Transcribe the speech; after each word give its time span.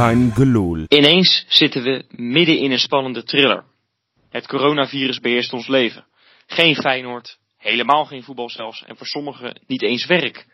Geloel. 0.00 0.84
Ineens 0.88 1.44
zitten 1.48 1.82
we 1.82 2.04
midden 2.10 2.58
in 2.58 2.70
een 2.70 2.78
spannende 2.78 3.22
thriller. 3.22 3.64
Het 4.30 4.46
coronavirus 4.46 5.20
beheerst 5.20 5.52
ons 5.52 5.66
leven. 5.66 6.06
Geen 6.46 6.74
Feyenoord, 6.74 7.38
helemaal 7.56 8.04
geen 8.04 8.22
voetbal 8.22 8.50
zelfs 8.50 8.84
en 8.84 8.96
voor 8.96 9.06
sommigen 9.06 9.60
niet 9.66 9.82
eens 9.82 10.06
werk. 10.06 10.46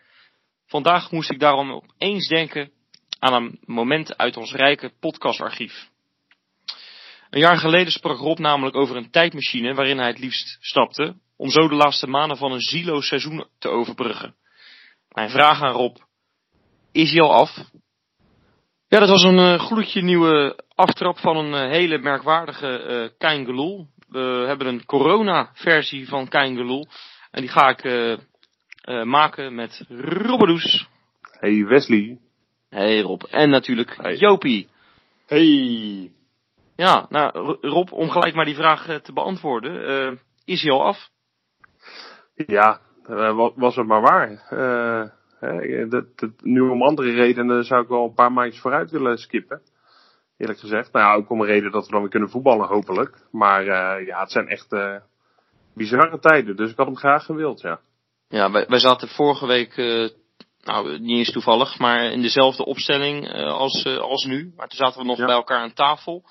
Vandaag 0.65 1.11
moest 1.11 1.31
ik 1.31 1.39
daarom 1.39 1.71
opeens 1.71 2.27
denken 2.27 2.71
aan 3.19 3.33
een 3.33 3.59
moment 3.65 4.17
uit 4.17 4.37
ons 4.37 4.53
rijke 4.53 4.91
podcastarchief. 4.99 5.89
Een 7.29 7.39
jaar 7.39 7.57
geleden 7.57 7.91
sprak 7.91 8.17
Rob 8.17 8.39
namelijk 8.39 8.75
over 8.75 8.95
een 8.95 9.11
tijdmachine 9.11 9.73
waarin 9.73 9.97
hij 9.97 10.07
het 10.07 10.19
liefst 10.19 10.57
stapte, 10.59 11.15
om 11.37 11.49
zo 11.49 11.67
de 11.67 11.75
laatste 11.75 12.07
maanden 12.07 12.37
van 12.37 12.51
een 12.51 12.61
zieloos 12.61 13.07
seizoen 13.07 13.47
te 13.59 13.69
overbruggen. 13.69 14.35
Mijn 15.09 15.29
vraag 15.29 15.61
aan 15.61 15.73
Rob, 15.73 15.97
is 16.91 17.11
hij 17.11 17.21
al 17.21 17.33
af? 17.33 17.57
Ja, 18.89 18.99
dat 18.99 19.09
was 19.09 19.23
een 19.23 19.37
uh, 19.37 19.59
gloedje 19.59 20.01
nieuwe 20.01 20.63
aftrap 20.75 21.17
van 21.17 21.37
een 21.37 21.65
uh, 21.65 21.71
hele 21.71 21.97
merkwaardige 21.97 22.85
uh, 22.87 23.09
Kein 23.17 23.45
Geloel. 23.45 23.87
We 24.09 24.43
hebben 24.47 24.67
een 24.67 24.85
corona-versie 24.85 26.07
van 26.07 26.27
Kein 26.27 26.55
Geloel. 26.55 26.87
En 27.31 27.41
die 27.41 27.49
ga 27.49 27.69
ik 27.69 27.83
maken 29.03 29.55
met 29.55 29.85
Robbedoes. 29.89 30.87
Hey 31.39 31.65
Wesley. 31.65 32.17
Hey 32.69 33.01
Rob. 33.01 33.23
En 33.23 33.49
natuurlijk 33.49 33.97
hey. 33.97 34.15
Jopie. 34.15 34.67
Hey. 35.25 36.11
Ja, 36.75 37.05
nou 37.09 37.57
Rob, 37.61 37.91
om 37.93 38.09
gelijk 38.09 38.35
maar 38.35 38.45
die 38.45 38.55
vraag 38.55 39.01
te 39.01 39.13
beantwoorden. 39.13 40.19
is 40.45 40.61
hij 40.61 40.71
al 40.71 40.83
af? 40.83 41.09
Ja, 42.35 42.79
was 43.55 43.75
het 43.75 43.87
maar 43.87 44.01
waar. 44.01 44.43
Dat, 45.89 46.05
dat, 46.15 46.29
nu 46.41 46.61
om 46.61 46.83
andere 46.83 47.11
redenen 47.11 47.63
zou 47.63 47.81
ik 47.81 47.87
wel 47.87 48.03
een 48.03 48.13
paar 48.13 48.31
maandjes 48.31 48.61
vooruit 48.61 48.91
willen 48.91 49.17
skippen. 49.17 49.61
Eerlijk 50.37 50.59
gezegd. 50.59 50.91
Nou 50.91 51.05
ja, 51.05 51.13
ook 51.13 51.29
om 51.29 51.41
een 51.41 51.47
reden 51.47 51.71
dat 51.71 51.85
we 51.85 51.91
dan 51.91 52.01
weer 52.01 52.09
kunnen 52.09 52.29
voetballen 52.29 52.67
hopelijk. 52.67 53.17
Maar 53.31 53.61
uh, 53.61 54.07
ja, 54.07 54.19
het 54.19 54.31
zijn 54.31 54.47
echt 54.47 54.71
uh, 54.73 54.95
bizarre 55.75 56.19
tijden. 56.19 56.55
Dus 56.55 56.71
ik 56.71 56.77
had 56.77 56.85
hem 56.85 56.97
graag 56.97 57.25
gewild, 57.25 57.61
ja. 57.61 57.79
Ja, 58.29 58.51
wij, 58.51 58.65
wij 58.67 58.79
zaten 58.79 59.07
vorige 59.07 59.45
week, 59.45 59.77
uh, 59.77 60.09
nou 60.63 60.99
niet 60.99 61.17
eens 61.17 61.31
toevallig, 61.31 61.79
maar 61.79 62.03
in 62.03 62.21
dezelfde 62.21 62.65
opstelling 62.65 63.31
als, 63.33 63.85
als 63.85 64.25
nu. 64.25 64.53
Maar 64.55 64.67
toen 64.67 64.77
zaten 64.77 64.99
we 65.01 65.07
nog 65.07 65.17
ja. 65.17 65.25
bij 65.25 65.35
elkaar 65.35 65.61
aan 65.61 65.73
tafel. 65.73 66.23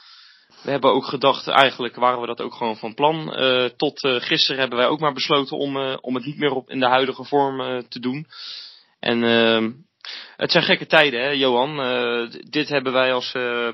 We 0.62 0.71
hebben 0.71 0.93
ook 0.93 1.05
gedacht, 1.05 1.49
eigenlijk 1.49 1.97
waren 1.97 2.21
we 2.21 2.27
dat 2.27 2.41
ook 2.41 2.55
gewoon 2.55 2.77
van 2.77 2.95
plan. 2.95 3.34
tot 3.77 4.01
gisteren 4.01 4.61
hebben 4.61 4.79
wij 4.79 4.89
ook 4.89 5.01
maar 5.01 5.12
besloten 5.12 5.57
om, 5.57 5.77
om 6.01 6.15
het 6.15 6.25
niet 6.25 6.39
meer 6.39 6.53
op, 6.53 6.71
in 6.71 6.81
de 6.81 6.89
huidige 6.89 7.25
vorm 7.25 7.84
te 7.89 8.01
doen. 8.01 8.27
En 9.00 9.22
uh, 9.22 9.72
het 10.36 10.50
zijn 10.50 10.64
gekke 10.64 10.86
tijden, 10.86 11.20
hè, 11.20 11.30
Johan. 11.30 11.80
Uh, 11.80 12.30
dit 12.50 12.69
hebben 12.69 12.92
wij 12.92 13.12
als, 13.12 13.34
uh, 13.34 13.69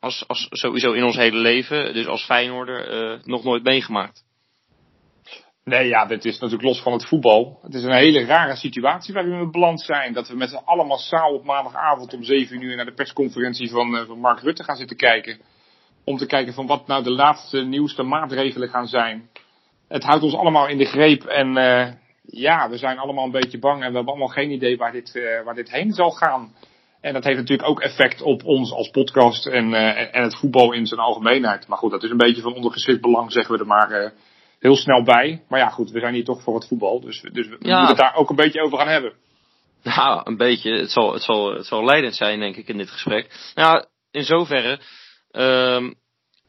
als, 0.00 0.24
als 0.28 0.46
sowieso 0.50 0.92
in 0.92 1.04
ons 1.04 1.16
hele 1.16 1.38
leven, 1.38 1.94
dus 1.94 2.06
als 2.06 2.24
Feyenoorder, 2.24 3.20
nog 3.24 3.44
nooit 3.44 3.62
meegemaakt. 3.62 4.24
Nee, 5.64 5.88
ja, 5.88 6.06
dit 6.06 6.24
is 6.24 6.38
natuurlijk 6.38 6.68
los 6.68 6.82
van 6.82 6.92
het 6.92 7.06
voetbal. 7.06 7.58
Het 7.62 7.74
is 7.74 7.82
een 7.82 7.92
hele 7.92 8.24
rare 8.24 8.56
situatie 8.56 9.14
waarin 9.14 9.38
we 9.38 9.50
beland 9.50 9.80
zijn. 9.80 10.12
Dat 10.12 10.28
we 10.28 10.36
met 10.36 10.50
z'n 10.50 10.64
allen 10.64 10.86
massaal 10.86 11.32
op 11.32 11.44
maandagavond 11.44 12.14
om 12.14 12.24
7 12.24 12.62
uur 12.62 12.76
naar 12.76 12.84
de 12.84 12.94
persconferentie 12.94 13.70
van, 13.70 14.06
van 14.06 14.18
Mark 14.18 14.40
Rutte 14.40 14.64
gaan 14.64 14.76
zitten 14.76 14.96
kijken. 14.96 15.40
Om 16.04 16.16
te 16.16 16.26
kijken 16.26 16.54
van 16.54 16.66
wat 16.66 16.86
nou 16.86 17.02
de 17.02 17.10
laatste 17.10 17.62
nieuwste 17.62 18.02
maatregelen 18.02 18.68
gaan 18.68 18.86
zijn. 18.86 19.30
Het 19.88 20.04
houdt 20.04 20.22
ons 20.22 20.34
allemaal 20.34 20.68
in 20.68 20.78
de 20.78 20.84
greep 20.84 21.24
en 21.24 21.52
ja, 22.26 22.70
we 22.70 22.76
zijn 22.76 22.98
allemaal 22.98 23.24
een 23.24 23.30
beetje 23.30 23.58
bang 23.58 23.82
en 23.82 23.88
we 23.88 23.94
hebben 23.94 24.12
allemaal 24.12 24.28
geen 24.28 24.50
idee 24.50 24.76
waar 24.76 24.92
dit, 24.92 25.14
uh, 25.14 25.44
waar 25.44 25.54
dit 25.54 25.70
heen 25.70 25.92
zal 25.92 26.10
gaan. 26.10 26.54
En 27.00 27.12
dat 27.12 27.24
heeft 27.24 27.38
natuurlijk 27.38 27.68
ook 27.68 27.80
effect 27.80 28.22
op 28.22 28.44
ons 28.44 28.72
als 28.72 28.90
podcast 28.90 29.46
en, 29.46 29.70
uh, 29.70 30.16
en 30.16 30.22
het 30.22 30.36
voetbal 30.36 30.72
in 30.72 30.86
zijn 30.86 31.00
algemeenheid. 31.00 31.68
Maar 31.68 31.78
goed, 31.78 31.90
dat 31.90 32.02
is 32.02 32.10
een 32.10 32.16
beetje 32.16 32.42
van 32.42 32.54
ondergeschikt 32.54 33.00
belang, 33.00 33.32
zeggen 33.32 33.54
we 33.54 33.60
er 33.60 33.66
maar 33.66 34.02
uh, 34.02 34.10
heel 34.58 34.76
snel 34.76 35.02
bij. 35.02 35.42
Maar 35.48 35.58
ja, 35.58 35.68
goed, 35.68 35.90
we 35.90 36.00
zijn 36.00 36.14
hier 36.14 36.24
toch 36.24 36.42
voor 36.42 36.54
het 36.54 36.66
voetbal, 36.68 37.00
dus, 37.00 37.20
dus 37.20 37.48
we 37.48 37.56
ja. 37.58 37.78
moeten 37.78 37.96
het 37.96 38.04
daar 38.04 38.14
ook 38.14 38.30
een 38.30 38.36
beetje 38.36 38.62
over 38.62 38.78
gaan 38.78 38.88
hebben. 38.88 39.12
Nou, 39.82 40.20
een 40.24 40.36
beetje. 40.36 40.78
Het 40.78 40.90
zal, 40.90 41.12
het 41.12 41.22
zal, 41.22 41.54
het 41.54 41.66
zal 41.66 41.84
leidend 41.84 42.14
zijn, 42.14 42.40
denk 42.40 42.56
ik, 42.56 42.68
in 42.68 42.76
dit 42.76 42.90
gesprek. 42.90 43.50
Nou, 43.54 43.84
in 44.10 44.24
zoverre, 44.24 44.80
uh, 45.32 45.90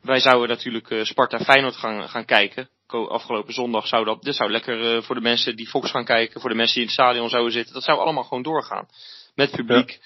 wij 0.01 0.19
zouden 0.19 0.50
natuurlijk 0.50 0.96
Sparta 1.01 1.40
Feyenoord 1.40 1.75
gaan, 1.75 2.09
gaan 2.09 2.25
kijken 2.25 2.69
afgelopen 2.94 3.53
zondag 3.53 3.88
zou 3.88 4.06
dat, 4.06 4.22
dit 4.22 4.36
zou 4.36 4.52
lekker 4.52 4.96
uh, 4.96 5.02
voor 5.02 5.16
de 5.16 5.22
mensen 5.22 5.56
die 5.56 5.68
Fox 5.68 5.92
gaan 5.92 6.06
kijken, 6.06 6.42
voor 6.42 6.50
de 6.50 6.56
mensen 6.56 6.74
die 6.74 6.84
in 6.84 6.90
het 6.90 7.00
stadion 7.00 7.30
zouden 7.30 7.52
zitten, 7.52 7.74
dat 7.74 7.84
zou 7.84 8.00
allemaal 8.00 8.24
gewoon 8.24 8.44
doorgaan. 8.44 8.88
Met 9.36 9.52
publiek. 9.52 10.00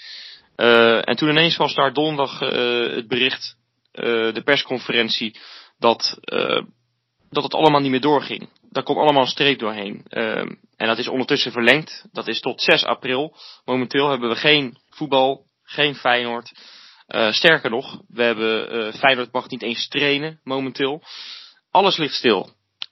Ja. 0.55 0.65
Uh, 0.65 1.09
en 1.09 1.15
toen 1.15 1.29
ineens 1.29 1.57
was 1.57 1.75
daar 1.75 1.93
donderdag 1.93 2.41
uh, 2.41 2.95
het 2.95 3.07
bericht, 3.07 3.55
de 3.91 4.41
persconferentie, 4.43 5.39
dat, 5.79 6.19
dat 7.29 7.43
het 7.43 7.53
allemaal 7.53 7.81
niet 7.81 7.91
meer 7.91 8.01
doorging. 8.01 8.49
Daar 8.69 8.83
komt 8.83 8.97
allemaal 8.97 9.21
een 9.21 9.27
streep 9.27 9.59
doorheen. 9.59 10.05
en 10.77 10.87
dat 10.87 10.97
is 10.97 11.07
ondertussen 11.07 11.51
verlengd. 11.51 12.05
Dat 12.11 12.27
is 12.27 12.39
tot 12.39 12.61
6 12.61 12.83
april. 12.83 13.35
Momenteel 13.65 14.09
hebben 14.09 14.29
we 14.29 14.35
geen 14.35 14.77
voetbal, 14.89 15.45
geen 15.63 15.95
Feyenoord. 15.95 16.51
sterker 17.29 17.69
nog, 17.69 18.01
we 18.07 18.23
hebben 18.23 18.93
Feyenoord 18.93 19.31
mag 19.31 19.49
niet 19.49 19.63
eens 19.63 19.87
trainen 19.87 20.39
momenteel. 20.43 21.03
Alles 21.71 21.97
ligt 21.97 22.15
stil. 22.15 22.49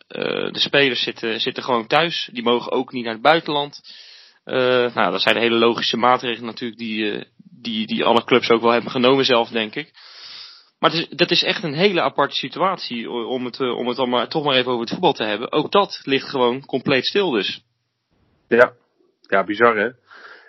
Uh, 0.09 0.51
de 0.51 0.59
spelers 0.59 1.03
zitten, 1.03 1.39
zitten 1.39 1.63
gewoon 1.63 1.87
thuis. 1.87 2.29
Die 2.31 2.43
mogen 2.43 2.71
ook 2.71 2.91
niet 2.91 3.03
naar 3.03 3.13
het 3.13 3.21
buitenland. 3.21 3.81
Uh, 4.45 4.93
nou, 4.93 5.11
dat 5.11 5.21
zijn 5.21 5.37
hele 5.37 5.55
logische 5.55 5.97
maatregelen 5.97 6.45
natuurlijk 6.45 6.79
die, 6.79 7.03
uh, 7.03 7.23
die, 7.61 7.87
die 7.87 8.05
alle 8.05 8.23
clubs 8.23 8.49
ook 8.49 8.61
wel 8.61 8.71
hebben 8.71 8.91
genomen 8.91 9.25
zelf, 9.25 9.49
denk 9.49 9.75
ik. 9.75 9.91
Maar 10.79 10.93
is, 10.93 11.07
dat 11.09 11.31
is 11.31 11.43
echt 11.43 11.63
een 11.63 11.73
hele 11.73 12.01
aparte 12.01 12.35
situatie 12.35 13.09
om 13.09 13.45
het, 13.45 13.59
om 13.59 13.87
het 13.87 13.97
dan 13.97 14.09
maar, 14.09 14.27
toch 14.27 14.43
maar 14.43 14.55
even 14.55 14.71
over 14.71 14.81
het 14.81 14.89
voetbal 14.89 15.13
te 15.13 15.23
hebben. 15.23 15.51
Ook 15.51 15.71
dat 15.71 16.01
ligt 16.03 16.29
gewoon 16.29 16.65
compleet 16.65 17.05
stil 17.05 17.31
dus. 17.31 17.63
Ja, 18.47 18.73
ja 19.21 19.43
bizar 19.43 19.77
hè. 19.77 19.89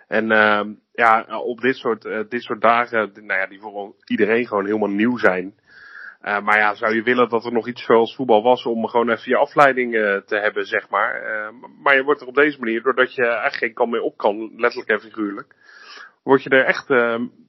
En 0.07 0.31
uh, 0.31 0.75
ja, 0.93 1.39
op 1.39 1.61
dit 1.61 1.77
soort, 1.77 2.03
dit 2.29 2.43
soort 2.43 2.61
dagen, 2.61 3.11
nou 3.15 3.41
ja, 3.41 3.47
die 3.47 3.61
voor 3.61 3.95
iedereen 4.05 4.47
gewoon 4.47 4.67
helemaal 4.67 4.89
nieuw 4.89 5.19
zijn. 5.19 5.60
Uh, 6.23 6.41
maar 6.41 6.59
ja, 6.59 6.75
zou 6.75 6.95
je 6.95 7.03
willen 7.03 7.29
dat 7.29 7.45
er 7.45 7.53
nog 7.53 7.69
iets 7.69 7.85
zoals 7.85 8.15
voetbal 8.15 8.43
was 8.43 8.67
om 8.67 8.87
gewoon 8.87 9.11
even 9.11 9.31
je 9.31 9.37
afleiding 9.37 9.95
uh, 9.95 10.17
te 10.17 10.37
hebben, 10.37 10.65
zeg 10.65 10.89
maar. 10.89 11.23
Uh, 11.23 11.49
maar 11.83 11.97
je 11.97 12.03
wordt 12.03 12.21
er 12.21 12.27
op 12.27 12.35
deze 12.35 12.59
manier, 12.59 12.83
doordat 12.83 13.15
je 13.15 13.27
eigenlijk 13.27 13.57
geen 13.57 13.73
kan 13.73 13.91
meer 13.91 14.01
op 14.01 14.17
kan, 14.17 14.53
letterlijk 14.57 14.91
en 14.91 15.01
figuurlijk, 15.01 15.55
word 16.23 16.43
je 16.43 16.51
er 16.51 16.65
echt 16.65 16.87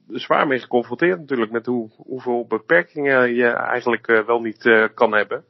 zwaar 0.08 0.46
mee 0.46 0.58
geconfronteerd 0.58 1.18
natuurlijk 1.18 1.50
met 1.50 1.66
hoe, 1.66 1.90
hoeveel 1.96 2.46
beperkingen 2.46 3.34
je 3.34 3.46
eigenlijk 3.46 4.06
wel 4.06 4.40
niet 4.40 4.90
kan 4.94 5.14
hebben. 5.14 5.44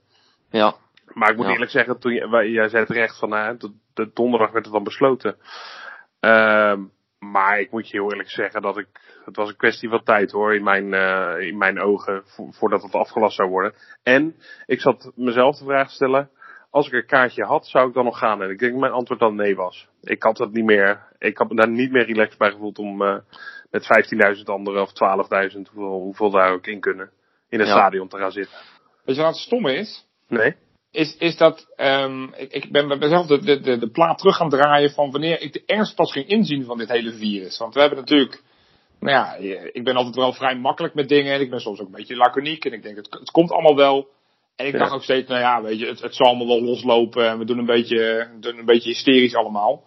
Ja. 0.51 0.75
Maar 1.13 1.31
ik 1.31 1.37
moet 1.37 1.47
ja. 1.47 1.53
eerlijk 1.53 1.71
zeggen, 1.71 1.99
toen 1.99 2.13
je, 2.13 2.51
jij 2.51 2.69
zei 2.69 2.87
terecht 2.87 3.19
van, 3.19 3.31
de, 3.31 3.73
de 3.95 4.11
donderdag 4.15 4.51
werd 4.51 4.65
het 4.65 4.75
dan 4.75 4.85
besloten. 4.85 5.37
Ehm, 6.21 6.81
maar 7.23 7.61
ik 7.61 7.71
moet 7.71 7.89
je 7.89 7.97
heel 7.97 8.11
eerlijk 8.11 8.31
zeggen 8.31 8.63
dat 8.63 8.79
ik 8.79 8.87
het 9.25 9.37
was 9.37 9.49
een 9.49 9.57
kwestie 9.57 9.89
van 9.89 10.03
tijd 10.05 10.31
hoor, 10.31 10.55
in 10.55 10.63
mijn, 10.63 10.93
uh, 10.93 11.47
in 11.47 11.59
mijn 11.59 11.81
ogen, 11.81 12.23
vo 12.25 12.51
voordat 12.51 12.83
het 12.83 12.95
afgelast 12.95 13.37
zou 13.37 13.49
worden. 13.49 13.75
En 14.03 14.37
ik 14.67 14.81
zat 14.81 15.13
mezelf 15.15 15.59
de 15.59 15.65
vraag 15.65 15.89
te 15.89 15.95
stellen, 15.95 16.31
als 16.71 16.87
ik 16.87 16.93
een 16.93 17.07
kaartje 17.07 17.45
had, 17.45 17.67
zou 17.67 17.89
ik 17.89 17.95
dan 17.95 18.05
nog 18.05 18.19
gaan? 18.19 18.43
En 18.43 18.51
ik 18.51 18.59
denk 18.59 18.73
dat 18.73 18.81
mijn 18.81 18.93
antwoord 18.93 19.21
dan 19.21 19.35
nee 19.35 19.57
was. 19.57 19.89
Ik 20.01 20.23
had 20.23 20.39
het 20.39 20.53
niet 20.53 20.65
meer, 20.65 21.09
ik 21.19 21.39
had 21.39 21.49
me 21.49 21.55
daar 21.55 21.69
niet 21.69 21.91
meer 21.91 22.07
relaxed 22.07 22.39
bij 22.39 22.51
gevoeld 22.51 22.79
om 22.79 23.03
uh, 23.03 23.19
met 23.71 23.89
15.000 24.37 24.45
anderen 24.45 24.83
of 24.83 24.91
12.000, 25.53 25.61
hoeveel, 25.73 26.01
hoeveel 26.01 26.31
daar 26.31 26.53
ook 26.53 26.67
in 26.67 26.81
kunnen, 26.81 27.11
in 27.49 27.59
het 27.59 27.69
ja. 27.69 27.75
stadion 27.75 28.09
te 28.09 28.19
gaan 28.19 28.33
zitten. 28.33 28.59
Weet 29.05 29.17
je 29.17 29.23
wat 29.23 29.33
het 29.33 29.43
stomme 29.43 29.75
is? 29.75 30.07
Nee. 30.29 30.57
Is, 30.93 31.17
is 31.19 31.37
dat, 31.37 31.67
um, 31.77 32.35
ik, 32.37 32.53
ik 32.53 32.73
ben 32.73 32.99
mezelf 32.99 33.27
de, 33.27 33.39
de, 33.39 33.61
de, 33.61 33.79
de 33.79 33.91
plaat 33.91 34.19
terug 34.19 34.37
gaan 34.37 34.49
draaien 34.49 34.91
van 34.91 35.11
wanneer 35.11 35.41
ik 35.41 35.53
de 35.53 35.63
ernst 35.67 35.95
pas 35.95 36.13
ging 36.13 36.27
inzien 36.27 36.65
van 36.65 36.79
dit 36.79 36.89
hele 36.89 37.13
virus. 37.13 37.59
Want 37.59 37.75
we 37.75 37.81
hebben 37.81 37.99
natuurlijk 37.99 38.43
nou 39.03 39.17
ja, 39.17 39.35
ik 39.73 39.85
ben 39.85 39.97
altijd 39.97 40.15
wel 40.15 40.33
vrij 40.33 40.57
makkelijk 40.57 40.95
met 40.95 41.09
dingen. 41.09 41.35
En 41.35 41.41
ik 41.41 41.51
ben 41.51 41.61
soms 41.61 41.81
ook 41.81 41.87
een 41.87 41.93
beetje 41.93 42.17
laconiek. 42.17 42.65
En 42.65 42.73
ik 42.73 42.83
denk, 42.83 42.97
het, 42.97 43.09
het 43.11 43.31
komt 43.31 43.51
allemaal 43.51 43.77
wel. 43.77 44.09
En 44.57 44.67
ik 44.67 44.73
ja. 44.73 44.79
dacht 44.79 44.93
ook 44.93 45.03
steeds, 45.03 45.29
nou 45.29 45.41
ja, 45.41 45.63
weet 45.63 45.79
je, 45.79 45.87
het, 45.87 46.01
het 46.01 46.15
zal 46.15 46.27
allemaal 46.27 46.47
wel 46.47 46.63
loslopen. 46.63 47.29
En 47.29 47.39
we 47.39 47.45
doen 47.45 47.59
een 47.59 47.67
beetje, 47.67 48.31
doen 48.41 48.59
een 48.59 48.65
beetje 48.65 48.89
hysterisch 48.89 49.35
allemaal. 49.35 49.85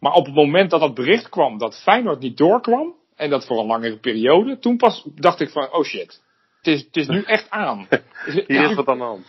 Maar 0.00 0.12
op 0.12 0.26
het 0.26 0.34
moment 0.34 0.70
dat 0.70 0.80
dat 0.80 0.94
bericht 0.94 1.28
kwam 1.28 1.58
dat 1.58 1.82
Feyenoord 1.82 2.20
niet 2.20 2.36
doorkwam. 2.36 2.94
En 3.16 3.30
dat 3.30 3.46
voor 3.46 3.58
een 3.58 3.66
langere 3.66 3.98
periode. 3.98 4.58
Toen 4.58 4.76
pas 4.76 5.06
dacht 5.14 5.40
ik 5.40 5.50
van, 5.50 5.72
oh 5.72 5.84
shit. 5.84 6.22
Het 6.56 6.66
is, 6.66 6.80
het 6.84 6.96
is 6.96 7.06
nu 7.06 7.22
echt 7.36 7.50
aan. 7.50 7.88
Hier 8.46 8.70
is 8.70 8.74
wat 8.74 8.86
aan 8.86 8.98
de 8.98 9.04
hand. 9.04 9.26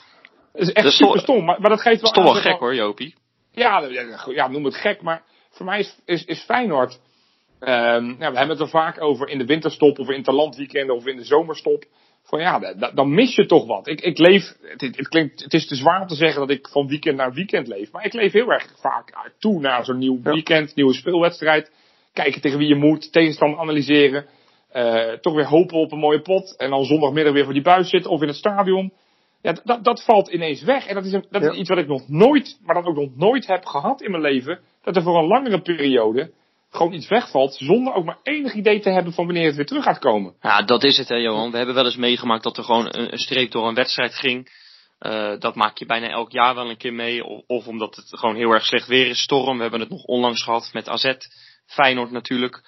Het 0.56 0.68
is 0.68 0.74
echt 0.74 0.92
super 0.92 1.20
stom. 1.20 1.46
Maar, 1.46 1.62
maar 1.62 1.70
dat 1.70 1.82
geeft 1.82 2.02
wel 2.02 2.14
aan. 2.14 2.24
wel 2.24 2.34
gek 2.34 2.60
hoor, 2.60 2.76
Jopie. 2.76 3.16
Ja, 3.52 3.90
ja, 4.26 4.48
noem 4.48 4.66
het 4.66 4.76
gek. 4.76 5.02
Maar 5.02 5.24
voor 5.50 5.66
mij 5.66 5.80
is, 5.80 6.00
is, 6.06 6.26
is 6.26 6.44
Feyenoord 6.44 7.00
Um, 7.60 8.18
nou, 8.18 8.32
we 8.32 8.38
hebben 8.38 8.50
het 8.50 8.60
er 8.60 8.70
vaak 8.70 9.02
over 9.02 9.30
in 9.30 9.38
de 9.38 9.46
winterstop 9.46 10.00
of 10.00 10.10
in 10.10 10.16
interlandweekenden 10.16 10.96
of 10.96 11.06
in 11.06 11.16
de 11.16 11.24
zomerstop. 11.24 11.84
Van 12.24 12.40
ja, 12.40 12.74
dan 12.94 13.14
mis 13.14 13.36
je 13.36 13.46
toch 13.46 13.66
wat. 13.66 13.88
Ik, 13.88 14.02
ik 14.02 14.18
leef, 14.18 14.56
het, 14.62 14.82
het, 14.82 15.08
klinkt, 15.08 15.44
het 15.44 15.54
is 15.54 15.68
te 15.68 15.76
zwaar 15.76 16.02
om 16.02 16.08
te 16.08 16.16
zeggen 16.16 16.40
dat 16.40 16.50
ik 16.50 16.68
van 16.68 16.88
weekend 16.88 17.18
naar 17.18 17.34
weekend 17.34 17.68
leef. 17.68 17.92
Maar 17.92 18.06
ik 18.06 18.14
leef 18.14 18.32
heel 18.32 18.52
erg 18.52 18.74
vaak 18.80 19.32
toe 19.40 19.60
naar 19.60 19.86
zo'n 19.86 19.98
nieuw 19.98 20.22
weekend, 20.22 20.76
nieuwe 20.76 20.94
speelwedstrijd. 20.94 21.72
Kijken 22.14 22.42
tegen 22.42 22.58
wie 22.58 22.68
je 22.68 22.76
moet, 22.76 23.12
tegenstander 23.12 23.60
analyseren. 23.60 24.26
Uh, 24.74 25.12
toch 25.12 25.34
weer 25.34 25.48
hopen 25.48 25.78
op 25.78 25.92
een 25.92 26.00
mooie 26.00 26.22
pot. 26.22 26.56
En 26.58 26.70
dan 26.70 26.84
zondagmiddag 26.84 27.34
weer 27.34 27.44
voor 27.44 27.54
die 27.54 27.62
buis 27.62 27.90
zitten 27.90 28.12
of 28.12 28.22
in 28.22 28.28
het 28.28 28.38
stadion. 28.38 28.94
Ja, 29.46 29.56
dat, 29.64 29.84
dat 29.84 30.04
valt 30.04 30.28
ineens 30.28 30.64
weg. 30.64 30.86
En 30.86 30.96
dat 30.96 31.06
is, 31.06 31.12
een, 31.12 31.26
dat 31.30 31.44
is 31.44 31.58
iets 31.58 31.70
wat 31.70 31.78
ik 31.78 31.88
nog 31.88 32.08
nooit, 32.08 32.60
maar 32.64 32.76
dan 32.76 32.86
ook 32.86 32.96
nog 32.96 33.16
nooit 33.16 33.48
heb 33.48 33.66
gehad 33.66 34.02
in 34.02 34.12
mijn 34.12 34.24
leven. 34.24 34.60
Dat 34.84 34.96
er 34.96 35.02
voor 35.02 35.18
een 35.18 35.28
langere 35.28 35.62
periode 35.62 36.32
gewoon 36.72 36.94
iets 36.94 37.08
wegvalt. 37.08 37.56
Zonder 37.56 37.94
ook 37.94 38.06
maar 38.06 38.20
enig 38.24 38.54
idee 38.54 38.80
te 38.80 38.90
hebben 38.90 39.14
van 39.14 39.26
wanneer 39.26 39.46
het 39.46 39.56
weer 39.56 39.66
terug 39.66 39.84
gaat 39.84 40.00
komen. 40.00 40.36
Ja, 40.42 40.62
dat 40.62 40.84
is 40.84 40.98
het 40.98 41.08
hè 41.08 41.16
Johan. 41.16 41.52
We 41.52 41.58
hebben 41.58 41.76
wel 41.76 41.86
eens 41.86 41.96
meegemaakt 41.96 42.44
dat 42.44 42.58
er 42.58 42.64
gewoon 42.64 42.86
een, 42.86 43.12
een 43.12 43.20
streep 43.20 43.52
door 43.52 43.68
een 43.68 43.76
wedstrijd 43.76 44.16
ging. 44.16 44.50
Uh, 45.00 45.40
dat 45.40 45.56
maak 45.56 45.78
je 45.78 45.86
bijna 45.86 46.10
elk 46.10 46.32
jaar 46.32 46.56
wel 46.56 46.70
een 46.70 46.78
keer 46.78 46.94
mee. 46.94 47.24
Of, 47.24 47.44
of, 47.48 47.68
omdat 47.68 47.96
het 47.96 48.08
gewoon 48.10 48.36
heel 48.36 48.52
erg 48.52 48.66
slecht 48.66 48.88
weer 48.88 49.08
is, 49.08 49.22
storm. 49.22 49.56
We 49.56 49.62
hebben 49.62 49.80
het 49.80 49.90
nog 49.90 50.04
onlangs 50.04 50.44
gehad 50.44 50.70
met 50.74 50.90
AZ. 50.90 51.14
Feyenoord 51.66 52.12
natuurlijk. 52.12 52.62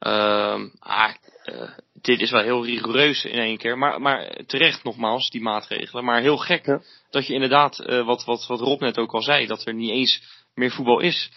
Uh, 0.00 0.62
ah, 0.78 1.14
uh, 1.44 1.70
dit 1.92 2.20
is 2.20 2.30
wel 2.30 2.42
heel 2.42 2.64
rigoureus 2.64 3.24
in 3.24 3.38
één 3.38 3.56
keer. 3.56 3.78
Maar, 3.78 4.00
maar 4.00 4.40
terecht 4.46 4.84
nogmaals, 4.84 5.30
die 5.30 5.42
maatregelen. 5.42 6.04
Maar 6.04 6.20
heel 6.20 6.36
gek 6.36 6.66
ja. 6.66 6.80
dat 7.10 7.26
je 7.26 7.34
inderdaad, 7.34 7.78
uh, 7.78 8.06
wat, 8.06 8.24
wat, 8.24 8.46
wat 8.46 8.60
Rob 8.60 8.80
net 8.80 8.98
ook 8.98 9.12
al 9.12 9.22
zei, 9.22 9.46
dat 9.46 9.66
er 9.66 9.74
niet 9.74 9.90
eens 9.90 10.22
meer 10.54 10.70
voetbal 10.70 11.00
is. 11.00 11.30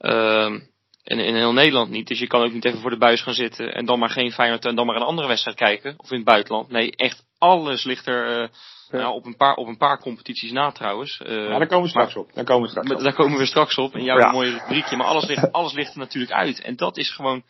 Uh, 0.00 0.60
en 1.04 1.18
in 1.18 1.34
heel 1.34 1.52
Nederland 1.52 1.90
niet. 1.90 2.08
Dus 2.08 2.18
je 2.18 2.26
kan 2.26 2.42
ook 2.42 2.52
niet 2.52 2.64
even 2.64 2.80
voor 2.80 2.90
de 2.90 2.98
buis 2.98 3.22
gaan 3.22 3.34
zitten 3.34 3.74
en 3.74 3.84
dan 3.84 3.98
maar 3.98 4.10
geen 4.10 4.32
Feyenoord 4.32 4.64
en 4.64 4.74
dan 4.74 4.86
maar 4.86 4.96
een 4.96 5.02
andere 5.02 5.28
wedstrijd 5.28 5.56
kijken. 5.56 5.94
Of 5.96 6.10
in 6.10 6.16
het 6.16 6.24
buitenland. 6.24 6.70
Nee, 6.70 6.90
echt 6.90 7.24
alles 7.38 7.84
ligt 7.84 8.06
er 8.06 8.42
uh, 8.42 8.48
ja. 8.90 8.98
nou, 8.98 9.14
op, 9.14 9.26
een 9.26 9.36
paar, 9.36 9.54
op 9.54 9.66
een 9.66 9.76
paar 9.76 9.98
competities 9.98 10.52
na 10.52 10.70
trouwens. 10.70 11.20
Uh, 11.26 11.48
ja, 11.48 11.58
daar 11.58 11.66
komen 11.66 11.84
we 11.84 11.88
straks 11.88 12.14
maar, 12.14 12.24
op. 12.24 12.34
Daar 12.34 12.44
komen 12.44 12.62
we 12.62 12.68
straks 12.70 12.90
op. 12.90 13.02
Daar 13.02 13.14
komen 13.14 13.38
we 13.38 13.46
straks 13.46 13.76
op. 13.76 13.94
En 13.94 14.04
jouw 14.04 14.18
ja. 14.18 14.30
mooie 14.30 14.50
rubriekje. 14.50 14.96
Maar 14.96 15.06
alles 15.06 15.26
ligt, 15.26 15.52
alles 15.52 15.72
ligt 15.72 15.92
er 15.92 15.98
natuurlijk 15.98 16.32
uit. 16.32 16.60
En 16.60 16.76
dat 16.76 16.96
is 16.96 17.10
gewoon 17.10 17.44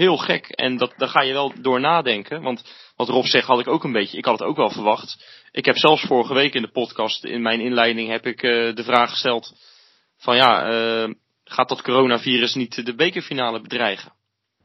heel 0.00 0.16
gek. 0.16 0.48
En 0.48 0.76
dat, 0.76 0.94
daar 0.96 1.08
ga 1.08 1.22
je 1.22 1.32
wel 1.32 1.52
door 1.60 1.80
nadenken. 1.80 2.42
Want 2.42 2.64
wat 2.96 3.08
Rob 3.08 3.24
zegt 3.24 3.46
had 3.46 3.60
ik 3.60 3.68
ook 3.68 3.84
een 3.84 3.92
beetje. 3.92 4.18
Ik 4.18 4.24
had 4.24 4.38
het 4.38 4.48
ook 4.48 4.56
wel 4.56 4.70
verwacht. 4.70 5.24
Ik 5.52 5.64
heb 5.64 5.76
zelfs 5.76 6.06
vorige 6.06 6.34
week 6.34 6.54
in 6.54 6.62
de 6.62 6.70
podcast, 6.70 7.24
in 7.24 7.42
mijn 7.42 7.60
inleiding, 7.60 8.08
heb 8.08 8.26
ik 8.26 8.42
uh, 8.42 8.74
de 8.74 8.84
vraag 8.84 9.10
gesteld. 9.10 9.52
Van 10.16 10.36
ja, 10.36 10.70
uh, 10.70 11.14
gaat 11.44 11.68
dat 11.68 11.82
coronavirus 11.82 12.54
niet 12.54 12.86
de 12.86 12.94
bekerfinale 12.94 13.60
bedreigen? 13.60 14.12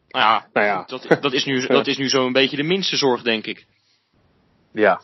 Nou 0.10 0.26
ja, 0.26 0.48
nou 0.54 0.66
ja. 0.66 0.84
Dat, 0.86 1.22
dat, 1.22 1.34
is 1.34 1.46
nu, 1.46 1.68
dat 1.80 1.88
is 1.88 1.98
nu 1.98 2.10
zo 2.10 2.26
een 2.26 2.34
beetje 2.34 2.58
de 2.58 2.64
minste 2.64 2.96
zorg, 2.96 3.22
denk 3.22 3.46
ik. 3.46 3.66
Ja. 4.74 5.02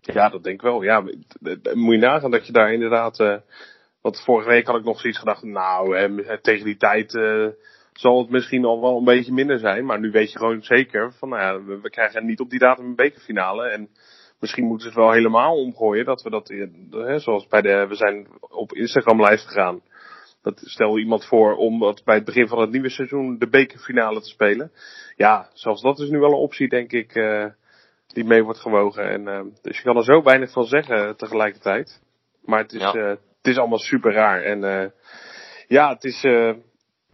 Ja, 0.00 0.28
dat 0.28 0.42
denk 0.42 0.56
ik 0.56 0.62
wel. 0.62 0.82
Ja, 0.82 1.00
moet 1.74 1.94
je 1.94 1.98
nagaan 2.00 2.30
dat 2.30 2.46
je 2.46 2.52
daar 2.52 2.72
inderdaad. 2.72 3.20
Uh, 3.20 3.36
want 4.02 4.20
vorige 4.20 4.48
week 4.48 4.66
had 4.66 4.76
ik 4.76 4.84
nog 4.84 5.00
zoiets 5.00 5.18
gedacht. 5.18 5.42
Nou, 5.42 5.96
eh, 5.96 6.36
tegen 6.42 6.64
die 6.64 6.76
tijd 6.76 7.12
zal 7.98 8.18
het 8.18 8.30
misschien 8.30 8.64
al 8.64 8.80
wel 8.80 8.98
een 8.98 9.04
beetje 9.04 9.32
minder 9.32 9.58
zijn. 9.58 9.84
Maar 9.84 10.00
nu 10.00 10.10
weet 10.10 10.32
je 10.32 10.38
gewoon 10.38 10.62
zeker 10.62 11.12
van, 11.12 11.28
nou 11.28 11.42
ja, 11.42 11.64
we, 11.64 11.80
we 11.80 11.90
krijgen 11.90 12.26
niet 12.26 12.40
op 12.40 12.50
die 12.50 12.58
datum 12.58 12.84
een 12.84 12.94
bekerfinale. 12.94 13.68
En 13.68 13.88
misschien 14.40 14.64
moeten 14.64 14.82
ze 14.82 14.94
het 14.94 15.04
wel 15.04 15.12
helemaal 15.12 15.56
omgooien. 15.56 16.04
Dat 16.04 16.22
we 16.22 16.30
dat, 16.30 16.48
hè, 16.90 17.18
zoals 17.18 17.46
bij 17.46 17.62
de, 17.62 17.86
we 17.88 17.94
zijn 17.94 18.26
op 18.40 18.72
Instagram 18.72 19.24
live 19.24 19.46
gegaan. 19.46 19.80
Dat 20.42 20.60
stel 20.64 20.98
iemand 20.98 21.26
voor 21.26 21.56
om 21.56 21.78
dat 21.78 22.04
bij 22.04 22.14
het 22.14 22.24
begin 22.24 22.48
van 22.48 22.60
het 22.60 22.70
nieuwe 22.70 22.90
seizoen 22.90 23.38
de 23.38 23.48
bekerfinale 23.48 24.20
te 24.20 24.28
spelen. 24.28 24.72
Ja, 25.16 25.48
zelfs 25.52 25.82
dat 25.82 25.98
is 25.98 26.08
nu 26.08 26.18
wel 26.18 26.30
een 26.30 26.34
optie, 26.34 26.68
denk 26.68 26.92
ik, 26.92 27.14
uh, 27.14 27.46
die 28.06 28.24
mee 28.24 28.42
wordt 28.42 28.60
gewogen. 28.60 29.10
En, 29.10 29.22
uh, 29.22 29.40
dus 29.62 29.76
je 29.76 29.82
kan 29.82 29.96
er 29.96 30.04
zo 30.04 30.22
weinig 30.22 30.52
van 30.52 30.64
zeggen 30.64 31.16
tegelijkertijd. 31.16 32.02
Maar 32.44 32.58
het 32.58 32.72
is, 32.72 32.80
ja. 32.80 32.94
uh, 32.94 33.08
het 33.08 33.46
is 33.46 33.58
allemaal 33.58 33.78
super 33.78 34.12
raar. 34.12 34.42
En 34.42 34.92
ja, 35.68 35.88
het 35.88 36.04
is, 36.04 36.24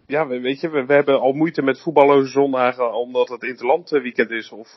ja, 0.06 0.26
weet 0.26 0.60
je, 0.60 0.70
we, 0.70 0.84
we, 0.86 0.92
hebben 0.92 1.20
al 1.20 1.32
moeite 1.32 1.62
met 1.62 1.80
voetballoze 1.80 2.30
zondagen 2.30 2.94
omdat 2.94 3.28
het 3.28 3.42
interland 3.42 3.90
weekend 3.90 4.30
is 4.30 4.50
of, 4.50 4.76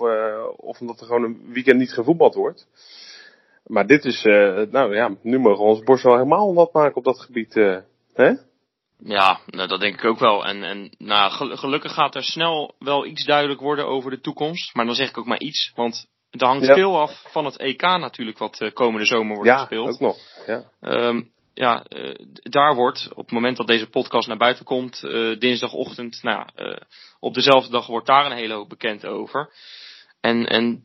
of 0.55 0.79
omdat 0.79 0.99
er 0.99 1.05
gewoon 1.05 1.23
een 1.23 1.41
weekend 1.47 1.79
niet 1.79 1.93
gevoetbald 1.93 2.35
wordt. 2.35 2.67
Maar 3.65 3.87
dit 3.87 4.05
is, 4.05 4.23
nou 4.71 4.95
ja, 4.95 5.15
nu 5.21 5.39
mogen 5.39 5.63
we 5.63 5.69
ons 5.69 5.83
borst 5.83 6.03
wel 6.03 6.13
helemaal 6.13 6.53
nat 6.53 6.73
maken 6.73 6.95
op 6.95 7.03
dat 7.03 7.19
gebied. 7.19 7.53
Hè? 8.13 8.33
Ja, 8.99 9.39
nou, 9.45 9.67
dat 9.67 9.79
denk 9.79 9.93
ik 9.93 10.05
ook 10.05 10.19
wel. 10.19 10.45
En, 10.45 10.63
en 10.63 10.95
nou, 10.97 11.31
gelukkig 11.57 11.93
gaat 11.93 12.15
er 12.15 12.23
snel 12.23 12.75
wel 12.79 13.05
iets 13.05 13.25
duidelijk 13.25 13.59
worden 13.59 13.87
over 13.87 14.11
de 14.11 14.19
toekomst. 14.19 14.75
Maar 14.75 14.85
dan 14.85 14.95
zeg 14.95 15.09
ik 15.09 15.17
ook 15.17 15.25
maar 15.25 15.39
iets, 15.39 15.71
want 15.75 16.07
het 16.31 16.41
hangt 16.41 16.65
ja. 16.65 16.73
veel 16.73 16.99
af 16.99 17.23
van 17.31 17.45
het 17.45 17.57
EK 17.57 17.81
natuurlijk, 17.81 18.37
wat 18.37 18.71
komende 18.73 19.05
zomer 19.05 19.35
wordt 19.35 19.49
ja, 19.49 19.57
gespeeld. 19.57 19.89
Ook 19.89 19.99
nog. 19.99 20.17
Ja, 20.45 20.63
um, 20.81 21.31
ja 21.57 21.85
uh, 21.89 22.15
daar 22.33 22.75
wordt, 22.75 23.09
op 23.11 23.23
het 23.23 23.31
moment 23.31 23.57
dat 23.57 23.67
deze 23.67 23.89
podcast 23.89 24.27
naar 24.27 24.37
buiten 24.37 24.65
komt, 24.65 25.03
uh, 25.03 25.39
dinsdagochtend, 25.39 26.23
nou, 26.23 26.47
op 27.19 27.33
dezelfde 27.33 27.71
dag 27.71 27.87
wordt 27.87 28.07
daar 28.07 28.25
een 28.25 28.37
hele 28.37 28.53
hoop 28.53 28.69
bekend 28.69 29.05
over. 29.05 29.53
En, 30.21 30.45
en 30.45 30.83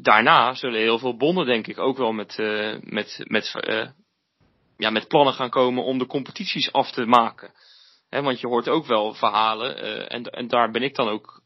daarna 0.00 0.54
zullen 0.54 0.80
heel 0.80 0.98
veel 0.98 1.16
bonden, 1.16 1.46
denk 1.46 1.66
ik, 1.66 1.78
ook 1.78 1.96
wel 1.96 2.12
met, 2.12 2.36
met, 2.80 3.24
met 3.24 3.54
ja, 4.76 4.90
met 4.90 5.08
plannen 5.08 5.34
gaan 5.34 5.50
komen 5.50 5.84
om 5.84 5.98
de 5.98 6.06
competities 6.06 6.72
af 6.72 6.90
te 6.90 7.06
maken. 7.06 7.52
Want 8.08 8.40
je 8.40 8.46
hoort 8.46 8.68
ook 8.68 8.86
wel 8.86 9.14
verhalen, 9.14 10.08
en, 10.08 10.22
en 10.22 10.48
daar 10.48 10.70
ben 10.70 10.82
ik 10.82 10.94
dan 10.94 11.08
ook, 11.08 11.42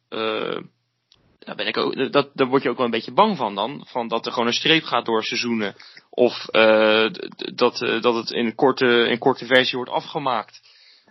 daar, 1.38 1.56
ben 1.56 1.66
ik 1.66 1.76
ook 1.76 2.12
dat, 2.12 2.31
daar 2.34 2.46
word 2.46 2.62
je 2.62 2.69
ook 2.69 2.76
wel 2.76 2.84
een 2.84 2.90
beetje 2.90 3.12
bang 3.12 3.36
van 3.36 3.54
dan. 3.54 3.86
Van 3.86 4.08
dat 4.08 4.26
er 4.26 4.32
gewoon 4.32 4.46
een 4.46 4.52
streep 4.52 4.84
gaat 4.84 5.04
door 5.04 5.25
seizoenen. 5.25 5.75
Of 6.10 6.46
uh, 6.52 7.10
dat, 7.54 7.78
dat 8.00 8.14
het 8.14 8.31
in 8.31 8.54
korte, 8.54 9.06
in 9.08 9.19
korte 9.19 9.46
versie 9.46 9.76
wordt 9.76 9.92
afgemaakt. 9.92 10.60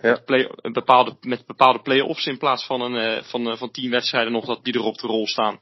Ja. 0.01 0.09
Met, 0.09 0.25
play, 0.25 0.51
een 0.55 0.73
bepaalde, 0.73 1.17
met 1.21 1.45
bepaalde 1.45 1.81
play-offs 1.81 2.25
in 2.25 2.37
plaats 2.37 2.65
van, 2.65 2.81
een, 2.81 3.23
van, 3.23 3.57
van 3.57 3.71
tien 3.71 3.89
wedstrijden 3.89 4.31
nog 4.31 4.45
dat 4.45 4.63
die 4.63 4.73
er 4.73 4.83
op 4.83 4.97
de 4.97 5.07
rol 5.07 5.27
staan. 5.27 5.59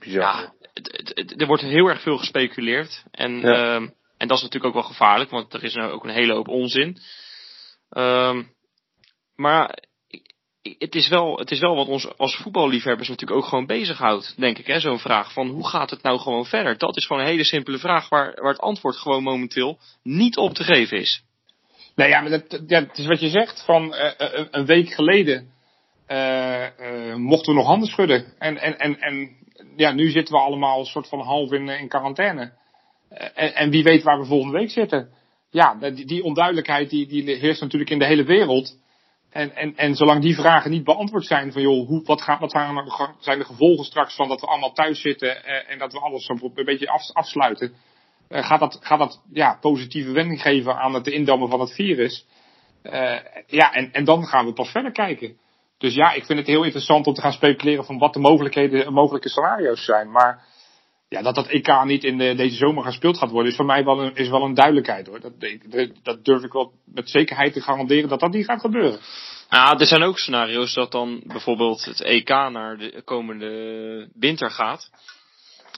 Bizar. 0.00 0.22
Ja, 0.22 0.52
er 1.36 1.46
wordt 1.46 1.62
heel 1.62 1.86
erg 1.86 2.02
veel 2.02 2.18
gespeculeerd. 2.18 3.04
En 3.10 3.40
ja. 3.40 3.80
uh, 3.80 3.88
en 4.16 4.28
dat 4.28 4.36
is 4.36 4.42
natuurlijk 4.42 4.64
ook 4.64 4.82
wel 4.82 4.90
gevaarlijk, 4.90 5.30
want 5.30 5.54
er 5.54 5.64
is 5.64 5.74
nou 5.74 5.92
ook 5.92 6.04
een 6.04 6.10
hele 6.10 6.32
hoop 6.32 6.48
onzin. 6.48 6.98
Um, 7.90 8.54
maar 9.36 9.78
het 10.62 10.94
is, 10.94 11.08
wel, 11.08 11.38
het 11.38 11.50
is 11.50 11.58
wel 11.58 11.74
wat 11.74 11.86
ons 11.86 12.18
als 12.18 12.36
voetballiefhebbers 12.36 13.08
natuurlijk 13.08 13.40
ook 13.40 13.48
gewoon 13.48 13.66
bezighoudt, 13.66 14.34
denk 14.36 14.58
ik. 14.58 14.80
Zo'n 14.80 14.98
vraag 14.98 15.32
van 15.32 15.48
hoe 15.48 15.68
gaat 15.68 15.90
het 15.90 16.02
nou 16.02 16.18
gewoon 16.18 16.46
verder? 16.46 16.78
Dat 16.78 16.96
is 16.96 17.06
gewoon 17.06 17.22
een 17.22 17.28
hele 17.28 17.44
simpele 17.44 17.78
vraag 17.78 18.08
waar, 18.08 18.34
waar 18.40 18.52
het 18.52 18.60
antwoord 18.60 18.96
gewoon 18.96 19.22
momenteel 19.22 19.78
niet 20.02 20.36
op 20.36 20.54
te 20.54 20.64
geven 20.64 20.98
is. 20.98 21.22
Nou 21.94 22.10
ja, 22.10 22.20
maar 22.20 22.30
het 22.30 22.98
is 22.98 23.06
wat 23.06 23.20
je 23.20 23.28
zegt. 23.28 23.64
Van 23.64 23.94
uh, 23.94 24.04
uh, 24.18 24.46
een 24.50 24.66
week 24.66 24.92
geleden 24.92 25.50
mochten 27.16 27.52
we 27.52 27.58
nog 27.58 27.66
handen 27.66 27.88
schudden. 27.88 28.24
En, 28.38 28.58
en, 28.58 28.78
en, 28.78 29.00
en 29.00 29.36
ja, 29.76 29.92
nu 29.92 30.10
zitten 30.10 30.34
we 30.34 30.40
allemaal 30.40 30.78
een 30.78 30.84
soort 30.84 31.08
van 31.08 31.20
half 31.20 31.52
in, 31.52 31.68
in 31.68 31.88
quarantaine. 31.88 32.52
En, 33.34 33.54
en, 33.54 33.70
wie 33.70 33.82
weet 33.82 34.02
waar 34.02 34.18
we 34.18 34.26
volgende 34.26 34.58
week 34.58 34.70
zitten. 34.70 35.08
Ja, 35.50 35.74
die, 35.74 36.06
die 36.06 36.22
onduidelijkheid 36.22 36.90
die, 36.90 37.06
die 37.06 37.36
heerst 37.36 37.60
natuurlijk 37.60 37.90
in 37.90 37.98
de 37.98 38.06
hele 38.06 38.24
wereld. 38.24 38.76
En, 39.32 39.56
en, 39.56 39.76
en 39.76 39.94
zolang 39.94 40.22
die 40.22 40.34
vragen 40.34 40.70
niet 40.70 40.84
beantwoord 40.84 41.26
zijn 41.26 41.52
van 41.52 41.62
joh, 41.62 41.86
hoe, 41.86 42.02
wat, 42.04 42.22
gaat, 42.22 42.40
wat 42.40 42.50
zijn 43.20 43.38
de 43.38 43.44
gevolgen 43.44 43.84
straks 43.84 44.14
van 44.14 44.28
dat 44.28 44.40
we 44.40 44.46
allemaal 44.46 44.72
thuis 44.72 45.00
zitten 45.00 45.44
en, 45.44 45.68
en 45.68 45.78
dat 45.78 45.92
we 45.92 45.98
alles 45.98 46.24
zo 46.24 46.34
een 46.54 46.64
beetje 46.64 46.88
af, 46.88 47.12
afsluiten. 47.12 47.74
Uh, 48.28 48.46
gaat 48.46 48.60
dat, 48.60 48.78
gaat 48.82 48.98
dat 48.98 49.22
ja, 49.32 49.58
positieve 49.60 50.12
wending 50.12 50.42
geven 50.42 50.76
aan 50.76 50.94
het 50.94 51.06
indammen 51.06 51.48
van 51.48 51.60
het 51.60 51.74
virus? 51.74 52.26
Uh, 52.82 53.18
ja, 53.46 53.72
en, 53.72 53.92
en 53.92 54.04
dan 54.04 54.26
gaan 54.26 54.46
we 54.46 54.52
pas 54.52 54.70
verder 54.70 54.92
kijken. 54.92 55.36
Dus 55.78 55.94
ja, 55.94 56.12
ik 56.12 56.24
vind 56.24 56.38
het 56.38 56.48
heel 56.48 56.64
interessant 56.64 57.06
om 57.06 57.14
te 57.14 57.20
gaan 57.20 57.32
speculeren 57.32 57.84
van 57.84 57.98
wat 57.98 58.12
de 58.12 58.18
mogelijkheden, 58.18 58.92
mogelijke 58.92 59.28
scenario's 59.28 59.84
zijn. 59.84 60.10
Maar 60.10 60.44
ja, 61.12 61.22
dat 61.22 61.34
dat 61.34 61.46
EK 61.46 61.84
niet 61.84 62.04
in 62.04 62.18
de, 62.18 62.34
deze 62.34 62.56
zomer 62.56 62.84
gespeeld 62.84 63.18
gaat 63.18 63.30
worden, 63.30 63.50
is 63.50 63.56
voor 63.56 63.66
mij 63.66 63.84
wel 63.84 64.02
een, 64.02 64.14
is 64.14 64.28
wel 64.28 64.42
een 64.42 64.54
duidelijkheid 64.54 65.06
hoor. 65.06 65.20
Dat, 65.20 65.32
dat 66.02 66.24
durf 66.24 66.42
ik 66.42 66.52
wel 66.52 66.72
met 66.84 67.10
zekerheid 67.10 67.52
te 67.52 67.60
garanderen 67.60 68.08
dat 68.08 68.20
dat 68.20 68.32
niet 68.32 68.44
gaat 68.44 68.60
gebeuren. 68.60 68.98
Ja, 69.48 69.78
er 69.78 69.86
zijn 69.86 70.02
ook 70.02 70.18
scenario's 70.18 70.74
dat 70.74 70.90
dan 70.90 71.22
bijvoorbeeld 71.24 71.84
het 71.84 72.02
EK 72.02 72.28
naar 72.28 72.78
de 72.78 73.02
komende 73.04 74.08
winter 74.14 74.50
gaat. 74.50 74.90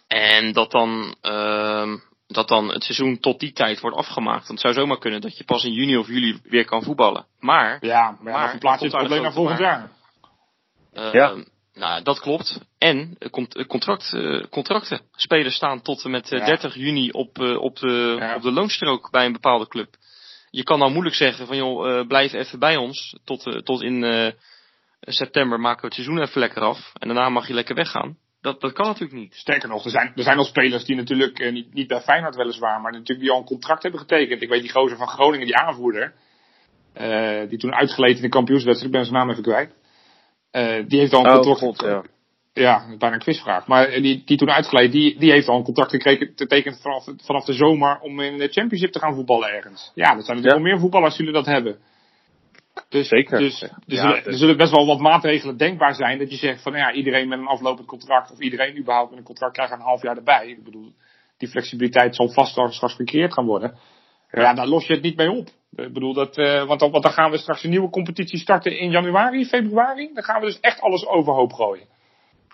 En 0.06 0.52
dat 0.52 0.70
dan, 0.70 1.14
uh, 1.22 1.94
dat 2.26 2.48
dan 2.48 2.68
het 2.68 2.84
seizoen 2.84 3.18
tot 3.18 3.40
die 3.40 3.52
tijd 3.52 3.80
wordt 3.80 3.96
afgemaakt. 3.96 4.46
Want 4.46 4.48
het 4.48 4.60
zou 4.60 4.74
zomaar 4.74 4.98
kunnen 4.98 5.20
dat 5.20 5.38
je 5.38 5.44
pas 5.44 5.64
in 5.64 5.72
juni 5.72 5.96
of 5.96 6.06
juli 6.06 6.38
weer 6.42 6.64
kan 6.64 6.82
voetballen. 6.82 7.26
Maar. 7.40 7.78
Ja, 7.80 8.16
maar, 8.20 8.32
maar 8.32 8.58
plaats 8.58 8.82
je 8.82 8.86
het 8.86 8.96
probleem 8.96 9.22
naar 9.22 9.32
volgend 9.32 9.58
jaar. 9.58 9.90
Uh, 10.92 11.12
ja. 11.12 11.34
Nou, 11.74 12.02
dat 12.02 12.20
klopt. 12.20 12.60
En 12.78 13.18
contract, 13.66 14.16
contracten. 14.50 15.00
Spelers 15.12 15.54
staan 15.54 15.82
tot 15.82 16.04
en 16.04 16.10
met 16.10 16.28
ja. 16.28 16.44
30 16.44 16.74
juni 16.74 17.10
op, 17.10 17.38
op, 17.38 17.78
de, 17.78 18.16
ja. 18.18 18.34
op 18.34 18.42
de 18.42 18.52
loonstrook 18.52 19.10
bij 19.10 19.26
een 19.26 19.32
bepaalde 19.32 19.68
club. 19.68 19.94
Je 20.50 20.62
kan 20.62 20.78
nou 20.78 20.92
moeilijk 20.92 21.16
zeggen 21.16 21.46
van 21.46 21.56
joh, 21.56 22.06
blijf 22.06 22.32
even 22.32 22.58
bij 22.58 22.76
ons. 22.76 23.16
Tot, 23.24 23.64
tot 23.64 23.82
in 23.82 24.02
uh, 24.02 24.30
september 25.00 25.60
maken 25.60 25.80
we 25.80 25.86
het 25.86 25.94
seizoen 25.94 26.20
even 26.20 26.40
lekker 26.40 26.62
af. 26.62 26.92
En 26.94 27.08
daarna 27.08 27.28
mag 27.28 27.46
je 27.46 27.54
lekker 27.54 27.74
weggaan. 27.74 28.16
Dat, 28.40 28.60
dat 28.60 28.72
kan 28.72 28.86
natuurlijk 28.86 29.20
niet. 29.20 29.34
Sterker 29.34 29.68
nog, 29.68 29.84
er 29.84 29.90
zijn, 29.90 30.12
er 30.16 30.22
zijn 30.22 30.38
al 30.38 30.44
spelers 30.44 30.84
die 30.84 30.96
natuurlijk 30.96 31.50
niet, 31.52 31.74
niet 31.74 31.88
bij 31.88 32.00
Feyenoord 32.00 32.36
weliswaar, 32.36 32.80
maar 32.80 32.92
natuurlijk 32.92 33.20
die 33.20 33.30
al 33.30 33.38
een 33.38 33.44
contract 33.44 33.82
hebben 33.82 34.00
getekend. 34.00 34.42
Ik 34.42 34.48
weet 34.48 34.60
die 34.60 34.72
gozer 34.72 34.96
van 34.96 35.08
Groningen, 35.08 35.46
die 35.46 35.56
aanvoerder. 35.56 36.14
Uh, 36.96 37.48
die 37.48 37.58
toen 37.58 37.74
uitgeleten 37.74 38.16
in 38.16 38.22
de 38.22 38.28
kampioenswedstrijd, 38.28 38.94
ik 38.94 38.98
ben 38.98 39.06
zijn 39.06 39.18
naam 39.18 39.30
even 39.30 39.42
kwijt. 39.42 39.74
Uh, 40.56 40.88
die 40.88 40.98
heeft 40.98 41.12
al 41.12 41.24
een 41.24 41.30
oh, 41.30 41.34
contract. 41.34 41.58
God, 41.58 41.80
ja. 41.80 42.02
Ja, 42.52 42.96
bijna 42.98 43.14
een 43.14 43.20
quizvraag. 43.20 43.66
Maar 43.66 43.90
die, 43.90 44.22
die 44.24 44.36
toen 44.36 44.50
uitgeleid, 44.50 44.92
die, 44.92 45.18
die 45.18 45.30
heeft 45.30 45.48
al 45.48 45.56
een 45.56 45.64
contract 45.64 45.90
gekregen 45.90 46.34
tekenen 46.34 46.78
vanaf, 46.78 47.04
vanaf 47.16 47.44
de 47.44 47.52
zomer 47.52 47.98
om 48.00 48.20
in 48.20 48.38
de 48.38 48.48
championship 48.48 48.92
te 48.92 48.98
gaan 48.98 49.14
voetballen 49.14 49.48
ergens. 49.48 49.92
Ja, 49.94 50.04
er 50.04 50.22
zijn 50.22 50.36
natuurlijk 50.36 50.44
Ja. 50.44 50.52
wel 50.54 50.62
meer 50.62 50.78
voetballers 50.78 51.16
die 51.16 51.32
dat 51.32 51.46
hebben. 51.46 51.78
Dus, 52.88 53.08
Zeker. 53.08 53.38
Dus 53.38 53.62
er, 53.62 53.70
Ja, 53.86 53.96
zullen, 53.96 54.14
dus- 54.16 54.26
er 54.26 54.34
zullen 54.38 54.56
best 54.56 54.70
wel 54.70 54.86
wat 54.86 55.00
maatregelen 55.00 55.56
denkbaar 55.56 55.94
zijn 55.94 56.18
dat 56.18 56.30
je 56.30 56.36
zegt 56.36 56.62
van 56.62 56.72
ja, 56.72 56.92
iedereen 56.92 57.28
met 57.28 57.38
een 57.38 57.46
aflopend 57.46 57.86
contract 57.86 58.30
of 58.30 58.38
iedereen 58.38 58.78
überhaupt 58.78 59.10
met 59.10 59.18
een 59.18 59.24
contract 59.24 59.54
krijgt 59.54 59.72
een 59.72 59.80
half 59.80 60.02
jaar 60.02 60.16
erbij. 60.16 60.48
Ik 60.48 60.64
bedoel, 60.64 60.92
die 61.38 61.48
flexibiliteit 61.48 62.16
zal 62.16 62.28
vast 62.28 62.56
wel 62.56 62.72
straks 62.72 62.94
gecreëerd 62.94 63.32
gaan 63.32 63.46
worden. 63.46 63.78
Ja, 64.30 64.54
daar 64.54 64.66
los 64.66 64.86
je 64.86 64.92
het 64.94 65.02
niet 65.02 65.16
mee 65.16 65.30
op. 65.30 65.48
Ik 65.76 65.92
bedoel, 65.92 66.14
dat, 66.14 66.36
eh, 66.36 66.64
want, 66.66 66.80
dan, 66.80 66.90
want 66.90 67.02
dan 67.02 67.12
gaan 67.12 67.30
we 67.30 67.38
straks 67.38 67.64
een 67.64 67.70
nieuwe 67.70 67.90
competitie 67.90 68.38
starten 68.38 68.78
in 68.78 68.90
januari, 68.90 69.44
februari. 69.46 70.10
Dan 70.14 70.22
gaan 70.24 70.40
we 70.40 70.46
dus 70.46 70.60
echt 70.60 70.80
alles 70.80 71.06
overhoop 71.06 71.52
gooien. 71.52 71.86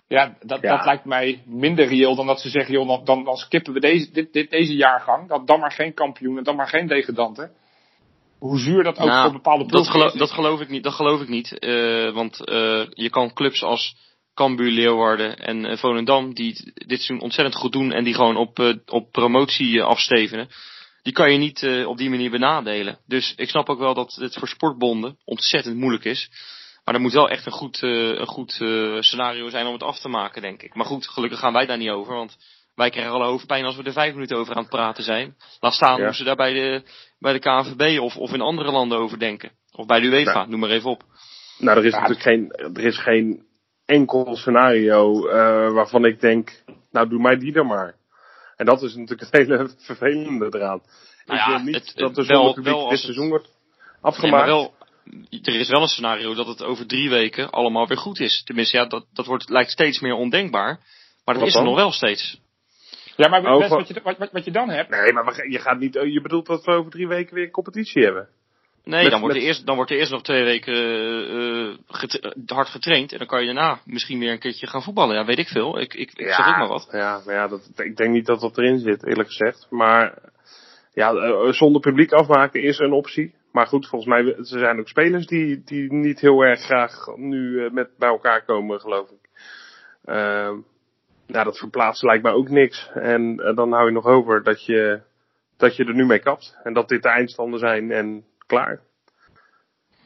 Ja, 0.07 0.37
dat, 0.41 0.61
Ja. 0.61 0.75
dat 0.75 0.85
lijkt 0.85 1.05
mij 1.05 1.41
minder 1.45 1.85
reëel 1.87 2.15
dan 2.15 2.25
dat 2.27 2.39
ze 2.41 2.49
zeggen, 2.49 2.73
joh, 2.73 2.87
dan, 2.87 3.01
dan, 3.03 3.23
dan 3.23 3.35
skippen 3.35 3.73
we 3.73 3.79
deze, 3.79 4.11
dit, 4.11 4.33
dit, 4.33 4.49
deze 4.49 4.75
jaargang. 4.75 5.27
Dan, 5.29 5.45
dan 5.45 5.59
maar 5.59 5.71
geen 5.71 5.93
kampioen 5.93 6.37
en 6.37 6.43
dan 6.43 6.55
maar 6.55 6.67
geen 6.67 6.87
degradanten. 6.87 7.51
Hoe 8.39 8.59
zuur 8.59 8.83
dat 8.83 8.99
ook 8.99 9.07
Nou, 9.07 9.21
voor 9.23 9.31
bepaalde 9.31 9.63
dat, 9.63 9.71
ploegen 9.71 9.91
gelo- 9.91 10.05
is. 10.05 10.13
dat 10.13 10.31
geloof 10.31 10.59
ik 10.61 10.69
niet. 10.69 10.83
Dat 10.83 10.93
geloof 10.93 11.21
ik 11.21 11.27
niet. 11.29 11.59
eh, 11.59 12.11
want 12.13 12.45
eh, 12.45 12.83
je 12.89 13.09
kan 13.09 13.33
clubs 13.33 13.63
als 13.63 13.95
Cambuur, 14.33 14.71
Leeuwarden 14.71 15.37
en 15.37 15.77
Volendam, 15.77 16.33
die 16.33 16.53
dit 16.73 16.97
seizoen 17.01 17.21
ontzettend 17.21 17.55
goed 17.55 17.71
doen 17.71 17.91
en 17.91 18.03
die 18.03 18.13
gewoon 18.13 18.37
op, 18.37 18.59
op 18.85 19.11
promotie 19.11 19.83
afstevenen, 19.83 20.47
die 21.03 21.13
kan 21.13 21.31
je 21.31 21.37
niet 21.37 21.63
eh, 21.63 21.87
op 21.87 21.97
die 21.97 22.09
manier 22.09 22.31
benadelen. 22.31 22.97
Dus 23.07 23.33
ik 23.37 23.49
snap 23.49 23.69
ook 23.69 23.79
wel 23.79 23.93
dat 23.93 24.13
het 24.13 24.35
voor 24.37 24.47
sportbonden 24.47 25.17
ontzettend 25.25 25.75
moeilijk 25.75 26.03
is. 26.05 26.29
Maar 26.85 26.95
er 26.95 27.01
moet 27.01 27.13
wel 27.13 27.29
echt 27.29 27.45
een 27.45 27.51
goed, 27.51 27.83
eh, 27.83 27.89
een 28.09 28.27
goed 28.27 28.57
eh, 28.61 29.01
scenario 29.01 29.49
zijn 29.49 29.65
om 29.65 29.73
het 29.73 29.83
af 29.83 29.99
te 29.99 30.09
maken, 30.09 30.41
denk 30.41 30.61
ik. 30.63 30.73
Maar 30.75 30.85
goed, 30.85 31.07
gelukkig 31.07 31.39
gaan 31.39 31.53
wij 31.53 31.65
daar 31.65 31.77
niet 31.77 31.89
over, 31.89 32.13
want 32.13 32.37
wij 32.75 32.89
krijgen 32.89 33.13
alle 33.13 33.25
hoofdpijn 33.25 33.65
als 33.65 33.75
we 33.75 33.83
er 33.83 33.91
vijf 33.93 34.13
minuten 34.13 34.37
over 34.37 34.55
aan 34.55 34.61
het 34.61 34.69
praten 34.71 35.03
zijn. 35.03 35.35
Laat 35.59 35.73
staan 35.73 35.97
Ja. 35.99 36.05
hoe 36.05 36.15
ze 36.15 36.23
daar 36.23 36.35
bij 36.35 36.53
de, 36.53 36.83
bij 37.19 37.33
de 37.33 37.39
KNVB 37.39 37.99
of, 37.99 38.17
of 38.17 38.33
in 38.33 38.41
andere 38.41 38.71
landen 38.71 38.97
over 38.97 39.19
denken. 39.19 39.51
Of 39.71 39.85
bij 39.85 39.99
de 39.99 40.07
UEFA, 40.07 40.33
Nou. 40.33 40.49
noem 40.49 40.59
maar 40.59 40.69
even 40.69 40.89
op. 40.89 41.03
Nou, 41.57 41.77
er 41.77 41.85
is 41.85 41.93
Ja. 41.93 41.99
natuurlijk 41.99 42.27
geen, 42.27 42.51
er 42.75 42.83
is 42.85 42.97
geen 42.97 43.45
enkel 43.85 44.35
scenario 44.35 45.27
eh, 45.27 45.71
waarvan 45.73 46.05
ik 46.05 46.19
denk, 46.19 46.63
nou 46.91 47.09
doe 47.09 47.21
mij 47.21 47.37
die 47.37 47.51
dan 47.53 47.67
maar. 47.67 47.95
En 48.61 48.67
dat 48.67 48.81
is 48.81 48.95
natuurlijk 48.95 49.21
het 49.21 49.31
hele 49.31 49.69
vervelende 49.89 50.45
eraan. 50.45 50.81
Nou 51.25 51.39
ik 51.39 51.45
ja, 51.45 51.47
wil 51.47 51.59
niet 51.63 51.75
het- 51.75 51.93
dat 51.95 52.17
er 52.17 52.25
wel- 52.25 52.35
zonder 52.37 52.53
publiek 52.53 52.73
dit 52.79 52.89
het- 52.89 52.99
seizoen 52.99 53.29
wordt 53.29 53.45
Nee, 53.47 53.97
afgemaakt. 54.01 54.35
maar 54.35 54.45
wel, 54.45 54.73
er 55.41 55.55
is 55.59 55.69
wel 55.69 55.81
een 55.81 55.87
scenario 55.87 56.33
dat 56.33 56.47
het 56.47 56.63
over 56.63 56.87
drie 56.87 57.09
weken 57.09 57.49
allemaal 57.49 57.87
weer 57.87 57.97
goed 57.97 58.19
is. 58.19 58.43
Tenminste, 58.43 58.77
ja, 58.77 58.85
dat, 58.85 59.05
dat 59.13 59.25
wordt, 59.25 59.49
lijkt 59.49 59.71
steeds 59.71 59.99
meer 59.99 60.13
ondenkbaar. 60.13 60.75
Maar 61.25 61.35
dat 61.35 61.37
Wat 61.43 61.47
is 61.47 61.55
er 61.55 61.63
nog 61.63 61.75
wel 61.75 61.91
steeds. 61.91 62.39
Ja, 63.15 63.29
maar 63.29 63.41
best 63.57 63.69
wat, 63.69 63.87
je, 63.87 64.01
wat, 64.03 64.31
wat, 64.31 64.45
je 64.45 64.51
dan 64.51 64.69
hebt. 64.69 64.89
Nee, 64.89 65.13
maar 65.13 65.47
je 65.49 65.59
gaat 65.59 65.79
niet, 65.79 65.93
je 65.93 66.19
bedoelt 66.21 66.45
dat 66.45 66.65
we 66.65 66.71
over 66.71 66.91
drie 66.91 67.07
weken 67.07 67.35
weer 67.35 67.43
een 67.43 67.51
competitie 67.51 68.03
hebben. 68.03 68.29
Nee, 68.83 69.01
Met- 69.01 69.11
dan, 69.11 69.19
wordt 69.19 69.33
met- 69.35 69.43
er 69.43 69.49
eerst, 69.49 69.65
dan 69.65 69.75
wordt 69.75 69.91
er 69.91 69.97
eerst 69.97 70.11
nog 70.11 70.23
twee 70.23 70.43
weken 70.43 70.73
eh, 70.73 71.67
eh, 71.69 71.77
getra- 71.87 72.33
hard 72.45 72.67
getraind. 72.67 73.11
En 73.11 73.17
dan 73.17 73.27
kan 73.27 73.39
je 73.39 73.45
daarna 73.45 73.79
misschien 73.85 74.19
weer 74.19 74.31
een 74.31 74.39
keertje 74.39 74.67
gaan 74.67 74.83
voetballen. 74.83 75.15
Ja, 75.15 75.25
weet 75.25 75.37
ik 75.39 75.47
veel. 75.47 75.79
Ik, 75.79 75.93
ik, 75.93 76.11
ik 76.13 76.27
zeg 76.27 76.47
ook 76.47 76.57
maar 76.57 76.67
wat. 76.67 76.87
Ja, 76.91 77.21
maar 77.25 77.35
ja, 77.35 77.47
dat, 77.47 77.71
ik 77.75 77.95
denk 77.97 78.11
niet 78.13 78.25
dat 78.25 78.41
dat 78.41 78.57
erin 78.57 78.79
zit, 78.79 79.05
eerlijk 79.07 79.29
gezegd. 79.29 79.67
Maar 79.69 80.17
ja, 80.93 81.13
eh, 81.13 81.51
zonder 81.51 81.81
publiek 81.81 82.11
afmaken 82.11 82.61
is 82.63 82.79
een 82.79 82.91
optie. 82.91 83.33
Maar 83.51 83.67
goed, 83.67 83.87
volgens 83.87 84.11
mij 84.11 84.25
er 84.35 84.45
zijn 84.45 84.79
ook 84.79 84.87
spelers 84.87 85.25
die, 85.25 85.61
die 85.65 85.93
niet 85.93 86.19
heel 86.19 86.41
erg 86.41 86.59
graag 86.59 87.07
nu 87.15 87.65
eh, 87.65 87.71
met 87.71 87.89
bij 87.97 88.09
elkaar 88.09 88.45
komen, 88.45 88.79
geloof 88.79 89.09
ik. 89.09 89.29
Nou, 91.27 91.45
dat 91.45 91.57
verplaatsen 91.57 92.07
lijkt 92.07 92.23
mij 92.23 92.31
ook 92.31 92.49
niks. 92.49 92.89
En 92.93 93.39
eh, 93.39 93.55
dan 93.55 93.71
hou 93.71 93.85
je 93.85 93.91
nog 93.91 94.05
over 94.05 94.43
dat 94.43 94.65
je, 94.65 95.01
dat 95.57 95.75
je 95.75 95.85
er 95.85 95.93
nu 95.93 96.05
mee 96.05 96.19
kapt. 96.19 96.57
En 96.63 96.73
dat 96.73 96.87
dit 96.89 97.01
de 97.03 97.09
eindstanden 97.09 97.59
zijn 97.59 97.91
en 97.91 98.23
klaar. 98.57 98.79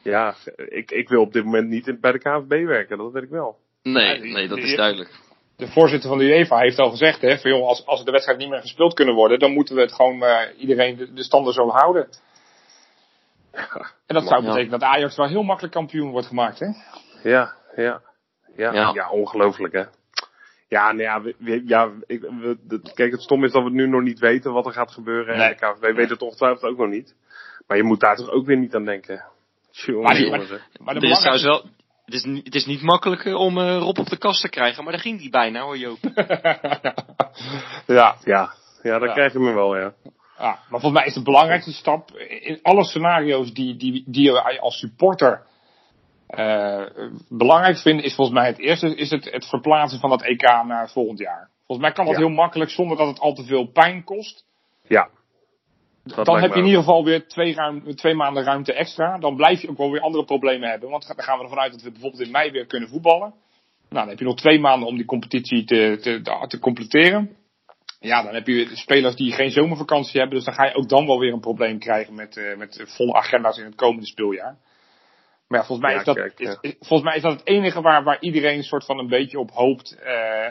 Ja, 0.02 0.34
ik, 0.56 0.90
ik 0.90 1.08
wil 1.08 1.20
op 1.20 1.32
dit 1.32 1.44
moment 1.44 1.68
niet 1.68 2.00
bij 2.00 2.12
de 2.12 2.18
KNVB 2.18 2.66
werken, 2.66 2.98
dat 2.98 3.12
weet 3.12 3.22
ik 3.22 3.28
wel. 3.30 3.58
Nee, 3.82 4.20
nee, 4.20 4.48
dat 4.48 4.58
is 4.58 4.74
duidelijk. 4.76 5.10
De 5.56 5.68
voorzitter 5.68 6.08
van 6.08 6.18
de 6.18 6.24
UEFA 6.24 6.58
heeft 6.58 6.78
al 6.78 6.90
gezegd, 6.90 7.20
hè, 7.20 7.38
van, 7.38 7.50
joh, 7.50 7.66
als, 7.66 7.86
als 7.86 8.04
de 8.04 8.10
wedstrijd 8.10 8.38
niet 8.38 8.48
meer 8.48 8.60
gespeeld 8.60 8.94
kunnen 8.94 9.14
worden, 9.14 9.38
dan 9.38 9.52
moeten 9.52 9.74
we 9.74 9.80
het 9.80 9.92
gewoon 9.92 10.22
eh, 10.22 10.60
iedereen 10.60 10.96
de, 10.96 11.12
de 11.12 11.22
standen 11.22 11.52
zo 11.52 11.68
houden. 11.68 12.08
En 14.06 14.14
dat 14.14 14.26
zou 14.26 14.42
betekenen 14.44 14.70
dat 14.78 14.88
Ajax 14.88 15.16
wel 15.16 15.28
heel 15.28 15.42
makkelijk 15.42 15.74
kampioen 15.74 16.10
wordt 16.10 16.26
gemaakt, 16.26 16.58
hè? 16.58 16.66
Ja, 17.30 17.54
ja. 17.76 18.02
Ja, 18.56 18.72
Ja. 18.72 18.90
ja. 18.94 19.10
ongelooflijk 19.10 19.72
hè. 19.72 19.84
Ja, 20.68 20.86
nou 20.92 21.02
ja, 21.02 21.22
we, 21.22 21.34
we- 21.38 21.62
ja 21.66 21.90
ik, 22.06 22.20
we, 22.20 22.56
de- 22.62 22.92
kijk, 22.94 23.12
het 23.12 23.22
stom 23.22 23.44
is 23.44 23.52
dat 23.52 23.62
we 23.62 23.70
nu 23.70 23.88
nog 23.88 24.02
niet 24.02 24.18
weten 24.18 24.52
wat 24.52 24.66
er 24.66 24.72
gaat 24.72 24.90
gebeuren. 24.90 25.36
Nee. 25.36 25.46
En 25.54 25.56
de 25.56 25.74
KVB 25.78 25.96
weet 25.96 26.10
het 26.10 26.22
ongetwijfeld 26.22 26.62
ook 26.70 26.78
nog 26.78 26.88
niet. 26.88 27.14
Maar 27.66 27.76
je 27.76 27.82
moet 27.82 28.00
daar 28.00 28.16
toch 28.16 28.30
ook 28.30 28.46
weer 28.46 28.58
niet 28.58 28.74
aan 28.74 28.84
denken. 28.84 29.24
Jongen, 29.70 30.02
Maar 30.02 30.14
die-. 30.14 30.30
Maar 30.30 30.94
de 30.94 31.00
Het 31.00 31.02
is 31.02 31.16
trouwens 31.18 31.44
wel, 31.44 31.62
het 32.04 32.14
is, 32.14 32.24
niet, 32.24 32.44
het 32.44 32.54
is 32.54 32.66
niet 32.66 32.82
makkelijk 32.82 33.24
eh, 33.24 33.34
om 33.34 33.58
eh, 33.58 33.76
Rob 33.78 33.98
op 33.98 34.08
de 34.08 34.16
kast 34.18 34.40
te 34.40 34.48
krijgen. 34.48 34.82
Maar 34.84 34.92
daar 34.92 35.02
ging 35.02 35.18
die 35.18 35.30
bijna 35.30 35.60
hoor, 35.60 35.76
Joop. 35.78 35.98
ja, 37.86 38.16
Ja, 38.24 38.52
ja, 38.82 38.98
dan 38.98 39.08
Ja. 39.08 39.12
krijg 39.14 39.32
je 39.32 39.38
me 39.38 39.52
wel, 39.54 39.76
ja. 39.76 39.92
ja, 40.38 40.58
maar 40.68 40.80
volgens 40.80 40.92
mij 40.92 41.04
is 41.06 41.14
de 41.14 41.22
belangrijkste 41.22 41.72
stap 41.72 42.10
in 42.40 42.58
alle 42.62 42.84
scenario's 42.84 43.52
die, 43.52 43.76
die, 43.76 44.04
die 44.06 44.22
je 44.32 44.60
als 44.60 44.78
supporter 44.78 45.42
eh, 46.26 46.82
belangrijk 47.28 47.78
vindt, 47.78 48.04
is 48.04 48.14
volgens 48.14 48.36
mij 48.38 48.46
het 48.46 48.58
eerste 48.58 48.94
is 48.94 49.10
het, 49.10 49.30
het 49.30 49.44
verplaatsen 49.48 50.00
van 50.00 50.10
dat 50.10 50.22
EK 50.22 50.42
naar 50.42 50.90
volgend 50.90 51.18
jaar. 51.18 51.50
Volgens 51.66 51.86
mij 51.86 51.96
kan 51.96 52.04
dat 52.04 52.14
Ja. 52.14 52.20
heel 52.20 52.34
makkelijk 52.34 52.70
zonder 52.70 52.96
dat 52.96 53.06
het 53.06 53.18
al 53.20 53.34
te 53.34 53.44
veel 53.44 53.66
pijn 53.66 54.04
kost. 54.04 54.44
Ja. 54.88 55.08
Dat 56.14 56.26
dan 56.26 56.40
heb 56.40 56.52
je 56.52 56.58
in 56.58 56.64
ieder 56.64 56.78
geval 56.80 57.04
weer 57.04 57.26
twee, 57.28 57.54
ruim, 57.54 57.94
twee 57.96 58.14
maanden 58.14 58.44
ruimte 58.44 58.72
extra. 58.72 59.18
Dan 59.18 59.36
blijf 59.36 59.60
je 59.62 59.68
ook 59.68 59.76
wel 59.76 59.90
weer 59.90 60.00
andere 60.00 60.24
problemen 60.24 60.68
hebben. 60.68 60.90
Want 60.90 61.06
dan 61.06 61.24
gaan 61.24 61.38
we 61.38 61.44
ervan 61.44 61.58
uit 61.58 61.72
dat 61.72 61.82
we 61.82 61.90
bijvoorbeeld 61.90 62.22
in 62.22 62.30
mei 62.30 62.50
weer 62.50 62.66
kunnen 62.66 62.88
voetballen. 62.88 63.34
Nou, 63.88 64.00
dan 64.04 64.08
heb 64.08 64.18
je 64.18 64.24
nog 64.24 64.36
twee 64.36 64.58
maanden 64.60 64.88
om 64.88 64.96
die 64.96 65.04
competitie 65.04 65.64
te, 65.64 65.98
te, 66.00 66.20
te, 66.22 66.44
te 66.48 66.58
completeren. 66.58 67.36
Ja, 68.00 68.22
dan 68.22 68.34
heb 68.34 68.46
je 68.46 68.68
spelers 68.76 69.16
die 69.16 69.32
geen 69.32 69.50
zomervakantie 69.50 70.18
hebben. 70.20 70.36
Dus 70.36 70.44
dan 70.46 70.54
ga 70.54 70.64
je 70.64 70.74
ook 70.74 70.88
dan 70.88 71.06
wel 71.06 71.18
weer 71.18 71.32
een 71.32 71.40
probleem 71.40 71.78
krijgen 71.78 72.14
met, 72.14 72.36
eh, 72.36 72.56
met 72.56 72.82
volle 72.86 73.12
agenda's 73.14 73.58
in 73.58 73.64
het 73.64 73.74
komende 73.74 74.06
speeljaar. 74.06 74.56
Maar 75.48 75.58
ja, 75.60 75.66
volgens 75.66 75.86
mij, 75.86 75.92
Ja, 75.92 75.98
is, 75.98 76.04
dat, 76.04 76.16
kijk, 76.16 76.38
ja. 76.38 76.50
is, 76.50 76.56
is- 76.60 76.76
volgens 76.78 77.02
mij 77.08 77.16
is 77.16 77.22
dat 77.22 77.32
het 77.32 77.46
enige 77.46 77.80
waar, 77.80 78.02
waar 78.04 78.20
iedereen 78.20 78.56
een 78.56 78.62
soort 78.62 78.84
van 78.84 78.98
een 78.98 79.08
beetje 79.08 79.38
op 79.38 79.50
hoopt. 79.50 79.98
eh, 80.02 80.48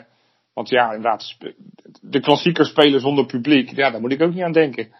want 0.54 0.68
ja, 0.68 0.86
inderdaad, 0.92 1.36
de 2.00 2.20
klassiekers 2.20 2.68
spelen 2.68 3.00
zonder 3.00 3.26
publiek. 3.26 3.70
Ja, 3.76 3.90
daar 3.90 4.00
moet 4.00 4.12
ik 4.12 4.22
ook 4.22 4.34
niet 4.34 4.42
aan 4.42 4.52
denken. 4.52 4.92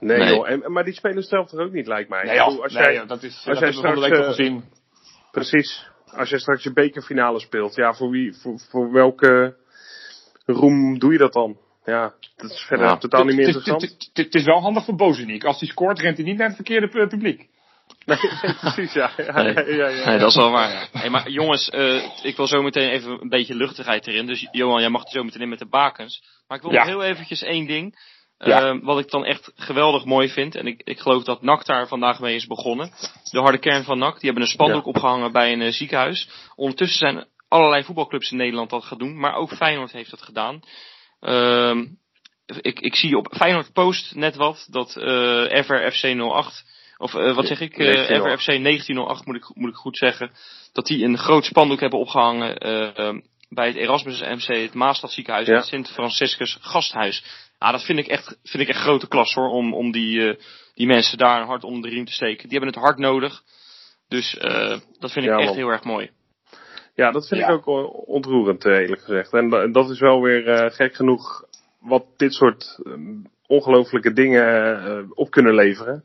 Nee, 0.00 0.18
Nee. 0.18 0.34
joh. 0.34 0.48
En, 0.50 0.72
maar 0.72 0.84
die 0.84 0.94
spelers 0.94 1.28
zelf 1.28 1.48
toch 1.48 1.60
ook 1.60 1.72
niet, 1.72 1.86
lijkt 1.86 2.08
mij. 2.08 2.24
Nee, 2.24 2.36
joh, 2.36 2.62
als 2.62 2.72
nee, 2.72 2.82
jij, 2.82 2.94
joh, 2.94 3.08
dat 3.08 3.22
is 3.22 3.34
als 3.34 3.44
dat 3.44 3.58
jij 3.58 3.68
hebben 3.68 3.82
we 3.82 3.86
van 3.88 3.94
de 3.94 4.00
week 4.00 4.14
straks, 4.14 4.38
al 4.38 4.44
eh, 4.44 4.50
gezien. 4.50 4.64
Precies. 5.30 5.88
Als 6.06 6.28
je 6.30 6.38
straks 6.38 6.62
je 6.62 6.72
bekerfinale 6.72 7.40
speelt, 7.40 7.74
ja, 7.74 7.94
voor 7.94 8.10
wie, 8.10 8.34
voor, 8.34 8.58
voor 8.70 8.92
welke 8.92 9.56
roem 10.46 10.98
doe 10.98 11.12
je 11.12 11.18
dat 11.18 11.32
dan? 11.32 11.56
Ja, 11.84 12.14
dat 12.36 12.50
is 12.50 12.60
verder 12.66 12.86
Ja. 12.86 12.96
totaal 12.96 13.24
niet 13.24 13.36
meer 13.36 13.46
interessant. 13.46 14.10
Het 14.12 14.34
is 14.34 14.44
wel 14.44 14.60
handig 14.60 14.84
voor 14.84 14.96
Bozeniek. 14.96 15.44
Als 15.44 15.60
hij 15.60 15.68
scoort, 15.68 15.98
rent 16.00 16.16
hij 16.16 16.26
niet 16.26 16.36
naar 16.36 16.46
het 16.46 16.56
verkeerde 16.56 16.88
pu- 16.88 17.06
publiek. 17.06 17.48
Nee, 18.06 18.18
precies, 18.60 18.92
ja. 18.92 19.10
ja, 19.16 19.42
Nee. 19.42 19.54
ja, 19.54 19.62
ja, 19.66 19.88
ja. 19.88 20.08
Nee, 20.08 20.18
dat 20.18 20.28
is 20.28 20.36
wel 20.36 20.50
waar. 20.50 20.70
Ja. 20.70 20.86
Hey, 21.00 21.10
maar 21.10 21.28
jongens, 21.30 21.68
eh, 21.70 22.04
ik 22.22 22.36
wil 22.36 22.46
zo 22.46 22.62
meteen 22.62 22.90
even 22.90 23.20
een 23.20 23.28
beetje 23.28 23.54
luchtigheid 23.54 24.06
erin. 24.06 24.26
Dus 24.26 24.48
Johan, 24.52 24.80
jij 24.80 24.90
mag 24.90 25.02
er 25.04 25.10
zo 25.10 25.22
meteen 25.24 25.40
in 25.42 25.48
met 25.48 25.58
de 25.58 25.68
bakens. 25.68 26.22
Maar 26.48 26.56
ik 26.56 26.62
wil 26.62 26.72
Ja. 26.72 26.78
nog 26.78 26.88
heel 26.88 27.02
eventjes 27.02 27.42
één 27.42 27.66
ding. 27.66 27.98
Ja. 28.48 28.62
eh, 28.62 28.78
wat 28.82 28.98
ik 28.98 29.10
dan 29.10 29.24
echt 29.24 29.52
geweldig 29.56 30.04
mooi 30.04 30.28
vind. 30.28 30.54
En 30.54 30.66
ik, 30.66 30.82
ik 30.84 30.98
geloof 31.00 31.24
dat 31.24 31.42
NAC 31.42 31.64
daar 31.66 31.88
vandaag 31.88 32.20
mee 32.20 32.34
is 32.34 32.46
begonnen. 32.46 32.90
De 33.30 33.38
harde 33.40 33.58
kern 33.58 33.84
van 33.84 33.98
NAC. 33.98 34.12
Die 34.20 34.24
hebben 34.30 34.42
een 34.42 34.48
spandoek 34.48 34.86
opgehangen 34.86 35.32
bij 35.32 35.52
een 35.52 35.62
eh, 35.62 35.72
ziekenhuis. 35.72 36.28
Ondertussen 36.54 36.98
zijn 36.98 37.26
allerlei 37.48 37.84
voetbalclubs 37.84 38.30
in 38.30 38.36
Nederland 38.36 38.70
dat 38.70 38.84
gaan 38.84 38.98
doen. 38.98 39.18
Maar 39.18 39.34
ook 39.34 39.52
Feyenoord 39.54 39.92
heeft 39.92 40.10
dat 40.10 40.22
gedaan. 40.22 40.60
Ehm, 41.20 41.86
ik, 42.60 42.80
ik 42.80 42.94
zie 42.96 43.16
op 43.16 43.34
Feyenoord 43.36 43.72
Post 43.72 44.14
net 44.14 44.36
wat. 44.36 44.66
Dat 44.70 44.96
eh 44.96 45.62
FRFC 45.64 46.02
08 46.20 46.64
of 46.98 47.14
eh, 47.14 47.34
wat 47.34 47.46
zeg 47.46 47.60
ik? 47.60 47.72
eh 47.72 47.86
1908. 47.86 48.42
FRFC 48.42 48.46
1908 48.62 49.26
moet 49.26 49.36
ik, 49.36 49.50
moet 49.54 49.70
ik 49.70 49.76
goed 49.76 49.96
zeggen. 49.96 50.30
Dat 50.72 50.86
die 50.86 51.04
een 51.04 51.18
groot 51.18 51.44
spandoek 51.44 51.80
hebben 51.80 51.98
opgehangen 51.98 52.58
eh, 52.58 52.98
ehm, 52.98 53.20
bij 53.48 53.66
het 53.66 53.76
Erasmus 53.76 54.20
MC, 54.20 54.46
het 54.46 54.74
Maastad 54.74 55.10
ziekenhuis 55.12 55.46
en 55.46 55.52
Ja. 55.52 55.58
het 55.58 55.68
Sint-Franciscus 55.68 56.58
gasthuis. 56.60 57.24
Ja, 57.60 57.70
dat 57.72 57.84
vind 57.84 57.98
ik 57.98 58.06
echt, 58.06 58.38
vind 58.42 58.62
ik 58.62 58.68
echt 58.68 58.80
grote 58.82 59.08
klas 59.08 59.34
hoor, 59.34 59.48
om, 59.48 59.74
om 59.74 59.90
die, 59.92 60.28
eh, 60.28 60.36
die 60.74 60.86
mensen 60.86 61.18
daar 61.18 61.40
een 61.40 61.46
hart 61.46 61.64
onder 61.64 61.82
de 61.90 61.96
riem 61.96 62.04
te 62.04 62.12
steken. 62.12 62.48
Die 62.48 62.58
hebben 62.58 62.74
het 62.74 62.82
hard 62.84 62.98
nodig. 62.98 63.42
Dus 64.08 64.36
eh, 64.36 64.78
dat 64.98 65.12
vind 65.12 65.24
ik 65.24 65.30
Ja, 65.30 65.36
echt 65.36 65.46
man. 65.46 65.56
heel 65.56 65.68
erg 65.68 65.84
mooi. 65.84 66.10
Ja, 66.94 67.10
dat 67.10 67.28
vind 67.28 67.40
Ja. 67.40 67.48
ik 67.48 67.66
ook 67.66 68.06
ontroerend, 68.08 68.64
eh, 68.64 68.72
eerlijk 68.78 69.02
gezegd. 69.02 69.32
En 69.32 69.48
da- 69.50 69.66
dat 69.66 69.90
is 69.90 69.98
wel 70.00 70.22
weer 70.22 70.48
eh, 70.48 70.70
gek 70.74 70.94
genoeg 70.94 71.44
wat 71.80 72.04
dit 72.16 72.32
soort 72.34 72.80
eh, 72.84 72.92
ongelooflijke 73.46 74.12
dingen 74.12 74.44
eh, 74.84 75.02
op 75.14 75.30
kunnen 75.30 75.54
leveren. 75.54 76.04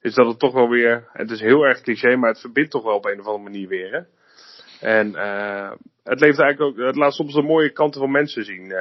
Is 0.00 0.14
dat 0.14 0.26
het 0.26 0.38
toch 0.38 0.52
wel 0.52 0.68
weer, 0.68 1.08
het 1.12 1.30
is 1.30 1.40
heel 1.40 1.62
erg 1.62 1.80
cliché, 1.80 2.16
maar 2.16 2.30
het 2.30 2.40
verbindt 2.40 2.70
toch 2.70 2.82
wel 2.82 2.94
op 2.96 3.04
een 3.04 3.20
of 3.20 3.26
andere 3.26 3.44
manier 3.44 3.68
weer. 3.68 3.92
Hè? 3.92 4.00
En 4.98 5.08
uh, 5.10 5.70
het 6.04 6.20
levert 6.20 6.40
eigenlijk 6.40 6.60
ook, 6.60 6.86
het 6.86 6.96
laat 6.96 7.14
soms 7.14 7.34
de 7.34 7.42
mooie 7.42 7.70
kanten 7.72 8.00
van 8.00 8.10
mensen 8.10 8.44
zien. 8.44 8.74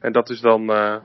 En 0.00 0.12
dat 0.12 0.30
is 0.30 0.40
dan 0.40 0.62
uh, 0.62 0.96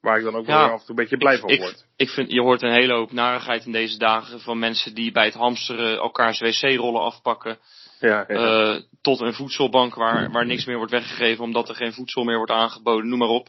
waar 0.00 0.18
ik 0.18 0.24
dan 0.24 0.34
ook 0.34 0.46
ja, 0.46 0.58
wel 0.58 0.72
af 0.72 0.80
en 0.80 0.86
toe 0.86 0.88
een 0.88 0.94
beetje 0.94 1.16
blij 1.16 1.38
van 1.38 1.56
word. 1.56 1.70
Ik, 1.70 2.06
ik 2.06 2.08
vind, 2.08 2.30
je 2.30 2.40
hoort 2.40 2.62
een 2.62 2.72
hele 2.72 2.92
hoop 2.92 3.12
narigheid 3.12 3.66
in 3.66 3.72
deze 3.72 3.98
dagen 3.98 4.40
van 4.40 4.58
mensen 4.58 4.94
die 4.94 5.12
bij 5.12 5.24
het 5.24 5.34
hamsteren 5.34 5.98
elkaars 5.98 6.40
wc-rollen 6.40 7.02
afpakken. 7.02 7.58
Ja, 8.00 8.24
ja. 8.28 8.80
tot 9.02 9.20
een 9.20 9.34
voedselbank 9.34 9.94
waar, 9.94 10.30
waar 10.30 10.46
niks 10.46 10.64
meer 10.64 10.76
wordt 10.76 10.92
weggegeven 10.92 11.44
omdat 11.44 11.68
er 11.68 11.74
geen 11.74 11.92
voedsel 11.92 12.24
meer 12.24 12.36
wordt 12.36 12.52
aangeboden, 12.52 13.08
noem 13.08 13.18
maar 13.18 13.28
op. 13.28 13.48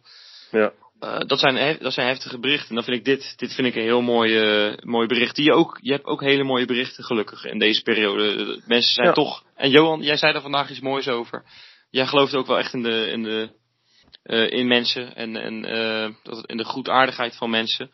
Ja. 0.51 0.71
Uh, 1.03 1.19
dat, 1.19 1.39
zijn, 1.39 1.77
dat 1.79 1.93
zijn 1.93 2.07
heftige 2.07 2.39
berichten. 2.39 2.69
En 2.69 2.75
dan 2.75 2.83
vind 2.83 2.97
ik 2.97 3.05
dit, 3.05 3.33
dit 3.37 3.53
vind 3.53 3.67
ik 3.67 3.75
een 3.75 3.81
heel 3.81 4.01
mooi, 4.01 4.67
uh, 4.67 4.77
mooi 4.83 5.07
bericht. 5.07 5.35
Die 5.35 5.45
je, 5.45 5.53
ook, 5.53 5.77
je 5.81 5.91
hebt 5.91 6.05
ook 6.05 6.21
hele 6.21 6.43
mooie 6.43 6.65
berichten 6.65 7.03
gelukkig 7.03 7.45
in 7.45 7.59
deze 7.59 7.81
periode. 7.81 8.61
Mensen 8.65 8.93
zijn 8.93 9.07
ja. 9.07 9.13
toch. 9.13 9.43
En 9.55 9.69
Johan, 9.69 10.01
jij 10.01 10.17
zei 10.17 10.33
er 10.33 10.41
vandaag 10.41 10.69
iets 10.69 10.79
moois 10.79 11.07
over. 11.07 11.43
Jij 11.89 12.05
gelooft 12.05 12.35
ook 12.35 12.47
wel 12.47 12.57
echt 12.57 12.73
in 12.73 12.83
de, 12.83 13.07
in 13.07 13.23
de 13.23 13.49
uh, 14.29 14.51
in 14.51 14.67
mensen 14.67 15.15
en, 15.15 15.35
en 15.35 15.61
dat 16.23 16.45
in 16.45 16.57
de 16.57 16.65
goedaardigheid 16.65 17.35
van 17.35 17.49
mensen. 17.49 17.91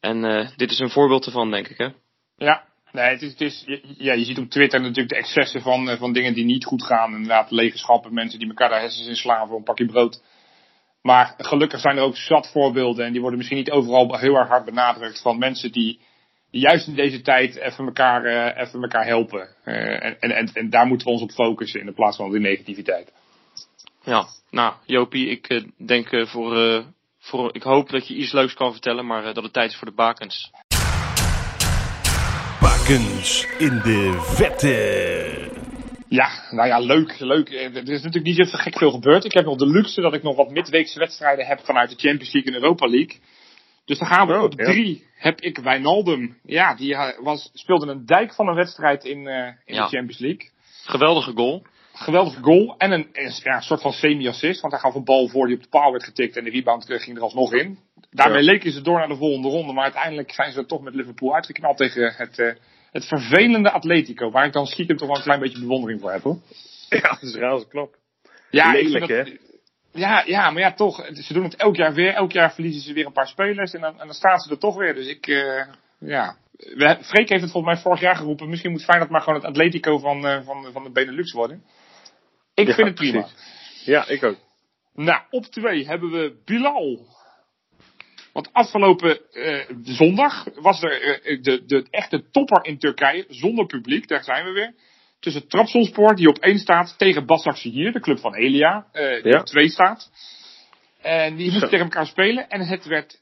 En 0.00 0.50
dit 0.56 0.70
is 0.70 0.78
een 0.78 0.90
voorbeeld 0.90 1.26
ervan, 1.26 1.50
denk 1.50 1.68
ik, 1.68 1.78
hè? 1.78 1.88
Ja, 2.36 2.64
nee, 2.92 3.04
het 3.04 3.22
is, 3.22 3.30
het 3.30 3.40
is, 3.40 3.64
ja, 3.98 4.12
je 4.12 4.24
ziet 4.24 4.38
op 4.38 4.50
Twitter 4.50 4.80
natuurlijk 4.80 5.08
de 5.08 5.16
excessen 5.16 5.60
van, 5.62 5.96
van 5.98 6.12
dingen 6.12 6.34
die 6.34 6.44
niet 6.44 6.64
goed 6.64 6.84
gaan. 6.84 7.12
Inderdaad, 7.12 7.50
legenschappen, 7.50 8.14
mensen 8.14 8.38
die 8.38 8.48
elkaar 8.48 8.68
daar 8.68 8.80
hersens 8.80 9.08
in 9.08 9.16
slaan 9.16 9.46
voor 9.48 9.56
een 9.56 9.62
pakje 9.62 9.86
brood. 9.86 10.22
Maar 11.02 11.34
gelukkig 11.36 11.80
zijn 11.80 11.96
er 11.96 12.02
ook 12.02 12.16
zat 12.16 12.50
voorbeelden 12.50 13.06
en 13.06 13.12
die 13.12 13.20
worden 13.20 13.38
misschien 13.38 13.58
niet 13.58 13.70
overal 13.70 14.18
heel 14.18 14.34
erg 14.34 14.48
hard 14.48 14.64
benadrukt 14.64 15.22
van 15.22 15.38
mensen 15.38 15.72
die, 15.72 16.00
juist 16.50 16.86
in 16.86 16.94
deze 16.94 17.20
tijd 17.20 17.56
even 17.56 17.84
elkaar, 17.84 18.24
even 18.56 18.82
elkaar 18.82 19.06
helpen. 19.06 19.48
En, 19.64 20.18
en, 20.20 20.52
en 20.52 20.70
daar 20.70 20.86
moeten 20.86 21.06
we 21.06 21.12
ons 21.12 21.22
op 21.22 21.30
focussen 21.30 21.80
in 21.80 21.94
plaats 21.94 22.16
van 22.16 22.30
die 22.30 22.40
negativiteit. 22.40 23.12
Ja, 24.02 24.26
nou 24.50 24.74
Jopie, 24.86 25.28
ik 25.28 25.50
uh, 25.50 25.64
denk 25.86 26.28
voor, 26.28 26.84
voor, 27.18 27.54
ik 27.54 27.62
hoop 27.62 27.90
dat 27.90 28.08
je 28.08 28.14
iets 28.14 28.32
leuks 28.32 28.54
kan 28.54 28.72
vertellen, 28.72 29.06
maar 29.06 29.34
dat 29.34 29.42
het 29.42 29.52
tijd 29.52 29.70
is 29.70 29.76
voor 29.76 29.88
de 29.88 29.94
bakens. 29.94 30.50
Bakens 32.60 33.46
in 33.58 33.80
de 33.82 34.18
vette. 34.36 35.58
Ja, 36.08 36.28
nou 36.50 36.68
ja, 36.68 36.78
leuk, 36.78 37.18
leuk. 37.18 37.48
Er 37.48 37.76
is 37.76 38.02
natuurlijk 38.02 38.24
niet 38.24 38.48
zo 38.48 38.58
gek 38.58 38.78
veel 38.78 38.90
gebeurd. 38.90 39.24
Ik 39.24 39.32
heb 39.32 39.44
nog 39.44 39.56
de 39.56 39.66
luxe 39.66 40.00
dat 40.00 40.14
ik 40.14 40.22
nog 40.22 40.36
wat 40.36 40.50
midweekse 40.50 40.98
wedstrijden 40.98 41.46
heb 41.46 41.60
vanuit 41.60 41.90
de 41.90 42.08
Champions 42.08 42.32
League 42.32 42.52
en 42.54 42.62
Europa 42.62 42.86
League. 42.86 43.20
Dus 43.84 43.98
dan 43.98 44.08
gaan 44.08 44.26
we 44.26 44.34
oh, 44.34 44.42
op 44.42 44.54
drie. 44.54 45.06
Heb 45.14 45.40
ik 45.40 45.58
Wijnaldum. 45.58 46.38
Ja, 46.42 46.74
die 46.74 46.96
was, 47.20 47.50
speelde 47.54 47.86
een 47.86 48.06
dijk 48.06 48.34
van 48.34 48.48
een 48.48 48.54
wedstrijd 48.54 49.04
in, 49.04 49.18
uh, 49.18 49.46
in 49.64 49.74
ja. 49.74 49.82
de 49.82 49.96
Champions 49.96 50.18
League. 50.18 50.50
Geweldige 50.84 51.32
goal. 51.34 51.62
Geweldige 52.02 52.42
goal. 52.42 52.74
En 52.78 52.92
een, 52.92 53.08
ja, 53.42 53.60
soort 53.60 53.80
van 53.80 53.92
semi-assist. 53.92 54.60
Want 54.60 54.72
hij 54.72 54.82
gaf 54.82 54.94
een 54.94 55.04
bal 55.04 55.28
voor 55.28 55.46
die 55.46 55.56
op 55.56 55.62
de 55.62 55.68
paal 55.68 55.90
werd 55.90 56.04
getikt. 56.04 56.36
En 56.36 56.44
de 56.44 56.50
rebound 56.50 56.84
ging 56.86 57.16
er 57.16 57.22
alsnog 57.22 57.52
in. 57.52 57.78
Daarmee 58.10 58.42
ja. 58.42 58.50
leken 58.50 58.72
ze 58.72 58.80
door 58.80 58.98
naar 58.98 59.08
de 59.08 59.16
volgende 59.16 59.48
ronde. 59.48 59.72
Maar 59.72 59.84
uiteindelijk 59.84 60.32
zijn 60.32 60.52
ze 60.52 60.66
toch 60.66 60.80
met 60.80 60.94
Liverpool 60.94 61.34
uitgeknald 61.34 61.76
tegen 61.76 62.14
het... 62.16 62.38
Uh, 62.38 62.52
het 62.90 63.04
vervelende 63.04 63.70
Atletico, 63.70 64.30
waar 64.30 64.46
ik 64.46 64.52
dan 64.52 64.66
stiekem 64.66 64.96
toch 64.96 65.08
wel 65.08 65.16
een 65.16 65.22
klein 65.22 65.40
beetje 65.40 65.60
bewondering 65.60 66.00
voor 66.00 66.12
heb 66.12 66.22
hoor. 66.22 66.38
Ja, 66.88 67.00
dat 67.00 67.22
is 67.22 67.34
raar 67.34 67.68
knop. 67.68 67.96
Ja, 68.50 68.72
Lelijk, 68.72 69.08
hè? 69.08 69.22
Ja, 69.92 70.22
ja, 70.26 70.50
maar 70.50 70.62
ja, 70.62 70.72
toch. 70.72 71.06
Ze 71.12 71.32
doen 71.32 71.44
het 71.44 71.56
elk 71.56 71.76
jaar 71.76 71.94
weer. 71.94 72.12
Elk 72.12 72.32
jaar 72.32 72.54
verliezen 72.54 72.82
ze 72.82 72.92
weer 72.92 73.06
een 73.06 73.12
paar 73.12 73.26
spelers 73.26 73.72
en 73.72 73.80
dan, 73.80 74.00
en 74.00 74.06
dan 74.06 74.14
staan 74.14 74.38
ze 74.38 74.50
er 74.50 74.58
toch 74.58 74.76
weer. 74.76 74.94
Dus 74.94 75.06
ik, 75.06 75.26
uh, 75.26 75.62
ja. 75.98 76.36
Freek 77.00 77.28
heeft 77.28 77.42
het 77.42 77.50
volgens 77.50 77.74
mij 77.74 77.82
vorig 77.82 78.00
jaar 78.00 78.16
geroepen. 78.16 78.48
Misschien 78.48 78.70
moet 78.70 78.84
Feyenoord 78.84 79.10
maar 79.10 79.20
gewoon 79.20 79.38
het 79.38 79.48
Atletico 79.48 79.98
van, 79.98 80.26
uh, 80.26 80.40
van, 80.44 80.66
van 80.72 80.84
de 80.84 80.90
Benelux 80.90 81.32
worden. 81.32 81.64
Ik 82.54 82.66
ja, 82.66 82.74
vind 82.74 82.86
het 82.86 82.96
prima. 82.96 83.20
Precies. 83.20 83.84
Ja, 83.84 84.08
ik 84.08 84.22
ook. 84.22 84.36
Nou, 84.94 85.22
op 85.30 85.44
twee 85.44 85.86
hebben 85.86 86.10
we 86.10 86.42
Bilal. 86.44 87.06
Want 88.32 88.52
afgelopen 88.52 89.20
uh, 89.32 89.64
zondag 89.82 90.44
was 90.54 90.82
er 90.82 91.22
uh, 91.24 91.42
de, 91.42 91.64
de 91.64 91.86
echte 91.90 92.30
topper 92.30 92.64
in 92.64 92.78
Turkije, 92.78 93.24
zonder 93.28 93.66
publiek, 93.66 94.08
daar 94.08 94.24
zijn 94.24 94.44
we 94.44 94.50
weer. 94.50 94.74
Tussen 95.20 95.48
Trabzonspor, 95.48 96.14
die 96.16 96.28
op 96.28 96.38
één 96.38 96.58
staat, 96.58 96.98
tegen 96.98 97.24
hier, 97.52 97.92
de 97.92 98.00
club 98.00 98.18
van 98.18 98.34
Elia, 98.34 98.86
uh, 98.92 99.22
die 99.22 99.32
ja. 99.32 99.38
op 99.38 99.46
twee 99.46 99.68
staat. 99.68 100.10
En 101.00 101.36
die 101.36 101.50
moesten 101.50 101.68
tegen 101.68 101.84
elkaar 101.84 102.06
spelen 102.06 102.48
en 102.48 102.60
het 102.60 102.84
werd 102.86 103.16
1-1. 103.16 103.20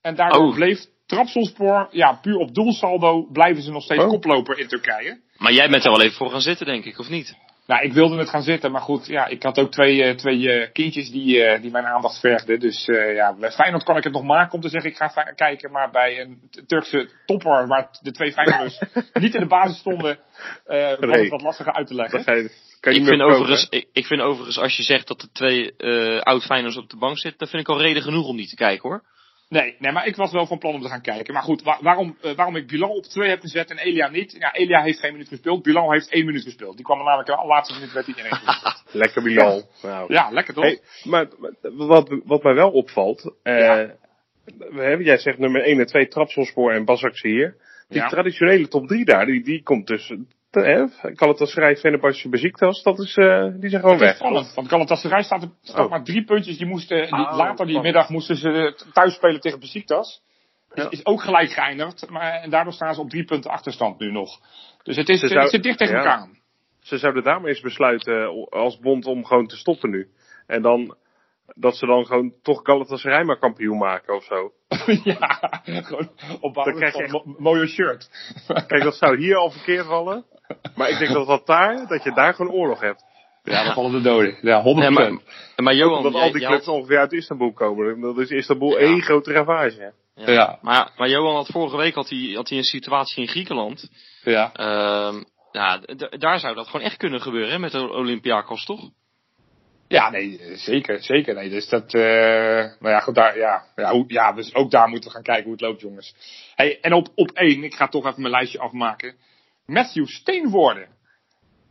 En 0.00 0.14
daardoor 0.14 0.48
oh. 0.48 0.54
bleef 0.54 0.86
Trabzonspor, 1.06 1.88
ja, 1.90 2.12
puur 2.12 2.36
op 2.36 2.54
doelsaldo, 2.54 3.26
blijven 3.32 3.62
ze 3.62 3.70
nog 3.70 3.82
steeds 3.82 4.02
oh. 4.02 4.08
koploper 4.08 4.58
in 4.58 4.68
Turkije. 4.68 5.20
Maar 5.36 5.52
jij 5.52 5.68
bent 5.68 5.84
er 5.84 5.90
wel 5.90 6.02
even 6.02 6.16
voor 6.16 6.30
gaan 6.30 6.40
zitten, 6.40 6.66
denk 6.66 6.84
ik, 6.84 6.98
of 6.98 7.08
niet? 7.08 7.36
Nou, 7.70 7.82
ik 7.82 7.92
wilde 7.92 8.16
het 8.16 8.28
gaan 8.28 8.42
zitten, 8.42 8.70
maar 8.70 8.80
goed, 8.80 9.06
ja, 9.06 9.26
ik 9.26 9.42
had 9.42 9.58
ook 9.58 9.70
twee, 9.70 9.96
uh, 9.96 10.14
twee 10.14 10.38
uh, 10.38 10.66
kindjes 10.72 11.10
die, 11.10 11.36
uh, 11.36 11.60
die 11.60 11.70
mijn 11.70 11.84
aandacht 11.84 12.20
vergden. 12.20 12.60
Dus 12.60 12.84
ja, 12.86 13.34
bij 13.34 13.50
Feyenoord 13.50 13.84
kan 13.84 13.96
ik 13.96 14.04
het 14.04 14.12
nog 14.12 14.22
maken 14.22 14.52
om 14.52 14.60
te 14.60 14.68
zeggen, 14.68 14.90
ik 14.90 14.96
ga 14.96 15.32
kijken. 15.34 15.70
Maar 15.70 15.90
bij 15.90 16.20
een 16.20 16.40
Turkse 16.66 17.10
topper, 17.26 17.66
waar 17.66 17.88
de 18.02 18.10
twee 18.10 18.32
Feyenoorders 18.32 18.80
niet 19.12 19.34
in 19.34 19.40
de 19.40 19.46
basis 19.46 19.78
stonden, 19.78 20.18
was 20.66 20.98
het 20.98 21.28
wat 21.28 21.42
lastiger 21.42 21.72
uit 21.72 21.86
te 21.86 21.94
leggen. 21.94 22.24
Kan 22.80 22.92
ik, 22.92 23.04
vind 23.04 23.22
overigens, 23.22 23.66
ik, 23.68 23.88
ik, 23.92 24.06
vind 24.06 24.20
overigens, 24.20 24.58
als 24.58 24.76
je 24.76 24.82
zegt 24.82 25.08
dat 25.08 25.22
er 25.22 25.32
twee 25.32 25.76
oud 26.22 26.44
Feyenoorders 26.44 26.84
op 26.84 26.90
de 26.90 26.96
bank 26.96 27.18
zitten, 27.18 27.38
dan 27.38 27.48
vind 27.48 27.62
ik 27.62 27.68
al 27.68 27.80
reden 27.80 28.02
genoeg 28.02 28.26
om 28.26 28.36
niet 28.36 28.48
te 28.48 28.56
kijken 28.56 28.88
hoor. 28.88 29.02
Nee, 29.50 29.76
nee, 29.78 29.92
maar 29.92 30.06
ik 30.06 30.16
was 30.16 30.32
wel 30.32 30.46
van 30.46 30.58
plan 30.58 30.74
om 30.74 30.82
te 30.82 30.88
gaan 30.88 31.00
kijken. 31.00 31.34
Maar 31.34 31.42
goed, 31.42 31.62
waar, 31.62 31.78
waarom, 31.80 32.16
uh, 32.22 32.32
waarom 32.32 32.56
ik 32.56 32.66
Bilal 32.66 32.96
op 32.96 33.04
twee 33.04 33.28
heb 33.28 33.40
gezet 33.40 33.70
en 33.70 33.78
Elia 33.78 34.08
niet? 34.08 34.32
Ja, 34.38 34.54
Elia 34.54 34.82
heeft 34.82 34.98
geen 34.98 35.12
minuut 35.12 35.28
gespeeld. 35.28 35.62
Bilal 35.62 35.92
heeft 35.92 36.10
één 36.10 36.24
minuut 36.24 36.42
gespeeld. 36.42 36.76
Die 36.76 36.84
kwam 36.84 36.98
er 36.98 37.04
namelijk 37.04 37.28
de 37.28 37.46
laatste 37.46 37.74
minuut 37.74 37.92
werd 37.92 38.06
hij 38.06 38.14
gespeeld. 38.14 38.82
lekker 39.02 39.22
Bilal. 39.22 39.68
Ja, 39.82 39.88
nou. 39.88 40.12
ja 40.12 40.30
lekker 40.30 40.54
toch? 40.54 40.64
Hey, 40.64 40.80
maar 41.04 41.28
wat, 41.60 42.20
wat 42.24 42.42
mij 42.42 42.54
wel 42.54 42.70
opvalt. 42.70 43.34
Uh, 43.42 43.58
ja. 43.58 43.96
we 44.44 44.82
hebben, 44.82 45.06
jij 45.06 45.18
zegt 45.18 45.38
nummer 45.38 45.62
1 45.62 45.78
en 45.78 45.86
2 45.86 46.08
Trapsonspoor 46.08 46.72
en 46.72 46.84
Basak 46.84 47.18
hier. 47.18 47.56
Die 47.88 48.00
ja. 48.00 48.08
traditionele 48.08 48.68
top 48.68 48.86
3 48.86 49.04
daar, 49.04 49.26
die, 49.26 49.42
die 49.42 49.62
komt 49.62 49.86
dus 49.86 50.14
Galatasaray, 50.50 51.76
Fenerbahce, 51.76 52.28
Besiktas, 52.28 52.82
dat 52.82 52.98
is, 52.98 53.16
uh, 53.16 53.46
die 53.60 53.70
zijn 53.70 53.82
gewoon 53.82 53.98
dat 53.98 54.06
weg. 54.06 54.16
Spannend, 54.16 54.54
want 54.54 54.68
Galatasaray 54.68 55.22
staat, 55.22 55.42
er, 55.42 55.50
staat 55.62 55.84
oh. 55.84 55.90
maar 55.90 56.04
drie 56.04 56.24
puntjes. 56.24 56.58
Die 56.58 56.66
moesten, 56.66 57.02
die, 57.02 57.28
oh, 57.28 57.36
later 57.36 57.66
die 57.66 57.80
middag 57.80 58.08
moesten 58.08 58.36
ze 58.36 58.74
thuis 58.92 59.14
spelen 59.14 59.40
tegen 59.40 59.60
Besiktas. 59.60 60.22
Ja. 60.74 60.84
Is, 60.84 60.88
is 60.90 61.06
ook 61.06 61.22
gelijk 61.22 61.50
geëindigd, 61.50 62.10
maar 62.10 62.32
en 62.32 62.50
daardoor 62.50 62.72
staan 62.72 62.94
ze 62.94 63.00
op 63.00 63.10
drie 63.10 63.24
punten 63.24 63.50
achterstand 63.50 63.98
nu 63.98 64.10
nog. 64.12 64.40
Dus 64.82 64.96
het, 64.96 65.08
is, 65.08 65.20
zou, 65.20 65.40
het 65.40 65.50
zit 65.50 65.62
dicht 65.62 65.78
tegen 65.78 65.94
ja. 65.94 66.00
elkaar 66.00 66.18
aan. 66.18 66.38
Ze 66.80 66.98
zouden 66.98 67.22
daarmee 67.22 67.48
eens 67.48 67.60
besluiten 67.60 68.48
als 68.50 68.78
bond 68.78 69.06
om 69.06 69.24
gewoon 69.24 69.46
te 69.46 69.56
stoppen 69.56 69.90
nu. 69.90 70.08
En 70.46 70.62
dan 70.62 70.96
dat 71.54 71.76
ze 71.76 71.86
dan 71.86 72.06
gewoon 72.06 72.34
toch 72.42 72.60
Galatasaray 72.62 73.24
maar 73.24 73.38
kampioen 73.38 73.78
maken 73.78 74.14
of 74.14 74.24
zo. 74.24 74.52
ja, 75.04 75.60
gewoon 75.62 76.10
op 76.40 76.54
basis 76.54 76.90
van 76.90 77.22
een 77.24 77.34
mooie 77.38 77.66
shirt. 77.66 78.10
Kijk, 78.66 78.82
dat 78.82 78.96
zou 78.96 79.18
hier 79.18 79.36
al 79.36 79.50
verkeerd 79.50 79.86
vallen. 79.86 80.24
Maar 80.76 80.90
ik 80.90 80.98
denk 80.98 81.12
dat 81.12 81.26
dat 81.26 81.46
daar, 81.46 81.86
dat 81.88 82.02
je 82.02 82.12
daar 82.12 82.34
gewoon 82.34 82.52
oorlog 82.52 82.80
hebt. 82.80 83.04
Ja, 83.42 83.64
dan 83.64 83.74
vallen 83.74 83.92
de 83.92 84.00
doden. 84.00 84.38
Ja, 84.40 84.62
100%. 84.62 84.64
Ja, 84.64 84.90
maar, 84.90 85.12
maar 85.56 85.74
Johan, 85.74 86.02
dat 86.02 86.14
al 86.14 86.32
die 86.32 86.46
clubs 86.46 86.66
had... 86.66 86.74
ongeveer 86.74 86.98
uit 86.98 87.12
Istanbul 87.12 87.52
komen. 87.52 88.00
Dat 88.00 88.18
is 88.18 88.30
Istanbul 88.30 88.70
ja. 88.70 88.78
één 88.78 89.02
grote 89.02 89.32
ravage. 89.32 89.92
Ja. 90.14 90.30
ja. 90.32 90.58
Maar, 90.62 90.92
maar 90.96 91.08
Johan 91.08 91.34
had 91.34 91.46
vorige 91.46 91.76
week 91.76 91.94
had 91.94 92.08
hij, 92.08 92.32
had 92.34 92.48
hij 92.48 92.58
een 92.58 92.64
situatie 92.64 93.22
in 93.22 93.28
Griekenland. 93.28 93.90
Ja. 94.22 94.52
Uh, 94.56 95.20
ja, 95.52 95.80
daar 96.18 96.38
zou 96.38 96.54
dat 96.54 96.66
gewoon 96.66 96.86
echt 96.86 96.96
kunnen 96.96 97.20
gebeuren 97.20 97.50
hè, 97.50 97.58
met 97.58 97.72
de 97.72 97.92
Olympiakos, 97.92 98.64
toch? 98.64 98.90
Ja, 99.88 100.10
nee, 100.10 100.56
zeker, 100.56 101.02
zeker. 101.02 101.34
Nee, 101.34 101.50
dus 101.50 101.68
dat, 101.68 101.94
uh, 101.94 102.02
nou 102.02 102.88
ja, 102.88 103.00
goed, 103.00 103.14
daar, 103.14 103.38
ja, 103.38 103.64
ja, 103.76 103.90
hoe, 103.90 104.04
ja, 104.06 104.32
dus 104.32 104.54
ook 104.54 104.70
daar 104.70 104.88
moeten 104.88 105.08
we 105.08 105.14
gaan 105.14 105.24
kijken 105.24 105.44
hoe 105.44 105.52
het 105.52 105.60
loopt, 105.60 105.80
jongens. 105.80 106.14
Hey, 106.54 106.80
en 106.80 106.92
op, 106.92 107.08
op 107.14 107.30
één, 107.30 107.64
ik 107.64 107.74
ga 107.74 107.88
toch 107.88 108.06
even 108.06 108.20
mijn 108.20 108.34
lijstje 108.34 108.58
afmaken. 108.58 109.14
Matthew 109.70 110.06
Steenvoorde. 110.06 110.86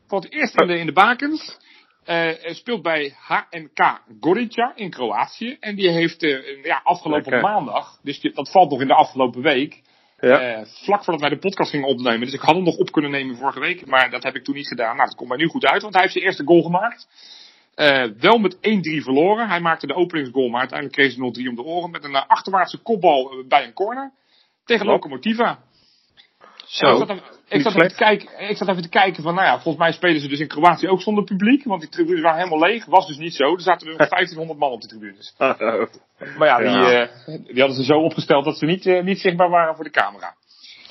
Voor 0.07 0.21
het 0.21 0.31
eerst 0.31 0.61
in 0.61 0.67
de, 0.67 0.77
in 0.77 0.85
de 0.85 0.93
bakens. 0.93 1.57
Uh, 2.05 2.31
speelt 2.53 2.81
bij 2.81 3.15
HNK 3.17 4.01
Gorica 4.19 4.71
in 4.75 4.89
Kroatië. 4.89 5.57
En 5.59 5.75
die 5.75 5.89
heeft 5.89 6.23
uh, 6.23 6.63
ja, 6.63 6.81
afgelopen 6.83 7.31
Lekker. 7.31 7.49
maandag, 7.49 7.99
dus 8.03 8.19
die, 8.19 8.33
dat 8.33 8.51
valt 8.51 8.69
nog 8.69 8.81
in 8.81 8.87
de 8.87 8.93
afgelopen 8.93 9.41
week. 9.41 9.81
Ja. 10.19 10.59
Uh, 10.59 10.65
vlak 10.65 11.03
voordat 11.03 11.21
wij 11.21 11.29
de 11.29 11.39
podcast 11.39 11.69
gingen 11.69 11.87
opnemen. 11.87 12.19
Dus 12.19 12.33
ik 12.33 12.39
had 12.39 12.55
hem 12.55 12.63
nog 12.63 12.77
op 12.77 12.91
kunnen 12.91 13.11
nemen 13.11 13.35
vorige 13.35 13.59
week. 13.59 13.85
Maar 13.85 14.09
dat 14.09 14.23
heb 14.23 14.35
ik 14.35 14.43
toen 14.43 14.55
niet 14.55 14.67
gedaan. 14.67 14.95
Nou, 14.95 15.07
dat 15.07 15.17
komt 15.17 15.29
mij 15.29 15.37
nu 15.37 15.47
goed 15.47 15.65
uit, 15.65 15.81
want 15.81 15.93
hij 15.93 16.01
heeft 16.01 16.13
zijn 16.13 16.25
eerste 16.25 16.45
goal 16.45 16.61
gemaakt. 16.61 17.07
Wel 18.19 18.37
met 18.37 18.55
1-3 18.55 18.59
verloren. 19.03 19.47
Hij 19.47 19.59
maakte 19.59 19.87
de 19.87 19.93
openingsgoal, 19.93 20.49
maar 20.49 20.59
uiteindelijk 20.59 20.99
kreeg 20.99 21.11
ze 21.11 21.43
0-3 21.43 21.49
om 21.49 21.55
de 21.55 21.63
oren. 21.63 21.91
Met 21.91 22.03
een 22.03 22.15
achterwaartse 22.15 22.77
kopbal 22.77 23.43
bij 23.47 23.63
een 23.63 23.73
corner. 23.73 24.11
Tegen 24.65 24.85
Lokomotiva. 24.85 25.59
Zo. 26.69 26.87
Ik 26.91 26.97
zat, 26.97 27.09
even, 27.09 27.23
ik, 27.47 27.61
zat 27.61 27.75
even 27.75 27.87
te 27.87 27.95
kijken, 27.95 28.49
ik 28.49 28.57
zat 28.57 28.67
even 28.67 28.81
te 28.81 28.89
kijken 28.89 29.23
van, 29.23 29.33
nou 29.33 29.45
ja, 29.47 29.53
volgens 29.53 29.77
mij 29.77 29.91
spelen 29.91 30.21
ze 30.21 30.27
dus 30.27 30.39
in 30.39 30.47
Kroatië 30.47 30.87
ook 30.87 31.01
zonder 31.01 31.23
publiek. 31.23 31.63
Want 31.63 31.81
die 31.81 31.89
tribunes 31.89 32.21
waren 32.21 32.37
helemaal 32.37 32.69
leeg. 32.69 32.85
Was 32.85 33.07
dus 33.07 33.17
niet 33.17 33.33
zo. 33.33 33.53
Er 33.53 33.61
zaten 33.61 33.87
er 33.87 33.97
1500 33.97 34.59
man 34.63 34.71
op 34.71 34.81
de 34.81 34.87
tribunes. 34.87 35.35
Maar 35.37 36.47
ja, 36.47 36.57
die, 36.57 36.67
ja. 36.67 37.01
Uh, 37.01 37.09
die 37.25 37.59
hadden 37.59 37.75
ze 37.75 37.83
zo 37.83 37.99
opgesteld 37.99 38.45
dat 38.45 38.57
ze 38.57 38.65
niet, 38.65 38.85
niet 39.03 39.19
zichtbaar 39.19 39.49
waren 39.49 39.75
voor 39.75 39.83
de 39.83 39.89
camera. 39.89 40.35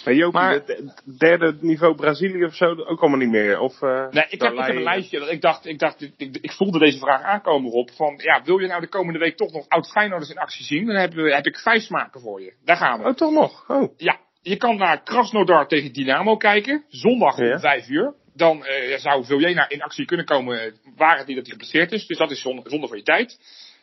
Maar 0.05 0.14
Joop, 0.14 0.33
Maar- 0.33 0.53
het 0.53 1.03
derde 1.19 1.57
niveau 1.61 1.95
Brazilië 1.95 2.45
of 2.45 2.55
zo, 2.55 2.64
ook 2.64 3.01
allemaal 3.01 3.19
niet 3.19 3.31
meer? 3.31 3.59
Of, 3.59 3.83
eh, 3.83 4.09
Nee, 4.11 4.25
ik 4.29 4.43
heb, 4.43 4.53
ik 4.53 4.59
heb 4.59 4.77
een 4.77 4.83
lijstje. 4.83 5.31
Ik 5.31 5.41
dacht, 5.41 5.67
ik, 5.67 5.79
dacht 5.79 6.03
ik, 6.17 6.38
ik, 6.41 6.53
voelde 6.53 6.79
deze 6.79 6.99
vraag 6.99 7.23
aankomen 7.23 7.73
op. 7.73 7.91
Van, 7.91 8.14
ja, 8.17 8.43
wil 8.45 8.59
je 8.59 8.67
nou 8.67 8.81
de 8.81 8.88
komende 8.88 9.19
week 9.19 9.37
toch 9.37 9.53
nog 9.53 9.69
oud 9.69 9.91
Feyenoorders 9.91 10.31
in 10.31 10.38
actie 10.38 10.64
zien? 10.64 10.87
Dan 10.87 10.97
heb, 10.97 11.12
heb 11.14 11.47
ik 11.47 11.59
vijf 11.59 11.83
smaken 11.83 12.21
voor 12.21 12.41
je. 12.41 12.53
Daar 12.64 12.77
gaan 12.77 13.03
we. 13.03 13.09
Oh, 13.09 13.14
toch 13.14 13.33
nog? 13.33 13.64
Oh. 13.69 13.93
Ja, 13.97 14.19
je 14.42 14.57
kan 14.57 14.77
naar 14.77 15.03
Krasnodar 15.03 15.68
tegen 15.68 15.92
Dynamo 15.92 16.37
kijken. 16.37 16.85
Zondag 16.88 17.37
Ja. 17.38 17.53
om 17.53 17.59
vijf 17.61 17.88
uur. 17.88 18.14
Dan 18.35 18.64
eh, 18.64 18.98
zou 18.98 19.24
Viljena 19.24 19.68
in 19.68 19.83
actie 19.83 20.05
kunnen 20.05 20.27
komen, 20.27 20.61
eh, 20.62 20.72
waar 20.96 21.18
het 21.18 21.27
niet 21.27 21.37
dat 21.37 21.46
hij 21.46 21.55
geblesseerd 21.55 21.92
is. 21.92 22.07
Dus 22.07 22.18
dat 22.18 22.31
is 22.31 22.40
zonde, 22.40 22.62
zonde 22.70 22.88
van 22.88 22.96
je 22.96 23.03
tijd. 23.03 23.38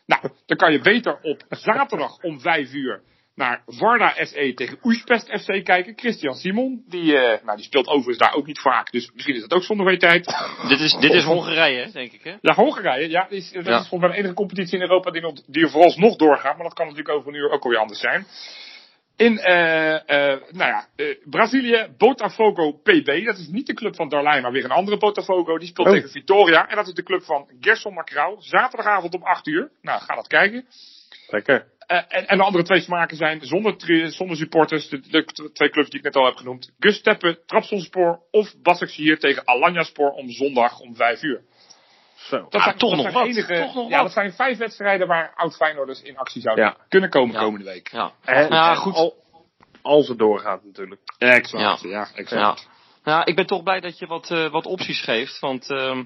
Nou, 0.06 0.22
dan 0.46 0.58
kan 0.58 0.72
je 0.72 0.80
beter 0.82 1.20
op 1.22 1.44
zaterdag 1.50 2.18
om 2.22 2.39
vijf 2.39 2.74
uur 2.74 3.02
naar 3.36 3.63
Varda 3.65 4.13
SE 4.26 4.52
tegen 4.56 4.78
Oespest 4.84 5.41
FC 5.41 5.63
kijken. 5.63 5.94
Christian 5.96 6.36
Simon, 6.36 6.84
die, 6.88 7.18
eh, 7.18 7.44
nou, 7.44 7.58
die 7.58 7.65
speelt 7.65 7.88
overigens 7.88 8.18
daar 8.18 8.34
ook 8.34 8.46
niet 8.46 8.60
vaak. 8.60 8.91
Dus 8.91 9.12
misschien 9.13 9.36
is 9.36 9.41
dat 9.41 9.54
ook 9.54 9.63
zonde 9.63 9.84
van 9.84 9.91
je 9.91 9.98
tijd. 10.00 10.26
Dit 10.68 10.80
is, 10.80 10.94
dit 11.00 11.13
is 11.13 11.24
Hongarije, 11.24 11.84
hè, 11.86 11.91
denk 11.91 12.12
ik, 12.12 12.24
hè? 12.24 12.36
Ja, 12.41 12.54
Hongarije, 12.54 13.10
ja, 13.10 13.30
is, 13.30 13.52
dat 13.52 13.65
Ja. 13.65 13.80
is 13.80 13.88
volgens 13.88 14.00
mij 14.02 14.10
de 14.10 14.18
enige 14.18 14.34
competitie 14.34 14.76
in 14.76 14.82
Europa 14.82 15.12
die, 15.12 15.22
nog, 15.22 15.34
die 15.48 15.63
er 15.63 15.70
vooralsnog 15.70 16.15
doorgaat. 16.15 16.56
Maar 16.56 16.63
dat 16.65 16.74
kan 16.74 16.88
natuurlijk 16.88 17.15
over 17.18 17.30
een 17.30 17.39
uur 17.39 17.50
ook 17.52 17.63
alweer 17.63 17.80
anders 17.80 18.00
zijn. 18.00 18.26
In, 19.17 19.39
eh, 19.39 19.93
eh, 19.93 20.41
nou 20.51 20.71
ja, 20.71 20.88
eh, 20.95 21.15
Brazilië, 21.23 21.88
Botafogo 21.97 22.71
PB. 22.71 23.25
Dat 23.25 23.38
is 23.38 23.47
niet 23.47 23.67
de 23.67 23.73
club 23.73 23.95
van 23.95 24.10
Darlijn, 24.10 24.41
maar 24.41 24.51
weer 24.51 24.63
een 24.63 24.71
andere 24.71 24.97
Botafogo. 24.97 25.58
Die 25.58 25.67
speelt 25.67 25.88
Oh. 25.88 25.93
tegen 25.93 26.10
Vitoria. 26.10 26.67
En 26.69 26.75
dat 26.75 26.88
is 26.88 26.93
de 26.93 27.04
club 27.04 27.23
van 27.23 27.49
Gerson 27.60 27.93
Macrau. 27.93 28.36
Zaterdagavond 28.39 29.15
om 29.15 29.23
8 29.23 29.47
uur. 29.47 29.71
Nou, 29.82 30.01
ga 30.01 30.15
dat 30.15 30.28
kijken. 30.28 30.65
Lekker. 31.28 31.65
Eh, 31.88 31.97
en, 32.08 32.28
en 32.28 32.38
de 32.38 32.43
andere 32.43 32.63
twee 32.63 32.82
smaken 32.82 33.17
zijn 33.17 33.45
zonder, 33.45 33.75
zonder 34.12 34.38
supporters. 34.38 34.89
De, 34.89 35.49
twee 35.54 35.69
clubs 35.69 35.89
die 35.89 35.99
ik 35.99 36.06
net 36.06 36.15
al 36.15 36.25
heb 36.25 36.36
genoemd. 36.36 36.71
Gusteppe, 36.80 37.43
Trabzonspoor 37.45 38.19
of 38.32 38.62
Basaksehir 38.62 39.19
tegen 39.19 39.47
Alanyaspor 39.47 40.10
om 40.10 40.30
zondag 40.30 40.80
om 40.80 40.95
5 40.95 41.23
uur. 41.23 41.41
Zo. 42.30 42.38
Dat 42.38 42.54
Ah, 42.54 42.64
zijn, 42.64 42.78
toch 42.78 42.90
dat 42.90 43.00
nog 43.04 43.12
zijn 43.12 43.26
wat, 43.26 43.36
enige- 43.36 43.60
toch 43.66 43.76
nog 43.76 43.90
ja, 43.90 43.96
wat. 43.96 44.04
dat 44.06 44.12
zijn 44.14 44.34
vijf 44.34 44.58
wedstrijden 44.58 45.08
waar 45.08 45.34
oud 45.36 45.56
Feyenoorders 45.56 46.02
in 46.02 46.18
actie 46.18 46.42
zouden 46.42 46.66
Ja. 46.66 46.76
kunnen 46.90 47.10
komen 47.10 47.36
Ja. 47.36 47.42
komende 47.42 47.66
week. 47.66 47.92
Ja. 47.92 48.12
En, 48.24 48.48
Ja, 48.50 48.70
en 48.70 48.76
goed. 48.76 48.94
Al, 48.96 49.14
als 49.82 50.08
het 50.08 50.18
doorgaat 50.18 50.64
natuurlijk. 50.64 51.02
Exact, 51.18 51.82
Ja. 51.82 51.90
ja, 51.90 52.08
exact. 52.16 52.60
Ja. 52.62 52.72
Nou, 53.04 53.24
ik 53.24 53.36
ben 53.36 53.46
toch 53.46 53.64
blij 53.64 53.80
dat 53.80 54.00
je 54.00 54.06
wat, 54.08 54.32
eh, 54.32 54.52
wat 54.52 54.66
opties 54.66 55.02
geeft. 55.02 55.40
Want 55.40 55.70
ehm, 55.72 56.04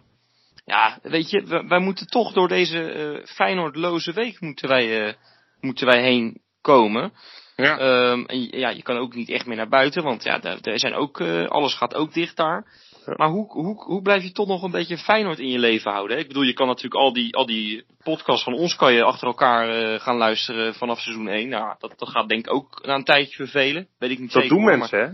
ja, 0.66 1.00
weet 1.02 1.30
je, 1.30 1.64
wij 1.68 1.80
moeten 1.80 2.08
toch 2.08 2.34
door 2.34 2.48
deze 2.48 2.92
eh 2.92 3.26
Feyenoordloze 3.26 4.14
week 4.14 4.40
moeten 4.42 4.68
wij, 4.70 5.08
eh, 5.08 5.14
moeten 5.60 5.86
wij 5.88 6.02
heen 6.02 6.42
komen. 6.62 7.14
Ja. 7.56 7.78
Ehm, 7.78 8.24
en 8.26 8.42
ja, 8.60 8.70
je 8.70 8.82
kan 8.84 8.98
ook 8.98 9.14
niet 9.16 9.30
echt 9.30 9.46
meer 9.46 9.58
naar 9.58 9.70
buiten, 9.70 10.04
want 10.04 10.24
ja, 10.24 10.38
daar, 10.40 10.62
daar 10.62 10.80
zijn 10.80 10.94
ook, 10.94 11.20
eh, 11.20 11.46
alles 11.46 11.74
gaat 11.74 11.96
ook 11.96 12.14
dicht 12.14 12.36
daar. 12.36 12.66
Ja. 13.10 13.16
Maar 13.18 13.30
hoe, 13.30 13.52
hoe, 13.52 13.84
hoe 13.84 14.02
blijf 14.02 14.24
je 14.24 14.32
toch 14.32 14.48
nog 14.48 14.64
een 14.64 14.72
beetje 14.72 14.98
Feyenoord 14.98 15.40
in 15.40 15.48
je 15.50 15.60
leven 15.60 15.92
houden? 15.92 16.16
hè? 16.16 16.22
Ik 16.22 16.28
bedoel, 16.28 16.44
je 16.44 16.54
kan 16.54 16.68
natuurlijk 16.68 16.96
al 17.02 17.14
die, 17.14 17.36
al 17.36 17.46
die 17.46 17.86
podcasts 18.04 18.44
van 18.44 18.54
ons 18.54 18.76
kan 18.76 18.94
je 18.94 19.04
achter 19.04 19.28
elkaar 19.28 19.70
eh, 19.70 20.00
gaan 20.00 20.18
luisteren 20.18 20.74
vanaf 20.76 21.00
seizoen 21.00 21.28
1. 21.28 21.50
Nou, 21.50 21.76
dat, 21.80 21.94
dat 21.98 22.10
gaat 22.10 22.30
denk 22.30 22.46
ik 22.48 22.54
ook 22.54 22.86
na 22.86 22.96
een 22.96 23.04
tijdje 23.04 23.36
vervelen. 23.36 23.88
Weet 24.00 24.12
ik 24.12 24.20
niet 24.20 24.32
Dat 24.32 24.42
zeker. 24.42 24.58
doen 24.58 24.66
mensen, 24.66 25.00
hè? 25.00 25.12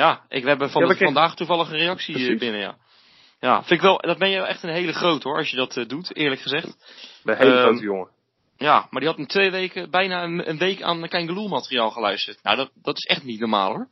ja, 0.00 0.24
ik, 0.28 0.42
we 0.42 0.48
hebben 0.48 0.70
van 0.70 0.86
Ja, 0.86 0.94
vandaag 0.96 1.34
toevallig 1.36 1.70
een 1.70 1.78
reactie 1.78 2.14
eh, 2.14 2.20
Precies. 2.20 2.40
binnen, 2.40 2.60
ja. 2.60 2.76
Ja, 3.40 3.56
vind 3.58 3.70
ik 3.70 3.80
wel, 3.80 3.98
dat 3.98 4.18
ben 4.18 4.30
je 4.30 4.40
echt 4.40 4.62
een 4.62 4.70
hele 4.74 4.92
grote 4.92 5.28
hoor, 5.28 5.36
als 5.36 5.50
je 5.50 5.56
dat 5.56 5.76
eh, 5.76 5.86
doet, 5.88 6.16
eerlijk 6.16 6.40
gezegd. 6.40 6.76
De 7.22 7.36
hele 7.36 7.52
Ehm, 7.52 7.62
grote 7.62 7.82
jongen. 7.82 8.08
Ja, 8.56 8.86
maar 8.90 9.00
die 9.00 9.10
had 9.10 9.18
in 9.18 9.26
twee 9.26 9.50
weken, 9.50 9.90
bijna 9.90 10.22
een, 10.22 10.48
een 10.48 10.58
week 10.58 10.82
aan 10.82 11.08
Kangaloo 11.08 11.48
materiaal 11.48 11.90
geluisterd. 11.90 12.42
Nou, 12.42 12.56
dat, 12.56 12.70
dat 12.82 12.96
is 12.96 13.04
echt 13.04 13.24
niet 13.24 13.40
normaal 13.40 13.72
hoor. 13.74 13.88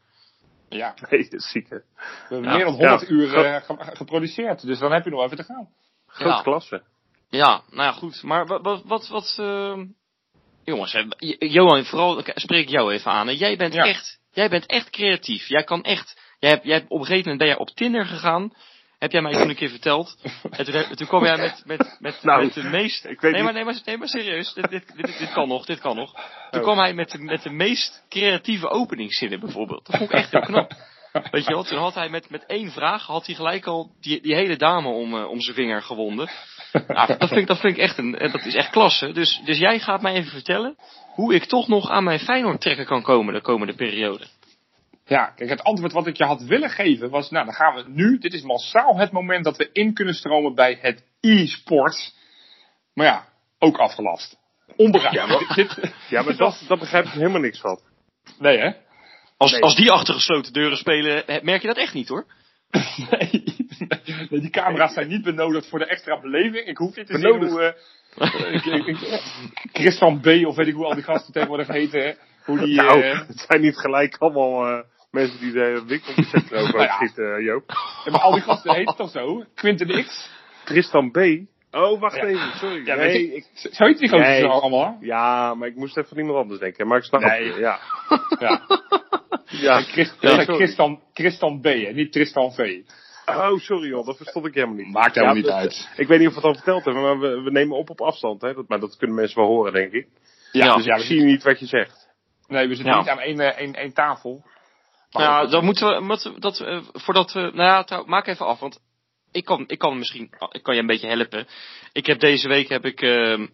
Ja. 0.77 0.95
Nee, 1.11 1.23
dat 1.23 1.33
is 1.33 1.51
ziek, 1.51 1.69
hè? 1.71 1.77
We 1.77 1.85
hebben 2.29 2.51
Ja. 2.51 2.57
meer 2.57 2.65
dan 2.65 2.75
100 2.75 3.01
Ja. 3.01 3.07
uur 3.09 3.35
eh, 3.45 3.63
ge- 3.63 3.97
geproduceerd. 3.97 4.67
Dus 4.67 4.79
dan 4.79 4.93
heb 4.93 5.05
je 5.05 5.11
nog 5.11 5.25
even 5.25 5.37
te 5.37 5.45
gaan. 5.45 5.69
Grote 6.07 6.31
Ja. 6.37 6.43
klasse. 6.43 6.83
Ja, 7.29 7.63
nou 7.71 7.83
ja, 7.83 7.93
goed. 7.93 8.23
Maar 8.23 8.47
wat, 8.47 8.63
wat, 8.63 8.83
wat, 8.85 9.09
wat 9.09 9.37
ehm, 9.39 9.85
jongens, 10.65 10.93
hè, 10.93 11.05
J- 11.19 11.37
Johan, 11.39 11.85
vooral 11.85 12.19
ik 12.19 12.33
spreek 12.35 12.63
ik 12.63 12.69
jou 12.71 12.93
even 12.93 13.11
aan. 13.11 13.27
hè. 13.27 13.33
Jij 13.33 13.57
bent 13.57 13.75
Ja. 13.75 13.85
echt, 13.85 14.19
jij 14.33 14.49
bent 14.49 14.67
echt 14.67 14.91
creatief. 14.91 15.47
Jij 15.49 15.65
kan 15.65 15.83
echt, 15.83 16.21
jij 16.39 16.51
hebt, 16.51 16.65
jij 16.65 16.75
hebt 16.77 16.91
op 16.91 16.99
een 16.99 17.05
gegeven 17.07 17.23
moment 17.31 17.39
ben 17.39 17.49
jij 17.49 17.59
op 17.59 17.71
Tinder 17.71 18.07
gegaan. 18.07 18.53
Heb 19.03 19.13
jij 19.13 19.23
mij 19.23 19.33
toen 19.33 19.49
een 19.49 19.55
keer 19.55 19.71
verteld. 19.71 20.17
En 20.51 20.97
toen, 20.97 21.07
kwam 21.07 21.25
jij 21.25 21.37
met, 21.37 21.63
met, 21.67 21.97
met, 22.01 22.23
Nou, 22.23 22.45
met 22.45 22.55
de 22.55 22.63
meest... 22.63 23.05
ik 23.05 23.21
weet 23.21 23.33
nee, 23.33 23.43
maar, 23.43 23.53
nee, 23.53 23.65
maar, 23.65 23.81
nee, 23.85 23.99
maar 23.99 24.09
serieus. 24.09 24.53
Dit, 24.55 24.71
dit, 24.71 24.93
dit, 24.97 25.19
dit 25.19 25.33
kan 25.33 25.49
nog, 25.49 25.67
dit 25.67 25.81
kan 25.81 25.97
nog. 25.97 26.13
Toen 26.51 26.61
Oh. 26.61 26.67
kwam 26.67 26.79
hij 26.79 26.95
met 26.95 27.11
de, 27.11 27.19
met 27.19 27.43
de 27.43 27.51
meest 27.51 28.05
creatieve 28.09 28.69
openingszinnen 28.69 29.41
bijvoorbeeld. 29.41 29.87
Dat 29.87 29.97
vond 29.97 30.11
ik 30.11 30.17
echt 30.17 30.31
heel 30.31 30.41
knap. 30.41 30.73
Weet 31.31 31.45
je 31.45 31.53
wel, 31.53 31.63
toen 31.63 31.79
had 31.79 31.95
hij 31.95 32.09
met, 32.09 32.31
met 32.31 32.47
één 32.47 32.71
vraag, 32.71 33.07
had 33.07 33.27
hij 33.27 33.35
gelijk 33.35 33.67
al 33.67 33.91
die, 34.01 34.23
die 34.23 34.35
hele 34.35 34.57
dame 34.57 34.89
om, 34.89 35.17
eh, 35.17 35.29
om 35.29 35.41
zijn 35.41 35.57
vinger 35.57 35.83
gewonden. 35.83 36.31
Nou, 36.87 37.07
dat 37.19 37.29
vind 37.29 37.41
ik, 37.41 37.47
dat 37.47 37.61
vind 37.61 37.77
ik 37.77 37.83
echt 37.83 37.99
een, 37.99 38.19
eh, 38.19 38.33
dat 38.33 38.45
is 38.45 38.55
echt 38.55 38.71
klasse. 38.71 39.13
Dus, 39.13 39.41
dus 39.45 39.59
jij 39.59 39.79
gaat 39.79 40.03
mij 40.03 40.15
even 40.15 40.31
vertellen 40.31 40.77
hoe 41.15 41.35
ik 41.35 41.45
toch 41.45 41.69
nog 41.69 41.91
aan 41.91 42.05
mijn 42.05 42.19
Feyenoord 42.19 42.61
trekken 42.61 42.87
kan 42.87 43.03
komen 43.03 43.35
de 43.35 43.41
komende 43.41 43.75
periode. 43.75 44.27
Ja, 45.05 45.25
kijk, 45.37 45.51
het 45.51 45.63
antwoord 45.63 45.93
wat 45.93 46.07
ik 46.07 46.17
je 46.17 46.25
had 46.25 46.43
willen 46.43 46.71
geven 46.71 47.11
was, 47.11 47.31
nou, 47.31 47.45
dan 47.45 47.55
gaan 47.55 47.75
we 47.75 47.85
nu, 47.87 48.19
dit 48.19 48.33
is 48.33 48.43
massaal 48.43 48.97
het 48.97 49.13
moment 49.13 49.45
dat 49.45 49.57
we 49.57 49.69
in 49.73 49.95
kunnen 49.95 50.15
stromen 50.15 50.55
bij 50.55 50.79
het 50.81 51.05
e-sport. 51.21 52.15
Maar 52.95 53.07
ja, 53.07 53.25
ook 53.59 53.77
afgelast. 53.79 54.37
Onbereikbaar. 54.77 55.29
Ja, 55.29 55.39
maar- 55.47 55.55
Dit- 55.55 55.75
dit- 55.75 55.95
Ja, 56.09 56.23
maar 56.23 56.37
dat, 56.37 56.65
dat 56.69 56.79
begrijp 56.79 57.05
ik 57.05 57.11
helemaal 57.13 57.41
niks 57.41 57.61
van. 57.61 57.81
Nee, 58.39 58.59
hè? 58.59 58.71
Als, 59.37 59.53
Nee. 59.53 59.61
als 59.63 59.77
die 59.77 59.91
achter 59.91 60.15
gesloten 60.15 60.53
deuren 60.53 60.77
spelen, 60.77 61.27
eh, 61.27 61.43
merk 61.43 61.61
je 61.63 61.69
dat 61.69 61.77
echt 61.77 61.95
niet 61.95 62.09
hoor. 62.09 62.27
Nee. 63.11 63.45
nee, 64.31 64.41
die 64.41 64.51
camera's 64.51 64.93
zijn 64.95 65.09
niet 65.09 65.23
benodigd 65.23 65.67
voor 65.69 65.79
de 65.79 65.87
extra 65.87 66.21
beleving. 66.21 66.67
Ik 66.67 66.77
hoef 66.77 66.97
niet 66.97 67.07
te 67.07 67.13
Benodigd. 67.13 67.51
zien 67.51 67.61
hoe... 67.61 67.75
eh, 68.19 68.55
ik- 68.55 68.65
ik- 68.65 68.87
ik- 69.01 69.71
Christian 69.73 70.21
B. 70.21 70.27
of 70.47 70.57
weet 70.57 70.67
ik 70.67 70.75
hoe 70.75 70.85
al 70.85 70.95
die 70.95 71.03
gasten 71.03 71.33
tegenwoordig 71.33 71.67
heten. 71.67 72.17
Hè, 72.45 72.53
Hoe 72.53 72.59
die... 72.65 72.75
nou, 72.77 73.03
eh, 73.03 73.19
het 73.29 73.45
zijn 73.49 73.61
niet 73.61 73.77
gelijk 73.79 74.17
allemaal 74.19 74.67
eh, 74.69 74.85
mensen 75.11 75.41
die 75.41 75.53
de 75.53 75.83
winkelcentrum 75.87 76.59
over 76.63 76.73
Nou 76.75 76.83
ja. 76.87 76.95
schieten, 76.95 77.35
eh, 77.37 77.45
Joop. 77.45 77.65
ja, 78.05 78.11
maar 78.11 78.21
al 78.21 78.33
die 78.33 78.43
gasten 78.43 78.75
heten 78.75 78.97
toch 78.97 79.11
zo? 79.11 79.45
Quinten 79.55 80.05
X? 80.05 80.31
Tristan 80.65 81.11
B. 81.11 81.19
Oh, 81.75 82.01
wacht 82.01 82.17
Ja. 82.17 82.25
even, 82.25 82.53
sorry. 82.59 82.87
Ja, 82.87 82.95
nee, 82.95 83.27
je- 83.27 83.35
ik, 83.35 83.45
Zo 83.55 83.85
heet 83.85 83.99
die 83.99 84.09
gozer 84.09 84.27
Nee. 84.27 84.41
zo 84.41 84.47
allemaal, 84.49 84.85
hè? 85.01 85.07
ja, 85.07 85.55
maar 85.55 85.69
ik 85.69 85.77
moest 85.77 85.97
even 85.97 86.19
iemand 86.19 86.39
anders 86.39 86.61
denken. 86.61 86.87
Maar 86.87 86.99
ik 86.99 87.05
snap 87.05 87.21
Nee. 87.21 87.47
het, 87.49 87.57
ja. 87.57 87.79
Ja. 88.39 88.61
ja. 89.67 89.81
Christ, 89.83 90.15
Christian 91.13 91.61
B, 91.61 91.65
hè? 91.65 91.93
niet 91.93 92.13
Tristan 92.13 92.53
V. 92.53 92.79
Oh, 93.27 93.59
sorry 93.59 93.89
joh, 93.89 94.07
dat 94.07 94.17
verstond 94.17 94.47
ik 94.47 94.55
helemaal 94.55 94.77
niet. 94.77 94.93
Maakt 94.93 95.15
helemaal 95.15 95.35
Ja, 95.37 95.41
niet 95.41 95.51
dat- 95.51 95.59
uit. 95.61 95.89
Ik 95.97 96.07
weet 96.09 96.19
niet 96.19 96.29
of 96.29 96.35
we 96.35 96.41
het 96.41 96.49
al 96.49 96.55
verteld 96.55 96.85
hebben, 96.85 97.03
maar 97.03 97.19
we, 97.19 97.41
we 97.43 97.51
nemen 97.51 97.77
op 97.77 97.91
op 97.91 98.01
afstand. 98.01 98.41
Hè? 98.43 98.55
Dat, 98.55 98.69
maar 98.69 98.81
dat 98.81 98.97
kunnen 98.97 99.17
mensen 99.17 99.39
wel 99.41 99.49
horen, 99.49 99.73
denk 99.73 99.93
ik. 99.93 100.07
Ja, 100.53 100.75
dus 100.77 100.85
ja, 100.85 100.95
ik 100.95 101.01
we 101.01 101.07
zie 101.07 101.23
niet 101.23 101.43
wat 101.43 101.61
je 101.61 101.67
zegt. 101.67 102.02
Nee, 102.47 102.69
we 102.69 102.75
zitten 102.75 102.93
Ja. 102.95 102.99
niet 103.01 103.09
aan 103.09 103.19
één, 103.21 103.41
eh, 103.41 103.59
één, 103.59 103.75
één 103.75 103.93
tafel. 103.93 104.45
Maar 105.13 105.23
Ja, 105.23 105.41
ook- 105.41 105.51
dan 105.51 105.65
moeten 105.65 105.89
we, 105.89 106.01
moeten 106.01 106.35
we 106.35 106.41
dat, 106.41 106.61
eh, 106.61 106.81
voordat 106.93 107.33
we, 107.33 107.41
nou 107.41 107.55
ja, 107.69 107.85
trouw, 107.85 108.05
maak 108.05 108.27
even 108.27 108.47
af, 108.47 108.61
want 108.61 108.79
ik 109.33 109.45
kan, 109.45 109.65
ik 109.67 109.79
kan 109.79 109.99
misschien, 109.99 110.31
ik 110.51 110.63
kan 110.63 110.75
je 110.75 110.81
een 110.81 110.87
beetje 110.87 111.09
helpen. 111.09 111.47
Ik 111.93 112.07
heb 112.07 112.21
deze 112.21 112.49
week, 112.49 112.69
heb 112.69 112.85
ik, 112.85 113.01
ehm, 113.03 113.47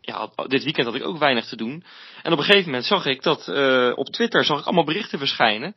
ja, 0.00 0.30
dit 0.46 0.64
weekend 0.64 0.86
had 0.86 0.94
ik 0.94 1.04
ook 1.06 1.18
weinig 1.18 1.46
te 1.48 1.56
doen. 1.56 1.84
En 2.22 2.32
op 2.32 2.38
een 2.38 2.44
gegeven 2.44 2.66
moment 2.66 2.84
zag 2.86 3.06
ik 3.06 3.22
dat, 3.22 3.48
eh, 3.48 3.92
op 3.94 4.06
Twitter 4.06 4.44
zag 4.44 4.58
ik 4.58 4.64
allemaal 4.64 4.84
berichten 4.84 5.18
verschijnen. 5.18 5.74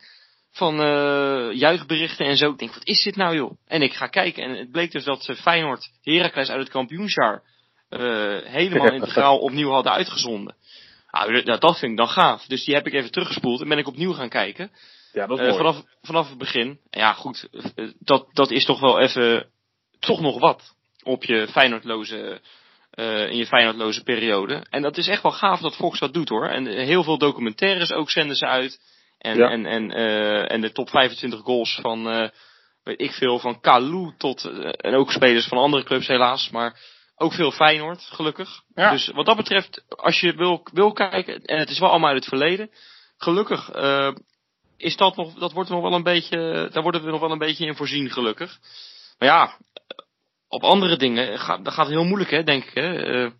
Van, 0.51 0.79
eh 0.81 1.51
juichberichten 1.51 2.25
en 2.25 2.37
zo. 2.37 2.51
Ik 2.51 2.57
denk, 2.57 2.73
wat 2.73 2.87
is 2.87 3.03
dit 3.03 3.15
nou 3.15 3.35
joh? 3.35 3.51
En 3.67 3.81
ik 3.81 3.93
ga 3.93 4.07
kijken 4.07 4.43
en 4.43 4.57
het 4.57 4.71
bleek 4.71 4.91
dus 4.91 5.03
dat 5.03 5.23
ze 5.23 5.35
Feyenoord 5.35 5.89
Heracles 6.01 6.49
uit 6.49 6.59
het 6.59 6.69
kampioensjaar, 6.69 7.43
eh, 7.89 7.99
helemaal 8.43 8.93
integraal 9.01 9.37
opnieuw 9.39 9.69
hadden 9.69 9.91
uitgezonden. 9.91 10.55
Nou, 11.21 11.43
dat 11.59 11.79
vind 11.79 11.91
ik 11.91 11.97
dan 11.97 12.07
gaaf. 12.09 12.45
Dus 12.45 12.65
die 12.65 12.75
heb 12.75 12.87
ik 12.87 12.93
even 12.93 13.11
teruggespoeld 13.11 13.61
en 13.61 13.67
ben 13.67 13.77
ik 13.77 13.87
opnieuw 13.87 14.13
gaan 14.13 14.29
kijken. 14.29 14.71
Ja, 15.13 15.27
dat 15.27 15.39
is 15.39 15.45
Eh, 15.45 15.51
mooi. 15.51 15.63
vanaf, 15.63 15.83
vanaf 16.01 16.29
het 16.29 16.37
begin. 16.37 16.79
Ja, 16.89 17.13
goed. 17.13 17.47
eh, 17.75 17.87
dat, 17.99 18.27
dat 18.33 18.51
is 18.51 18.65
toch 18.65 18.79
wel 18.79 18.99
even. 18.99 19.49
Toch 19.99 20.21
nog 20.21 20.39
wat. 20.39 20.75
Op 21.03 21.23
je 21.23 21.47
Feyenoordloze. 21.47 22.41
eh, 22.91 23.29
in 23.29 23.37
je 23.37 23.45
Feyenoordloze 23.45 24.03
periode. 24.03 24.65
En 24.69 24.81
dat 24.81 24.97
is 24.97 25.07
echt 25.07 25.21
wel 25.23 25.31
gaaf 25.31 25.59
dat 25.59 25.75
Fox 25.75 25.99
dat 25.99 26.13
doet 26.13 26.29
hoor. 26.29 26.47
En 26.47 26.65
heel 26.67 27.03
veel 27.03 27.17
documentaires 27.17 27.91
ook 27.91 28.11
zenden 28.11 28.35
ze 28.35 28.45
uit. 28.45 28.79
En, 29.17 29.37
Ja. 29.37 29.49
en, 29.49 29.65
en, 29.65 29.91
en 30.49 30.61
de 30.61 30.71
top 30.71 30.89
25 30.89 31.39
goals 31.39 31.79
van. 31.81 32.09
eh, 32.09 32.29
weet 32.83 33.01
ik 33.01 33.11
veel. 33.11 33.39
Van 33.39 33.59
Kalou 33.59 34.13
tot. 34.17 34.45
en 34.77 34.95
ook 34.95 35.11
spelers 35.11 35.47
van 35.47 35.57
andere 35.57 35.83
clubs 35.83 36.07
helaas. 36.07 36.49
Maar 36.49 36.79
ook 37.15 37.33
veel 37.33 37.51
Feyenoord, 37.51 38.01
gelukkig. 38.01 38.61
Ja. 38.75 38.91
Dus 38.91 39.07
wat 39.07 39.25
dat 39.25 39.35
betreft, 39.37 39.83
als 39.89 40.19
je 40.19 40.33
wil, 40.35 40.67
wil 40.71 40.91
kijken. 40.93 41.41
En 41.43 41.59
het 41.59 41.69
is 41.69 41.79
wel 41.79 41.89
allemaal 41.89 42.09
uit 42.09 42.19
het 42.19 42.27
verleden. 42.27 42.69
Gelukkig. 43.17 43.69
eh, 43.69 44.13
is 44.77 44.97
dat 44.97 45.15
nog, 45.15 45.33
dat 45.33 45.51
wordt 45.51 45.69
nog 45.69 45.81
wel 45.81 45.93
een 45.93 46.03
beetje, 46.03 46.69
daar 46.71 46.83
worden 46.83 47.03
we 47.03 47.11
nog 47.11 47.19
wel 47.19 47.31
een 47.31 47.37
beetje 47.37 47.65
in 47.65 47.75
voorzien, 47.75 48.09
gelukkig. 48.09 48.59
Maar 49.17 49.27
ja, 49.27 49.57
op 50.47 50.63
andere 50.63 50.97
dingen 50.97 51.39
gaat, 51.39 51.65
dat 51.65 51.73
gaat 51.73 51.87
heel 51.87 52.03
moeilijk, 52.03 52.31
hè, 52.31 52.43
denk 52.43 52.63
ik, 52.65 52.73
hè. 52.73 53.03
Eh, 53.25 53.31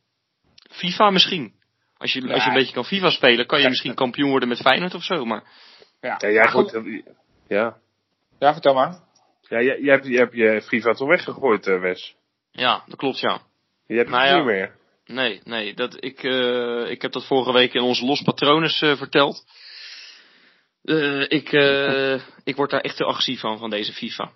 FIFA 0.70 1.10
misschien. 1.10 1.54
Als 1.98 2.14
je, 2.14 2.34
als 2.34 2.44
je 2.44 2.50
een 2.50 2.56
beetje 2.56 2.74
kan 2.74 2.86
FIFA 2.86 3.10
spelen, 3.10 3.46
kan 3.46 3.58
je 3.58 3.64
Ja. 3.64 3.70
misschien 3.70 3.94
kampioen 3.96 4.30
worden 4.30 4.50
met 4.50 4.62
Feyenoord 4.62 4.94
of 4.94 5.04
zo, 5.04 5.26
maar 5.26 5.44
Ja, 6.02 6.18
Ja, 6.20 6.44
goed, 6.44 6.82
ja. 7.48 7.78
ja, 8.40 8.54
vertel 8.54 8.74
maar. 8.74 9.00
Ja, 9.42 9.62
jij, 9.62 9.80
jij, 9.82 9.94
hebt, 9.94 10.06
jij 10.08 10.18
hebt 10.18 10.34
je 10.34 10.62
FIFA 10.62 10.94
toch 10.94 11.08
weggegooid, 11.08 11.68
eh, 11.68 11.80
Wes? 11.80 12.16
Ja, 12.52 12.84
dat 12.88 12.98
klopt, 12.98 13.20
ja. 13.20 13.42
Je 13.94 14.00
hebt 14.00 14.12
het 14.12 14.20
Nou 14.20 14.30
ja. 14.32 14.36
niet 14.38 14.46
meer. 14.46 14.76
Nee, 15.06 15.42
nee, 15.44 15.74
dat, 15.74 16.04
ik, 16.04 16.24
eh, 16.24 16.90
ik 16.90 17.02
heb 17.02 17.12
dat 17.12 17.26
vorige 17.28 17.52
week 17.52 17.74
in 17.74 17.82
onze 17.82 18.06
Los 18.06 18.22
Patronus 18.22 18.82
eh, 18.82 18.96
verteld. 18.98 19.44
Eh, 20.84 21.22
ik, 21.22 21.52
eh, 21.52 22.22
ik 22.44 22.56
word 22.56 22.70
daar 22.70 22.82
echt 22.82 22.98
te 22.98 23.04
agressief 23.06 23.40
van, 23.40 23.58
van 23.58 23.70
deze 23.70 23.94
FIFA. 23.94 24.32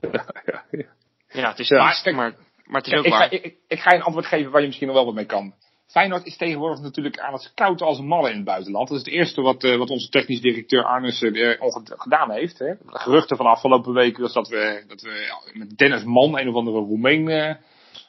ja, 0.00 0.24
ja. 0.70 0.86
Ja, 1.28 1.48
het 1.48 1.58
is 1.58 1.68
Ja. 1.68 1.76
Maar 1.76 1.86
maar, 1.86 2.02
kijk, 2.02 2.16
maar, 2.16 2.82
het 2.82 2.86
is 2.86 2.92
Kijk, 2.92 2.98
ook 2.98 3.04
ik, 3.06 3.12
ga, 3.12 3.18
waar. 3.18 3.32
ik, 3.32 3.56
ik 3.68 3.80
ga 3.80 3.90
je 3.90 3.96
een 3.96 4.02
antwoord 4.02 4.26
geven 4.26 4.50
waar 4.50 4.60
je 4.60 4.66
misschien 4.66 4.86
nog 4.88 4.96
wel 4.96 5.04
wat 5.06 5.14
mee 5.14 5.26
kan. 5.26 5.54
Feyenoord 5.86 6.24
is 6.26 6.36
tegenwoordig 6.36 6.80
natuurlijk 6.80 7.18
aan 7.18 7.32
het 7.32 7.42
scouten 7.42 7.86
als 7.86 7.98
een 7.98 8.06
malle 8.06 8.28
in 8.30 8.36
het 8.36 8.44
buitenland. 8.44 8.88
Dat 8.88 8.96
is 8.98 9.04
het 9.04 9.14
eerste 9.14 9.40
wat, 9.42 9.64
eh, 9.64 9.76
wat 9.76 9.90
onze 9.90 10.08
technisch 10.08 10.40
directeur 10.40 10.84
ged- 10.84 11.94
gedaan 11.96 12.30
heeft. 12.30 12.58
Hè. 12.58 12.66
De 12.66 12.98
geruchten 12.98 13.36
van 13.36 13.46
de 13.46 13.52
afgelopen 13.52 13.92
weken 13.92 14.22
was 14.22 14.32
dat 14.32 14.48
we, 14.48 14.84
dat 14.86 15.00
we 15.00 15.10
ja, 15.10 15.58
met 15.58 15.76
Dennis 15.78 16.04
Man, 16.04 16.38
een 16.38 16.48
of 16.48 16.54
andere 16.54 16.78
Roemeen, 16.78 17.28
eh, 17.28 17.54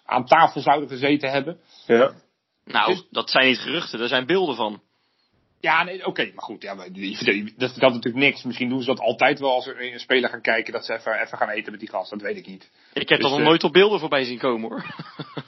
aan 0.06 0.26
tafel 0.26 0.62
zouden 0.62 0.90
gezeten 0.90 1.32
hebben. 1.32 1.60
ja. 1.88 2.14
Nou, 2.66 2.94
dus- 2.94 3.08
dat 3.10 3.30
zijn 3.30 3.48
niet 3.48 3.58
geruchten, 3.58 4.00
er 4.00 4.08
zijn 4.08 4.26
beelden 4.26 4.56
van. 4.56 4.82
Ja, 5.62 5.84
nee, 5.84 6.06
oké, 6.06 6.32
maar 6.34 6.44
goed, 6.44 6.62
ja, 6.62 6.74
maar 6.74 6.88
dat 7.58 7.72
vertelt 7.72 7.94
natuurlijk 7.94 8.24
niks. 8.24 8.44
Misschien 8.44 8.70
doen 8.70 8.80
ze 8.80 8.86
dat 8.86 9.00
altijd 9.00 9.40
wel 9.40 9.52
als 9.52 9.68
er 9.68 9.82
een 9.94 10.00
speler 10.00 10.30
gaan 10.30 10.42
kijken, 10.42 10.74
dat 10.74 10.86
ze 10.86 10.94
even, 10.94 11.22
even 11.22 11.38
gaan 11.38 11.50
eten 11.50 11.72
met 11.72 11.80
die 11.80 11.90
gast. 11.90 12.10
Dat 12.10 12.22
weet 12.22 12.38
ik 12.38 12.48
niet. 12.48 12.72
Ik 12.94 13.10
heb 13.10 13.20
Dus, 13.20 13.26
er 13.26 13.32
nog 13.32 13.40
eh, 13.40 13.46
nooit 13.46 13.64
op 13.64 13.74
beelden 13.74 14.00
voorbij 14.00 14.24
zien 14.24 14.38
komen 14.38 14.70
hoor. 14.70 14.86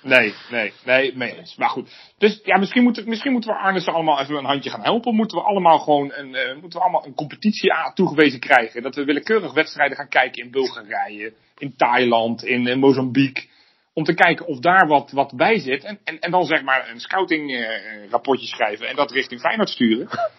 Nee, 0.02 0.34
nee, 0.50 0.74
nee, 0.86 1.18
mee 1.18 1.38
eens. 1.38 1.56
Maar 1.56 1.70
goed. 1.70 2.13
Dus 2.18 2.39
ja, 2.44 2.58
misschien 2.58 2.84
moeten, 2.84 3.10
misschien 3.10 3.32
moeten 3.32 3.50
we 3.52 3.58
Arnes 3.58 3.86
allemaal 3.86 4.20
even 4.20 4.36
een 4.36 4.46
handje 4.46 4.70
gaan 4.70 4.82
helpen. 4.84 5.16
Moeten 5.16 5.38
we 5.38 5.44
allemaal 5.44 5.80
gewoon 5.80 6.13
een, 6.13 6.36
eh, 6.36 6.52
moeten 6.54 6.80
we 6.80 6.86
allemaal 6.86 7.06
een 7.06 7.13
competitie 7.13 7.74
aan 7.74 7.94
toegewezen 7.94 8.39
krijgen. 8.39 8.82
Dat 8.82 8.96
we 8.96 9.04
willekeurig 9.04 9.54
wedstrijden 9.54 9.98
gaan 9.98 10.10
kijken 10.10 10.44
in 10.44 10.52
Bulgarije, 10.52 11.34
in 11.58 11.76
Thailand, 11.76 12.44
in, 12.44 12.80
Mozambique. 12.80 13.48
Om 13.93 14.03
te 14.03 14.13
kijken 14.13 14.45
of 14.45 14.60
daar 14.60 14.88
wat, 14.88 15.12
wat 15.12 15.34
bij 15.36 15.60
zit. 15.60 15.84
En, 15.84 15.99
en, 16.03 16.19
en 16.19 16.32
dan 16.32 16.45
zeg 16.45 16.63
maar 16.63 16.89
een 16.89 16.99
scouting 16.99 17.51
eh, 17.56 18.10
rapportje 18.10 18.47
schrijven 18.47 18.88
en 18.88 18.95
dat 18.95 19.12
richting 19.12 19.39
Feyenoord 19.41 19.69
sturen. 19.69 20.08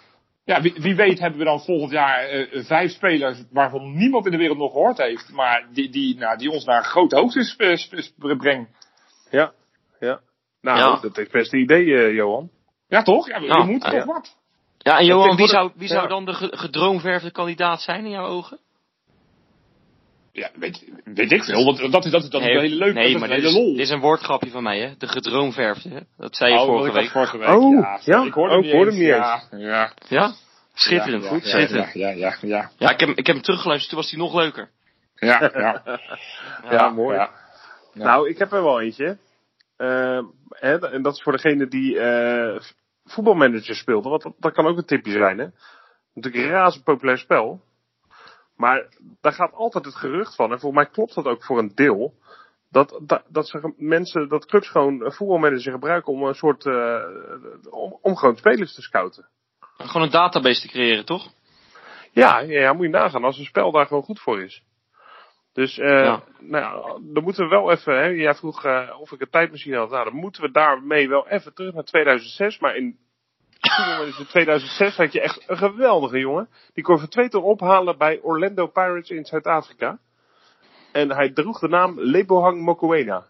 Ja, 0.47 0.61
wie, 0.61 0.75
wie 0.77 0.95
weet 0.95 1.19
hebben 1.19 1.39
we 1.39 1.45
dan 1.45 1.61
volgend 1.65 1.91
jaar 1.91 2.25
eh, 2.25 2.65
vijf 2.65 2.91
spelers 2.91 3.39
waarvan 3.51 3.97
niemand 3.97 4.25
in 4.25 4.31
de 4.31 4.37
wereld 4.39 4.59
nog 4.59 4.73
gehoord 4.73 4.99
heeft. 4.99 5.33
Maar 5.33 5.67
die, 5.73 5.91
die, 5.91 6.17
nou, 6.19 6.39
die 6.39 6.51
ons 6.51 6.65
naar 6.65 6.85
grote 6.85 7.17
hoogte 7.17 8.37
brengen. 8.37 8.69
Ja, 9.31 9.53
ja. 10.01 10.21
Nou, 10.61 10.79
Ja. 10.79 11.01
dat 11.01 11.19
is 11.19 11.29
best 11.29 11.53
een 11.53 11.61
idee, 11.61 11.95
eh, 11.95 12.15
Johan. 12.15 12.51
Ja, 12.89 13.03
toch? 13.03 13.29
Ja, 13.29 13.41
we, 13.41 13.47
Nou, 13.47 13.65
we 13.65 13.71
moeten 13.71 13.91
toch 13.91 14.05
wat? 14.05 14.37
Ja, 14.79 14.99
en 14.99 15.05
Johan, 15.05 15.37
wie 15.37 15.47
zou, 15.47 15.73
wie 15.75 15.89
zou 15.89 16.03
ja. 16.03 16.09
dan 16.09 16.25
de 16.25 16.35
ge- 16.35 16.57
gedroomverfde 16.57 17.31
kandidaat 17.31 17.81
zijn 17.81 18.05
in 18.05 18.11
jouw 18.11 18.27
ogen? 18.27 18.59
Ja, 20.37 20.51
weet, 20.55 20.93
weet 21.05 21.33
ik 21.33 21.45
veel. 21.45 21.65
Want 21.65 21.93
dat 21.93 22.05
is, 22.05 22.11
dat 22.11 22.23
is, 22.23 22.31
dat 22.31 22.41
is 22.41 22.47
nee, 22.47 22.57
een 22.57 22.63
hele 22.63 22.75
leuke 22.75 22.99
nee, 22.99 23.13
dat 23.13 23.21
maar 23.21 23.31
een 23.31 23.37
dit 23.41 23.45
hele 23.45 23.59
is, 23.59 23.65
lol. 23.65 23.73
dit 23.73 23.81
is 23.81 23.91
een 23.91 24.01
woordgrapje 24.01 24.51
van 24.51 24.63
mij, 24.63 24.81
hè? 24.81 24.95
De 24.99 25.09
gedroomverfde, 25.09 25.89
hè? 25.89 26.01
Dat 26.17 26.37
zei 26.37 26.53
je 26.53 26.59
Oh, 26.59 26.67
vorige 26.67 26.93
week. 26.93 27.11
vorige 27.11 27.39
week. 27.39 27.49
Oh, 27.49 27.73
ja, 27.81 28.01
ja? 28.05 28.25
Ik 28.25 28.33
hoorde 28.33 28.57
Oh, 28.57 28.63
hem 28.63 28.89
niet 28.89 28.99
eens. 28.99 29.07
Ja, 29.07 29.43
ja. 29.51 29.93
Ja? 30.09 30.33
Schitterend, 30.73 31.23
ja, 31.23 31.29
goed, 31.29 31.43
ja, 31.43 31.49
schitterend. 31.49 31.93
Ja, 31.93 32.09
ja, 32.11 32.17
ja, 32.17 32.37
ja. 32.41 32.71
Ja, 32.79 32.91
ik, 32.91 33.01
heb, 33.01 33.09
ik 33.09 33.27
heb 33.27 33.35
hem 33.35 33.45
teruggeluisterd, 33.45 33.91
toen 33.91 34.01
was 34.01 34.11
hij 34.11 34.21
nog 34.21 34.35
leuker. 34.35 34.71
Ja, 35.15 35.51
ja. 35.55 35.83
Ja, 36.71 36.89
mooi. 36.89 37.17
Ja. 37.17 37.31
Ja. 37.93 38.05
Nou, 38.05 38.29
ik 38.29 38.39
heb 38.39 38.53
er 38.53 38.63
wel 38.63 38.81
eentje. 38.81 39.19
Eh, 39.77 40.21
hè, 40.49 40.91
en 40.91 41.03
dat 41.03 41.15
is 41.15 41.23
voor 41.23 41.33
degene 41.33 41.69
die 41.69 41.99
eh, 41.99 42.61
voetbalmanager 43.05 43.75
speelde. 43.75 44.09
Want 44.09 44.23
dat, 44.23 44.35
dat 44.39 44.53
kan 44.53 44.67
ook 44.67 44.77
een 44.77 44.85
tipje 44.87 45.13
zijn, 45.13 45.39
hè. 45.39 45.47
Natuurlijk 46.15 46.45
een 46.45 46.51
razend 46.51 46.85
populair 46.85 47.19
spel. 47.19 47.61
Maar 48.57 48.89
daar 49.21 49.33
gaat 49.33 49.53
altijd 49.53 49.85
het 49.85 49.95
gerucht 49.95 50.35
van, 50.35 50.53
en 50.53 50.61
volgens 50.61 50.83
mij 50.83 50.93
klopt 50.93 51.15
dat 51.15 51.25
ook 51.25 51.45
voor 51.45 51.59
een 51.59 51.73
deel. 51.75 52.15
Dat, 52.71 53.01
dat, 53.03 53.25
dat 53.29 53.49
ze 53.49 53.75
mensen, 53.77 54.29
dat 54.29 54.47
clubs 54.47 54.69
gewoon 54.69 55.05
een 55.05 55.13
voetbalmanager 55.13 55.73
gebruiken 55.73 56.13
om 56.13 56.23
een 56.23 56.35
soort, 56.35 56.67
eh, 56.67 57.03
om, 57.71 57.99
om 58.03 58.17
gewoon 58.17 58.37
spelers 58.37 58.75
te 58.75 58.83
scouten. 58.83 59.29
Gewoon 59.77 60.03
een 60.03 60.11
database 60.13 60.61
te 60.61 60.69
creëren, 60.69 61.05
toch? 61.05 61.33
Ja, 62.13 62.39
ja, 62.39 62.61
ja, 62.61 62.73
moet 62.73 62.85
je 62.85 62.91
nagaan 62.91 63.25
als 63.25 63.39
een 63.39 63.45
spel 63.45 63.73
daar 63.73 63.87
gewoon 63.87 64.03
goed 64.03 64.21
voor 64.21 64.43
is. 64.43 64.63
Dus, 65.53 65.79
eh, 65.79 65.89
Ja. 66.05 66.23
nou 66.39 66.65
ja, 66.65 67.01
dan 67.13 67.23
moeten 67.23 67.45
we 67.45 67.51
wel 67.51 67.71
even, 67.71 67.95
hè, 67.95 68.07
jij 68.07 68.35
vroeg 68.35 68.65
eh, 68.65 69.01
of 69.01 69.13
ik 69.13 69.21
een 69.21 69.31
tijdmachine 69.31 69.77
had. 69.77 69.91
Nou, 69.91 70.05
dan 70.05 70.15
moeten 70.15 70.43
we 70.43 70.51
daarmee 70.51 71.09
wel 71.09 71.29
even 71.29 71.55
terug 71.55 71.75
naar 71.75 71.85
2006. 71.85 72.59
Maar 72.59 72.77
in, 72.77 72.99
in 74.19 74.27
2006 74.27 74.97
had 74.97 75.13
je 75.13 75.21
echt 75.21 75.43
een 75.47 75.57
geweldige 75.57 76.19
jongen. 76.19 76.49
Die 76.75 76.85
kon 76.85 77.09
ton 77.09 77.43
ophalen 77.43 77.99
bij 77.99 78.21
Orlando 78.23 78.67
Pirates 78.67 79.11
in 79.11 79.25
Zuid-Afrika. 79.25 79.99
En 80.93 81.13
hij 81.13 81.33
droeg 81.33 81.59
de 81.59 81.69
naam 81.69 82.01
Lebohang 82.01 82.63
Mokoena. 82.63 83.27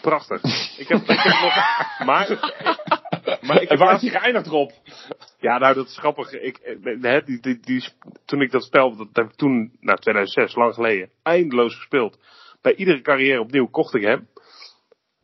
Prachtig. 0.00 0.42
Ik 0.78 0.88
heb, 0.88 1.00
ik 1.00 1.20
heb 1.20 1.40
nog, 1.40 1.54
maar, 2.08 2.28
maar 3.40 3.62
ik 3.62 3.68
En 3.68 3.78
waar 3.78 3.94
is 3.94 4.00
hij 4.00 4.20
geëindigd, 4.20 4.46
Rob? 4.46 4.70
ja, 5.38 5.58
nou, 5.58 5.74
dat 5.74 5.86
is 5.86 5.98
grappig. 5.98 6.32
Ik, 6.32 6.78
hè, 7.00 7.22
die, 7.22 7.40
die, 7.40 7.60
die, 7.60 7.88
toen 8.24 8.40
ik 8.40 8.50
dat 8.50 8.64
spel, 8.64 8.96
dat 8.96 9.08
heb 9.12 9.24
ik 9.26 9.36
toen, 9.36 9.76
nou, 9.80 9.98
2006, 9.98 10.54
lang 10.54 10.74
geleden, 10.74 11.10
eindeloos 11.22 11.74
gespeeld. 11.74 12.18
Bij 12.62 12.74
iedere 12.74 13.00
carrière 13.00 13.40
opnieuw 13.40 13.66
kocht 13.66 13.94
ik 13.94 14.02
hem. 14.02 14.28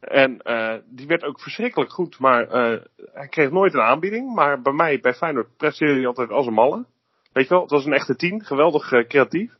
En 0.01 0.43
eh, 0.43 0.75
die 0.85 1.07
werd 1.07 1.25
ook 1.25 1.41
verschrikkelijk 1.41 1.93
goed, 1.93 2.19
maar 2.19 2.49
eh, 2.49 2.81
hij 3.13 3.29
kreeg 3.29 3.51
nooit 3.51 3.75
een 3.75 3.81
aanbieding. 3.81 4.35
Maar 4.35 4.63
bij 4.63 4.73
mij, 4.73 5.01
bij 5.01 5.15
Feyenoord, 5.15 5.57
presteerde 5.57 5.95
hij 5.95 6.07
altijd 6.07 6.31
als 6.31 6.47
een 6.47 6.53
malle. 6.53 6.85
Weet 7.33 7.45
je 7.45 7.51
wel, 7.51 7.63
het 7.63 7.71
was 7.71 7.85
een 7.85 7.93
echte 7.93 8.17
tien, 8.17 8.45
geweldig 8.45 8.93
eh, 8.93 9.07
creatief. 9.07 9.53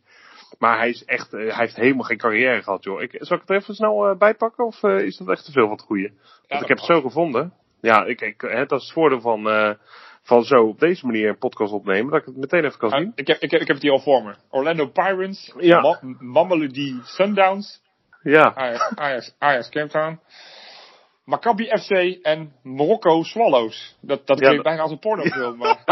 Maar 0.59 0.79
hij 0.79 0.89
is 0.89 1.05
echt, 1.05 1.33
eh, 1.33 1.41
hij 1.41 1.65
heeft 1.65 1.77
helemaal 1.77 2.05
geen 2.05 2.19
carrière 2.19 2.63
gehad, 2.63 2.85
joh. 2.85 3.03
Ik, 3.03 3.17
zal 3.19 3.37
ik 3.37 3.43
het 3.43 3.51
er 3.51 3.57
even 3.57 3.75
snel 3.75 4.09
eh, 4.09 4.17
bijpakken, 4.17 4.67
of 4.67 4.83
is 4.83 5.17
dat 5.17 5.29
echt 5.29 5.45
te 5.45 5.53
veel 5.53 5.63
van 5.63 5.77
het 5.77 5.85
goede? 5.85 6.13
Want 6.49 6.63
ik 6.63 6.69
heb 6.69 6.77
het 6.77 6.87
zo 6.87 7.01
gevonden. 7.01 7.53
Ja, 7.81 8.05
ik, 8.05 8.21
ik, 8.21 8.41
hè, 8.41 8.67
dat 8.67 8.81
is 8.81 8.85
het 8.85 8.95
voordeel 8.95 9.21
van, 9.21 9.77
van 10.23 10.45
zo 10.45 10.67
op 10.67 10.79
deze 10.79 11.07
manier 11.07 11.29
een 11.29 11.39
podcast 11.39 11.73
opnemen, 11.73 12.11
dat 12.11 12.21
ik 12.21 12.27
het 12.27 12.37
meteen 12.37 12.65
even 12.65 12.79
kan 12.79 12.91
zien. 12.91 13.07
Ah, 13.07 13.13
ik, 13.15 13.27
heb, 13.27 13.41
ik, 13.41 13.51
heb, 13.51 13.61
ik 13.61 13.67
heb 13.67 13.77
het 13.77 13.85
hier 13.85 13.93
al 13.93 14.01
voor 14.01 14.23
me. 14.23 14.35
Orlando 14.51 14.87
Pirates, 14.87 15.55
Ja. 15.59 15.81
Ma 15.81 15.99
Mamelody 16.19 16.95
Sundowns, 17.03 17.83
Ja, 18.23 18.55
Ajax, 18.55 18.93
Ajax, 18.95 19.35
Ajax 19.39 19.69
Cape 19.69 19.89
Town, 19.89 20.21
Maccabi 21.25 21.65
FC 21.67 21.91
en 22.23 22.53
Morocco 22.63 23.23
Swallows. 23.23 23.97
Dat, 24.01 24.27
dat 24.27 24.39
Ja, 24.39 24.45
klinkt 24.47 24.55
dat- 24.55 24.65
bijna 24.65 24.83
als 24.83 24.91
een 24.91 24.99
pornofilm. 24.99 25.57
maar- 25.59 25.83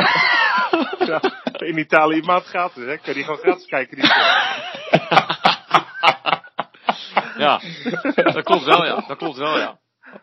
ja, 1.06 1.20
in 1.66 1.78
Italië 1.78 2.20
maand 2.22 2.44
gratis, 2.44 2.84
hè? 2.84 2.96
Kun 2.96 3.00
je 3.04 3.12
die 3.14 3.24
gewoon 3.24 3.38
gratis 3.38 3.66
kijken? 3.66 3.96
Die. 3.96 4.10
Ja, 7.36 7.60
dat 8.14 8.44
klopt 8.44 8.64
wel, 8.64 8.84
ja. 8.84 9.04
Dat 9.06 9.16
klopt 9.16 9.36
wel, 9.36 9.58
ja. 9.58 9.78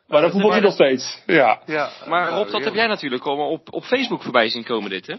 Maar 0.08 0.22
dat 0.22 0.32
voetbal 0.32 0.56
je 0.56 0.62
nog 0.62 0.74
steeds. 0.74 1.24
Ja. 1.26 1.62
ja. 1.66 1.90
Maar 2.08 2.30
Ja, 2.30 2.36
Rob, 2.36 2.46
dat 2.52 2.60
ja. 2.60 2.66
heb 2.66 2.74
jij 2.74 2.88
natuurlijk 2.88 3.24
allemaal 3.24 3.50
op, 3.50 3.74
op 3.74 3.84
Facebook 3.84 4.24
voorbij 4.24 4.50
zien 4.50 4.64
komen, 4.64 4.90
dit, 4.90 5.08
hè? 5.08 5.16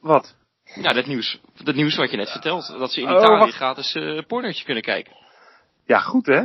Wat? 0.00 0.36
Ja, 0.64 0.92
dat 0.92 1.06
nieuws. 1.06 1.38
Dat 1.62 1.74
nieuws 1.74 1.96
wat 1.96 2.10
je 2.10 2.16
net 2.16 2.30
vertelt. 2.30 2.74
Dat 2.78 2.92
ze 2.92 3.00
in 3.00 3.08
Oh, 3.10 3.18
Italië 3.18 3.38
wacht. 3.38 3.54
gratis 3.54 3.94
eh 3.94 4.22
pornootje 4.26 4.64
kunnen 4.64 4.82
kijken. 4.82 5.12
Ja, 5.86 5.98
goed 5.98 6.26
hè? 6.26 6.42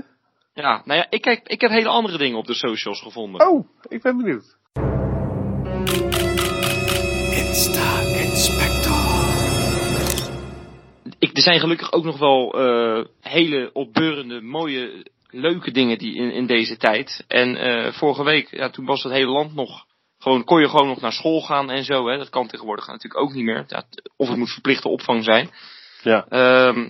Ja, 0.58 0.82
nou 0.86 1.00
ja, 1.00 1.08
ik, 1.10 1.22
kijk, 1.22 1.48
ik 1.48 1.62
heb 1.62 1.72
hele 1.72 1.88
andere 1.88 2.18
dingen 2.18 2.38
op 2.38 2.46
de 2.46 2.54
socials 2.54 3.02
gevonden. 3.02 3.48
Oh, 3.48 3.68
ik 3.88 4.02
ben 4.02 4.18
benieuwd. 4.18 4.58
Ik, 11.20 11.38
er 11.38 11.42
zijn 11.42 11.60
gelukkig 11.60 11.92
ook 11.92 12.04
nog 12.04 12.18
wel 12.18 12.52
eh, 12.54 13.06
hele 13.22 13.70
opbeurende, 13.74 14.42
mooie, 14.42 15.06
leuke 15.30 15.72
dingen 15.72 15.98
die 15.98 16.16
in, 16.16 16.32
in 16.32 16.46
deze 16.46 16.78
tijd. 16.78 17.26
En 17.28 17.56
eh, 17.56 17.94
vorige 17.94 18.24
week, 18.24 18.48
ja, 18.52 18.70
toen 18.70 18.86
was 18.86 19.04
het 19.04 19.14
hele 19.14 19.32
land 19.32 19.54
nog. 19.54 19.86
Gewoon, 20.20 20.44
kon 20.44 20.62
je 20.62 20.70
gewoon 20.70 20.88
nog 20.88 21.02
naar 21.02 21.12
school 21.12 21.42
gaan 21.42 21.70
en 21.70 21.84
zo. 21.84 22.08
Hè. 22.08 22.18
Dat 22.18 22.30
kan 22.30 22.48
tegenwoordig 22.48 22.88
natuurlijk 22.88 23.22
ook 23.22 23.34
niet 23.34 23.46
meer. 23.46 23.64
Ja, 23.68 23.84
of 24.16 24.28
het 24.28 24.38
moet 24.38 24.52
verplichte 24.52 24.90
opvang 24.90 25.24
zijn. 25.24 25.50
Ja. 26.02 26.26
Ehm, 26.30 26.90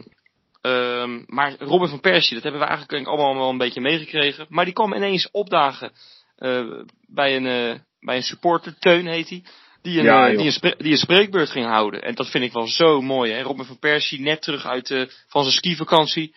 ehm, 0.68 1.24
maar 1.26 1.56
Robin 1.60 1.90
van 1.90 2.00
Persie, 2.00 2.34
dat 2.34 2.44
hebben 2.44 2.62
we 2.62 2.68
eigenlijk 2.68 2.90
denk 2.90 3.06
ik 3.06 3.14
allemaal 3.14 3.42
wel 3.42 3.50
een 3.50 3.58
beetje 3.58 3.82
meegekregen. 3.82 4.46
Maar 4.50 4.66
die 4.66 4.74
kwam 4.74 4.94
ineens 4.94 5.32
opdagen 5.32 5.92
eh, 6.38 6.82
bij, 7.08 7.36
een, 7.36 7.46
eh, 7.46 7.80
bij 8.00 8.16
een 8.16 8.24
supporter, 8.24 8.76
Teun 8.80 9.08
heet 9.08 9.30
hij. 9.30 9.44
Die 9.82 10.00
een, 10.00 10.06
Ja, 10.06 10.30
eh, 10.30 10.38
die, 10.38 10.58
een 10.62 10.76
die 10.78 10.92
een 10.92 10.98
spreekbeurt 10.98 11.50
ging 11.50 11.66
houden. 11.66 12.02
En 12.02 12.16
dat 12.16 12.30
vind 12.30 12.44
ik 12.44 12.52
wel 12.52 12.68
zo 12.68 13.02
mooi. 13.02 13.32
Hè? 13.32 13.42
Robin 13.42 13.66
van 13.66 13.80
Persie 13.80 14.20
net 14.22 14.42
terug 14.42 14.66
uit, 14.66 15.08
van 15.28 15.42
zijn 15.42 15.56
skivakantie. 15.56 16.36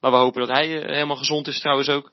Maar 0.00 0.10
we 0.10 0.16
hopen 0.16 0.46
dat 0.46 0.56
hij 0.56 0.66
helemaal 0.68 1.16
gezond 1.16 1.48
is 1.48 1.60
trouwens 1.60 1.88
ook. 1.88 2.12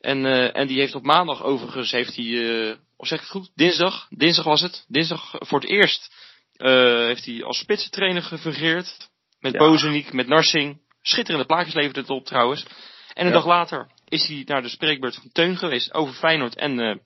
En, 0.00 0.52
en 0.52 0.66
die 0.66 0.78
heeft 0.78 0.94
op 0.94 1.02
maandag 1.02 1.42
overigens, 1.42 1.90
heeft 1.90 2.16
hij, 2.16 2.76
of 2.96 3.06
zeg 3.06 3.18
ik 3.18 3.24
het 3.24 3.34
goed? 3.34 3.50
Dinsdag, 3.54 4.06
dinsdag 4.10 4.44
was 4.44 4.60
het. 4.60 4.84
Dinsdag 4.88 5.30
voor 5.38 5.60
het 5.60 5.68
eerst 5.68 6.14
heeft 7.06 7.24
hij 7.24 7.44
als 7.44 7.58
spitsentrainer 7.58 8.22
gefungeerd. 8.22 9.08
Met 9.40 9.52
Ja. 9.52 9.58
Bozeniek, 9.58 10.12
met 10.12 10.26
Narsing. 10.26 10.80
Schitterende 11.02 11.46
plaatjes 11.46 11.74
levert 11.74 11.96
het 11.96 12.10
op 12.10 12.24
trouwens. 12.24 12.62
En 13.14 13.26
een 13.26 13.32
Ja. 13.32 13.38
dag 13.38 13.46
later 13.46 13.88
is 14.08 14.26
hij 14.26 14.42
naar 14.46 14.62
de 14.62 14.68
spreekbeurt 14.68 15.14
van 15.14 15.30
Teun 15.32 15.56
geweest 15.56 15.94
over 15.94 16.14
Feyenoord. 16.14 16.54
En 16.56 16.80
eh, 16.80 16.96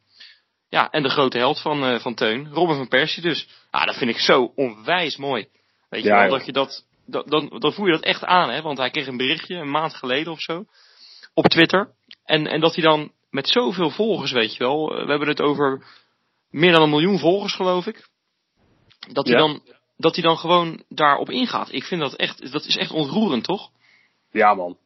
ja, 0.68 0.90
en 0.90 1.02
de 1.02 1.08
grote 1.08 1.38
held 1.38 1.60
van, 1.60 1.84
eh, 1.84 2.00
van 2.00 2.14
Teun, 2.14 2.48
Robin 2.52 2.76
van 2.76 2.88
Persie 2.88 3.22
dus. 3.22 3.48
Ja, 3.70 3.84
dat 3.84 3.96
vind 3.96 4.10
ik 4.10 4.18
zo 4.18 4.52
onwijs 4.54 5.16
mooi. 5.16 5.48
Weet 5.88 6.02
je 6.02 6.08
Ja, 6.08 6.20
wel, 6.20 6.30
dat 6.38 6.46
je 6.46 6.52
dat, 6.52 6.84
dat 7.06 7.28
dan, 7.28 7.56
dan 7.58 7.72
voel 7.72 7.86
je 7.86 7.92
dat 7.92 8.02
echt 8.04 8.24
aan, 8.24 8.50
hè. 8.50 8.62
Want 8.62 8.78
hij 8.78 8.90
kreeg 8.90 9.06
een 9.06 9.16
berichtje 9.16 9.54
een 9.54 9.70
maand 9.70 9.94
geleden 9.94 10.32
of 10.32 10.40
zo. 10.40 10.64
Op 11.34 11.44
Twitter. 11.46 11.90
En, 12.24 12.46
en 12.46 12.60
dat 12.60 12.74
hij 12.74 12.84
dan 12.84 13.12
met 13.30 13.48
zoveel 13.48 13.90
volgers, 13.90 14.32
weet 14.32 14.52
je 14.56 14.58
wel. 14.64 14.90
eh, 14.96 15.04
We 15.04 15.10
hebben 15.10 15.28
het 15.28 15.40
over 15.40 15.84
meer 16.50 16.72
dan 16.72 16.82
een 16.82 16.90
miljoen 16.90 17.18
volgers, 17.18 17.54
geloof 17.54 17.86
ik. 17.86 18.08
Dat 19.12 19.24
hij 19.26 19.34
Ja. 19.34 19.40
dan, 19.40 19.62
dat 19.96 20.14
hij 20.14 20.24
dan 20.24 20.38
gewoon 20.38 20.84
daarop 20.88 21.30
ingaat. 21.30 21.72
Ik 21.72 21.84
vind 21.84 22.00
dat 22.00 22.14
echt, 22.14 22.52
dat 22.52 22.64
is 22.64 22.76
echt 22.76 22.90
ontroerend, 22.90 23.44
toch? 23.44 23.70
Ja, 24.34 24.54
man. 24.54 24.76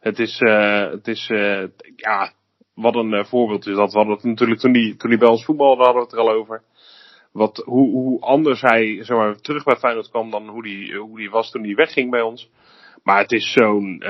Het 0.00 0.18
is, 0.18 0.38
eh, 0.38 0.90
het 0.90 1.08
is 1.08 1.28
eh, 1.28 1.64
ja, 1.96 2.32
wat 2.74 2.94
een 2.94 3.12
eh, 3.12 3.24
voorbeeld 3.24 3.66
is 3.66 3.76
dat. 3.76 3.92
We 3.92 3.98
hadden 3.98 4.14
het 4.14 4.24
natuurlijk 4.24 4.60
toen 4.60 4.74
hij 4.74 4.94
toen 4.98 5.10
die 5.10 5.18
bij 5.18 5.28
ons 5.28 5.44
voetbalde, 5.44 5.82
hadden 5.82 6.02
we 6.02 6.08
het 6.08 6.12
er 6.12 6.18
al 6.18 6.30
over. 6.30 6.62
Wat, 7.32 7.62
hoe, 7.64 7.90
hoe 7.90 8.20
anders 8.20 8.60
hij 8.60 9.04
zeg 9.04 9.36
terug 9.36 9.64
bij 9.64 9.76
Feyenoord 9.76 10.10
kwam 10.10 10.30
dan 10.30 10.48
hoe 10.48 10.62
die, 10.62 10.96
hoe 10.96 11.18
die 11.18 11.30
was 11.30 11.50
toen 11.50 11.64
hij 11.64 11.74
wegging 11.74 12.10
bij 12.10 12.20
ons. 12.20 12.50
Maar 13.02 13.18
het 13.18 13.32
is 13.32 13.52
zo'n. 13.52 14.00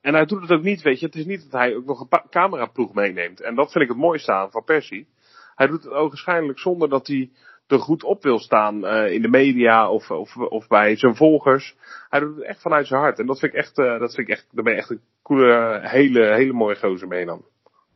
en 0.00 0.14
hij 0.14 0.24
doet 0.24 0.40
het 0.40 0.50
ook 0.50 0.62
niet, 0.62 0.82
weet 0.82 1.00
je. 1.00 1.06
Het 1.06 1.14
is 1.14 1.24
niet 1.24 1.42
dat 1.42 1.60
hij 1.60 1.76
ook 1.76 1.84
nog 1.84 2.00
een 2.00 2.20
cameraploeg 2.30 2.94
meeneemt. 2.94 3.40
En 3.40 3.54
dat 3.54 3.72
vind 3.72 3.84
ik 3.84 3.90
het 3.90 3.98
mooiste 3.98 4.32
aan 4.32 4.50
van 4.50 4.64
Persie. 4.64 5.06
Hij 5.54 5.66
doet 5.66 5.84
het 5.84 5.92
ogenschijnlijk 5.92 6.58
zonder 6.58 6.88
dat 6.88 7.06
hij 7.06 7.30
er 7.66 7.78
goed 7.78 8.04
op 8.04 8.22
wil 8.22 8.38
staan 8.38 8.86
eh, 8.86 9.12
in 9.12 9.22
de 9.22 9.28
media 9.28 9.90
of, 9.90 10.10
of, 10.10 10.36
of 10.36 10.66
bij 10.66 10.96
zijn 10.96 11.16
volgers. 11.16 11.74
Hij 12.08 12.20
doet 12.20 12.36
het 12.36 12.44
echt 12.44 12.60
vanuit 12.60 12.86
zijn 12.86 13.00
hart. 13.00 13.18
En 13.18 13.26
dat 13.26 13.38
vind 13.38 13.52
ik 13.52 13.58
echt, 13.58 13.78
eh, 13.78 13.98
dat 13.98 14.14
vind 14.14 14.28
ik 14.28 14.34
echt, 14.34 14.46
daar 14.50 14.64
ben 14.64 14.72
je 14.72 14.78
echt 14.78 14.90
een 14.90 15.02
coole, 15.22 15.80
hele, 15.82 16.34
hele 16.34 16.52
mooie 16.52 16.76
gozer 16.76 17.08
mee 17.08 17.24
dan. 17.24 17.44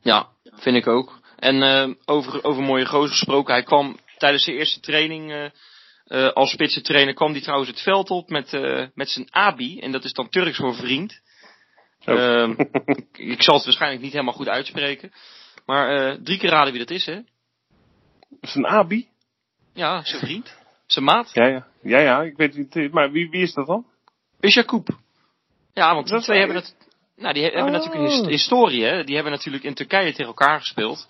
Ja, 0.00 0.28
vind 0.42 0.76
ik 0.76 0.86
ook. 0.86 1.20
En 1.36 1.62
eh, 1.62 1.90
over, 2.04 2.44
over 2.44 2.62
mooie 2.62 2.86
gozer 2.86 3.08
gesproken, 3.08 3.54
hij 3.54 3.62
kwam 3.62 3.96
tijdens 4.18 4.44
zijn 4.44 4.56
eerste 4.56 4.80
training 4.80 5.52
als 6.32 6.50
spitse 6.50 6.82
trainer, 6.82 7.14
kwam 7.14 7.32
hij 7.32 7.40
trouwens 7.40 7.70
het 7.70 7.80
veld 7.80 8.10
op 8.10 8.28
met, 8.30 8.52
met 8.94 9.08
zijn 9.08 9.26
abi, 9.30 9.80
en 9.80 9.92
dat 9.92 10.04
is 10.04 10.12
dan 10.12 10.28
Turks 10.28 10.56
voor 10.56 10.74
vriend. 10.74 11.20
Oh. 12.04 12.14
Ehm, 12.14 12.50
ik, 13.00 13.18
ik 13.18 13.42
zal 13.42 13.54
het 13.54 13.64
waarschijnlijk 13.64 14.02
niet 14.02 14.12
helemaal 14.12 14.34
goed 14.34 14.48
uitspreken. 14.48 15.12
Maar 15.64 16.18
drie 16.22 16.38
keer 16.38 16.50
raden 16.50 16.72
wie 16.72 16.84
dat 16.84 16.90
is, 16.90 17.06
hè? 17.06 17.20
Een 18.40 18.66
Abi? 18.66 19.08
Ja, 19.76 20.04
zijn 20.04 20.20
vriend. 20.20 20.56
Zijn 20.86 21.04
maat. 21.04 21.30
Ja, 21.32 21.46
ja. 21.46 21.66
Ja, 21.82 21.98
ja, 22.00 22.22
ik 22.22 22.36
weet 22.36 22.56
niet. 22.56 22.92
Maar 22.92 23.10
wie, 23.10 23.30
wie 23.30 23.42
is 23.42 23.52
dat 23.54 23.66
dan? 23.66 23.86
Usjakoub. 24.40 24.88
Ja, 25.72 25.94
want 25.94 26.08
die 26.08 26.20
twee 26.20 26.38
hebben 26.38 26.56
het. 26.56 26.76
Nou, 27.16 27.34
die 27.34 27.42
he- 27.42 27.50
hebben 27.50 27.74
Oh. 27.74 27.78
natuurlijk 27.78 28.12
een 28.12 28.18
his- 28.18 28.26
historie, 28.28 28.84
hè. 28.84 29.04
Die 29.04 29.14
hebben 29.14 29.32
natuurlijk 29.32 29.64
in 29.64 29.74
Turkije 29.74 30.10
tegen 30.10 30.26
elkaar 30.26 30.60
gespeeld. 30.60 31.06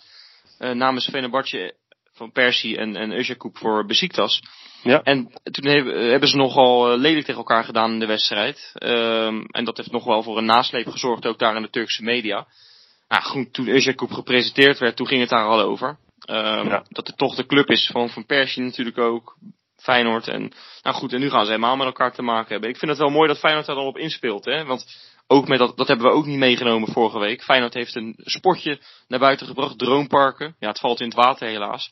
Eh, 0.59 0.70
namens 0.70 1.09
Fenerbahce 1.09 1.74
van 2.12 2.33
Persie 2.33 2.76
en, 2.76 2.96
en 2.96 3.37
voor 3.52 3.87
Besiktas. 3.87 4.42
Ja. 4.83 5.02
En 5.02 5.31
toen 5.42 5.66
hebben, 5.66 6.11
hebben 6.11 6.29
ze 6.29 6.37
nogal 6.37 6.92
eh, 6.92 6.98
lelijk 6.98 7.24
tegen 7.24 7.40
elkaar 7.40 7.64
gedaan 7.64 7.92
in 7.92 7.98
de 7.98 8.07
wedstrijd. 8.07 8.70
Ehm, 8.74 9.40
en 9.50 9.64
dat 9.64 9.76
heeft 9.76 9.90
nog 9.90 10.05
wel 10.05 10.22
voor 10.22 10.38
een 10.38 10.44
nasleep 10.44 10.87
gezorgd, 10.88 11.26
ook 11.26 11.38
daar 11.38 11.57
in 11.57 11.62
de 11.62 11.70
Turkse 11.70 12.02
media. 12.02 12.46
Nou, 13.09 13.22
goed, 13.22 13.52
toen 13.52 13.68
Usjakoub 13.68 14.11
gepresenteerd 14.12 14.79
werd, 14.79 14.96
toen 14.96 15.07
ging 15.07 15.20
het 15.20 15.31
daar 15.31 15.46
al 15.46 15.61
over. 15.61 15.98
Ehm, 16.27 16.69
Ja. 16.69 16.85
Dat 16.89 17.07
het 17.07 17.17
toch 17.17 17.35
de 17.35 17.47
club 17.47 17.69
is 17.71 17.87
van 17.93 18.09
Van 18.11 18.27
Persie 18.27 18.62
natuurlijk 18.62 18.99
ook. 18.99 19.37
Feyenoord. 19.77 20.29
En, 20.29 20.53
nou 20.83 20.97
goed, 20.97 21.12
en 21.12 21.21
nu 21.21 21.31
gaan 21.31 21.45
ze 21.45 21.51
helemaal 21.51 21.77
met 21.77 21.87
elkaar 21.87 22.12
te 22.12 22.23
maken 22.23 22.49
hebben. 22.53 22.71
Ik 22.71 22.77
vind 22.77 22.91
het 22.91 23.01
wel 23.01 23.11
mooi 23.11 23.29
dat 23.29 23.39
Feyenoord 23.39 23.67
daar 23.67 23.77
dan 23.77 23.87
op 23.87 23.99
inspeelt. 23.99 24.45
Hè? 24.45 24.65
Want 24.65 24.87
ook 25.27 25.49
met 25.49 25.59
dat, 25.59 25.77
dat 25.77 25.89
hebben 25.89 26.07
we 26.07 26.12
ook 26.12 26.27
niet 26.27 26.39
meegenomen 26.39 26.93
vorige 26.93 27.19
week. 27.19 27.43
Feyenoord 27.43 27.75
heeft 27.75 27.95
een 27.95 28.15
sportje 28.25 28.79
naar 29.09 29.19
buiten 29.21 29.47
gebracht. 29.47 29.79
Droomparken. 29.79 30.57
Ja, 30.59 30.69
het 30.69 30.81
valt 30.81 31.01
in 31.01 31.07
het 31.07 31.15
water 31.17 31.49
helaas. 31.49 31.91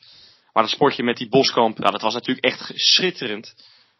Maar 0.53 0.63
dat 0.63 0.71
sportje 0.71 1.03
met 1.03 1.17
die 1.17 1.29
boskamp, 1.29 1.77
ja, 1.77 1.89
dat 1.91 2.01
was 2.01 2.13
natuurlijk 2.13 2.45
echt 2.45 2.71
schitterend. 2.75 3.53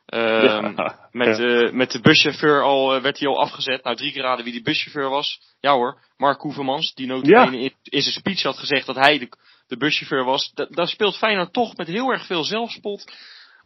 Ehm, 0.05 0.45
Ja. 0.45 1.07
met, 1.11 1.37
Ja. 1.37 1.71
met 1.73 1.91
de 1.91 1.99
buschauffeur 2.01 2.61
al, 2.63 2.95
eh, 2.95 3.01
werd 3.01 3.19
hij 3.19 3.27
al 3.27 3.41
afgezet. 3.41 3.83
Nou, 3.83 3.95
drie 3.95 4.11
keer 4.11 4.21
raden 4.21 4.43
wie 4.43 4.53
die 4.53 4.61
buschauffeur 4.63 5.09
was. 5.09 5.39
Ja 5.59 5.73
hoor, 5.73 5.97
Mark 6.17 6.37
Koevermans, 6.39 6.93
die 6.93 7.07
notabene 7.07 7.59
in, 7.59 7.73
in 7.83 8.01
zijn 8.01 8.13
speech 8.15 8.41
had 8.43 8.57
gezegd 8.57 8.85
dat 8.85 8.95
hij 8.95 9.17
de, 9.19 9.29
de 9.67 9.77
buschauffeur 9.77 10.23
was. 10.23 10.51
Da, 10.53 10.65
daar 10.69 10.87
speelt 10.87 11.17
Feyenoord 11.17 11.53
toch 11.53 11.77
met 11.77 11.87
heel 11.87 12.09
erg 12.11 12.25
veel 12.25 12.43
zelfspot 12.43 13.11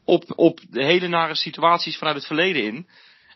op, 0.06 0.24
op 0.36 0.60
de 0.70 0.84
hele 0.86 1.08
nare 1.08 1.36
situaties 1.36 1.98
vanuit 1.98 2.16
het 2.16 2.26
verleden 2.28 2.64
in. 2.64 2.88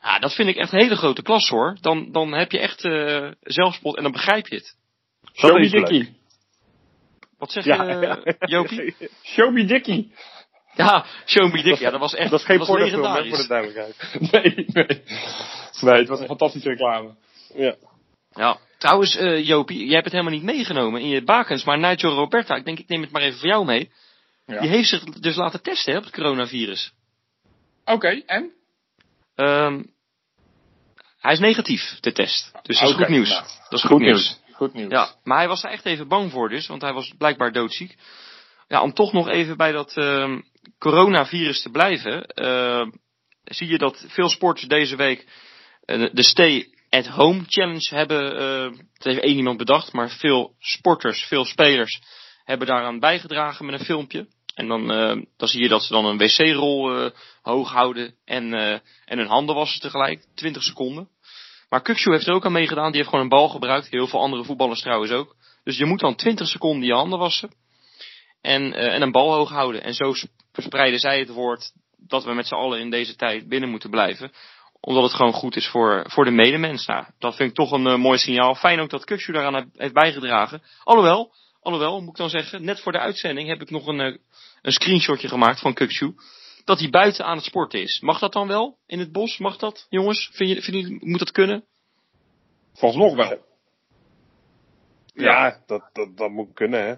Ja, 0.01 0.19
dat 0.19 0.33
vind 0.35 0.49
ik 0.49 0.55
echt 0.55 0.71
een 0.73 0.79
hele 0.79 0.95
grote 0.95 1.21
klas 1.21 1.49
hoor. 1.49 1.77
Dan, 1.81 2.11
dan 2.11 2.33
heb 2.33 2.51
je 2.51 2.59
echt 2.59 2.85
eh, 2.85 3.31
zelfspot 3.41 3.97
en 3.97 4.03
dan 4.03 4.11
begrijp 4.11 4.47
je 4.47 4.55
het. 4.55 4.75
Show 5.33 5.57
me. 5.57 5.69
Dickie. 5.69 6.17
Wat 7.37 7.51
zeg 7.51 7.65
Ja, 7.65 7.83
je, 7.83 7.99
ja. 7.99 8.17
eh, 8.23 8.33
Jopie? 8.49 8.95
Show 9.33 9.53
me 9.53 9.65
Dickie. 9.65 10.13
Ja, 10.75 11.05
Show 11.25 11.53
Me 11.53 11.61
Dick, 11.63 11.77
ja, 11.79 11.89
dat 11.89 11.99
was 11.99 12.15
echt 12.15 12.29
Dat 12.31 12.39
is 12.39 12.45
geen 12.45 12.57
dat 12.57 12.67
was 12.67 12.77
pornofilm, 12.77 13.03
hè, 13.03 13.09
voor 13.09 13.21
legendarisch. 13.23 13.41
de 13.41 13.47
duidelijkheid. 13.47 14.31
Nee, 14.31 14.65
nee. 14.67 15.01
Nee, 15.81 15.99
het 15.99 16.07
was 16.07 16.19
een 16.19 16.25
fantastische 16.27 16.69
reclame. 16.69 17.15
Ja. 17.55 17.75
Ja. 18.31 18.57
Trouwens, 18.83 19.15
eh 19.15 19.45
Jopie, 19.45 19.85
jij 19.85 19.93
hebt 19.93 20.03
het 20.03 20.13
helemaal 20.13 20.33
niet 20.33 20.43
meegenomen 20.43 21.01
in 21.01 21.07
je 21.07 21.23
bakens, 21.23 21.63
maar 21.63 21.79
Nigel 21.79 22.13
Roberta, 22.13 22.55
ik 22.55 22.65
denk 22.65 22.79
ik 22.79 22.87
neem 22.87 23.01
het 23.01 23.11
maar 23.11 23.21
even 23.21 23.39
voor 23.39 23.47
jou 23.47 23.65
mee. 23.65 23.91
Ja. 24.45 24.59
Die 24.59 24.69
heeft 24.69 24.89
zich 24.89 25.03
dus 25.03 25.35
laten 25.35 25.61
testen 25.61 25.91
hè, 25.91 25.97
op 25.97 26.03
het 26.03 26.13
coronavirus. 26.13 26.93
Oké, 27.85 28.21
en? 28.25 28.51
Ehm 29.35 29.83
hij 31.19 31.33
is 31.33 31.39
negatief, 31.39 31.99
de 31.99 32.11
test. 32.11 32.51
Dus 32.61 32.79
dat 32.79 32.89
is 32.89 32.95
goed 32.95 33.07
nieuws. 33.07 33.29
nou, 33.29 33.43
dat 33.69 33.79
is 33.79 33.85
goed, 33.85 33.99
nieuws. 33.99 34.39
Goed 34.51 34.73
nieuws. 34.73 34.91
Ja, 34.91 35.15
maar 35.23 35.37
hij 35.37 35.47
was 35.47 35.61
daar 35.61 35.71
echt 35.71 35.85
even 35.85 36.07
bang 36.07 36.31
voor 36.31 36.49
dus, 36.49 36.67
want 36.67 36.81
hij 36.81 36.93
was 36.93 37.13
blijkbaar 37.17 37.51
doodziek. 37.51 37.95
Ja, 38.67 38.81
om 38.81 38.93
toch 38.93 39.13
nog 39.13 39.27
even 39.27 39.57
bij 39.57 39.71
dat 39.71 39.97
ehm, 39.97 40.39
coronavirus 40.79 41.61
te 41.61 41.69
blijven, 41.69 42.25
ehm, 42.25 42.89
zie 43.43 43.67
je 43.67 43.77
dat 43.77 44.05
veel 44.07 44.29
sporters 44.29 44.67
deze 44.67 44.95
week 44.95 45.27
eh, 45.85 46.09
de 46.11 46.23
Stay 46.23 46.72
at 46.93 47.07
Home 47.07 47.43
Challenge 47.47 47.95
hebben, 47.95 48.37
eh 48.37 48.77
dat 48.93 49.13
heeft 49.13 49.19
één 49.19 49.35
iemand 49.35 49.57
bedacht, 49.57 49.93
maar 49.93 50.09
veel 50.09 50.55
sporters, 50.59 51.23
veel 51.23 51.45
spelers 51.45 52.01
hebben 52.43 52.67
daaraan 52.67 52.99
bijgedragen 52.99 53.65
met 53.65 53.79
een 53.79 53.85
filmpje. 53.85 54.27
En 54.55 54.67
dan, 54.67 54.91
eh, 54.91 55.21
dan 55.37 55.47
zie 55.47 55.61
je 55.61 55.67
dat 55.67 55.83
ze 55.83 55.93
dan 55.93 56.05
een 56.05 56.17
wc-rol 56.17 56.95
eh, 56.95 57.11
hoog 57.41 57.71
houden 57.71 58.15
en, 58.25 58.53
en 59.05 59.17
hun 59.17 59.27
handen 59.27 59.55
wassen 59.55 59.81
tegelijk, 59.81 60.25
20 60.35 60.63
seconden. 60.63 61.09
Maar 61.69 61.81
Kukshu 61.81 62.11
heeft 62.11 62.27
er 62.27 62.33
ook 62.33 62.45
aan 62.45 62.51
meegedaan, 62.51 62.87
die 62.87 62.97
heeft 62.97 63.09
gewoon 63.09 63.23
een 63.23 63.29
bal 63.29 63.49
gebruikt, 63.49 63.89
heel 63.89 64.07
veel 64.07 64.19
andere 64.19 64.43
voetballers 64.43 64.81
trouwens 64.81 65.11
ook. 65.11 65.35
Dus 65.63 65.77
je 65.77 65.85
moet 65.85 65.99
dan 65.99 66.15
20 66.15 66.47
seconden 66.47 66.87
je 66.87 66.93
handen 66.93 67.19
wassen 67.19 67.53
en, 68.41 68.73
en 68.73 69.01
een 69.01 69.11
bal 69.11 69.33
hoog 69.33 69.49
houden. 69.49 69.83
En 69.83 69.93
zo 69.93 70.13
verspreiden 70.51 70.99
zij 70.99 71.19
het 71.19 71.29
woord 71.29 71.71
dat 71.97 72.23
we 72.23 72.33
met 72.33 72.47
z'n 72.47 72.53
allen 72.55 72.79
in 72.79 72.89
deze 72.89 73.15
tijd 73.15 73.47
binnen 73.47 73.69
moeten 73.69 73.89
blijven 73.89 74.31
omdat 74.85 75.03
het 75.03 75.13
gewoon 75.13 75.33
goed 75.33 75.55
is 75.55 75.67
voor, 75.67 76.03
voor 76.09 76.25
de 76.25 76.31
medemens. 76.31 76.85
Nou, 76.85 77.05
dat 77.19 77.35
vind 77.35 77.49
ik 77.49 77.55
toch 77.55 77.71
een 77.71 77.87
eh, 77.87 77.95
mooi 77.97 78.17
signaal. 78.17 78.55
Fijn 78.55 78.79
ook 78.79 78.89
dat 78.89 79.05
Kukshu 79.05 79.33
daaraan 79.33 79.55
heeft- 79.55 79.67
heeft 79.77 79.93
bijgedragen. 79.93 80.61
Alhoewel, 80.83 81.33
alhoewel, 81.61 81.99
moet 82.01 82.09
ik 82.09 82.15
dan 82.15 82.29
zeggen, 82.29 82.63
net 82.65 82.79
voor 82.81 82.91
de 82.91 82.99
uitzending 82.99 83.47
heb 83.47 83.61
ik 83.61 83.69
nog 83.69 83.87
een, 83.87 83.99
eh, 83.99 84.17
een 84.61 84.71
screenshotje 84.71 85.27
gemaakt 85.27 85.59
van 85.59 85.73
Kukshu. 85.73 86.13
Dat 86.65 86.79
hij 86.79 86.89
buiten 86.89 87.25
aan 87.25 87.35
het 87.35 87.45
sporten 87.45 87.81
is. 87.81 87.99
Mag 87.99 88.19
dat 88.19 88.33
dan 88.33 88.47
wel? 88.47 88.77
In 88.87 88.99
het 88.99 89.11
bos? 89.11 89.37
Mag 89.37 89.57
dat, 89.57 89.85
jongens? 89.89 90.29
Vind 90.33 90.49
je, 90.49 90.61
vind 90.61 90.87
je, 90.87 90.97
moet 90.99 91.19
dat 91.19 91.31
kunnen? 91.31 91.63
Volgens 92.73 93.03
nog 93.03 93.15
wel. 93.15 93.37
Ja, 95.13 95.57
dat, 95.65 95.89
dat, 95.93 96.17
dat 96.17 96.29
moet 96.29 96.53
kunnen, 96.53 96.83
hè. 96.85 96.95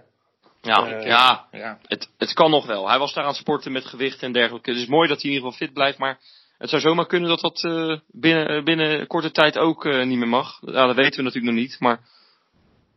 Ja, 0.62 0.88
Eh, 0.88 1.06
ja 1.06 1.48
Ja. 1.52 1.80
het, 1.84 2.10
het 2.17 2.34
kan 2.34 2.52
nog 2.52 2.65
wel. 2.65 2.88
Hij 2.89 3.00
was 3.00 3.13
daar 3.13 3.24
aan 3.24 3.30
het 3.30 3.39
sporten 3.39 3.71
met 3.71 3.86
gewicht 3.86 4.24
en 4.24 4.32
dergelijke. 4.32 4.71
Het 4.71 4.80
is 4.80 4.88
mooi 4.88 5.08
dat 5.08 5.21
hij 5.21 5.30
in 5.32 5.36
ieder 5.36 5.50
geval 5.52 5.67
fit 5.67 5.74
blijft, 5.76 5.98
maar 5.98 6.19
het 6.58 6.70
zou 6.70 6.82
zomaar 6.82 7.06
kunnen 7.06 7.30
dat 7.30 7.39
dat 7.39 7.63
eh, 7.63 8.00
binnen, 8.08 8.48
eh, 8.48 8.63
binnen 8.63 9.08
korte 9.08 9.32
tijd 9.32 9.58
ook 9.58 9.86
eh, 9.86 10.06
niet 10.06 10.18
meer 10.18 10.28
mag. 10.28 10.60
Ja, 10.62 10.86
dat 10.86 10.95
weten 10.95 11.18
we 11.18 11.24
natuurlijk 11.24 11.53
nog 11.53 11.64
niet, 11.64 11.80
maar 11.80 11.99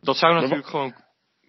dat 0.01 0.17
zou 0.17 0.33
natuurlijk 0.33 0.67
gewoon 0.67 0.95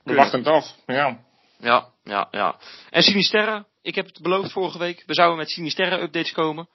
We 0.04 0.14
wachten 0.14 0.38
het 0.38 0.48
af. 0.48 0.74
Ja. 0.86 1.18
Ja, 1.58 1.88
ja, 2.04 2.28
ja. 2.30 2.58
En 2.90 3.02
Sinisterra, 3.02 3.66
ik 3.82 3.94
heb 3.94 4.06
het 4.06 4.22
beloofd 4.22 4.52
vorige 4.52 4.78
week. 4.78 5.02
We 5.06 5.14
zouden 5.14 5.38
met 5.38 5.50
Sinisterra 5.50 6.00
updates 6.00 6.32
komen. 6.32 6.68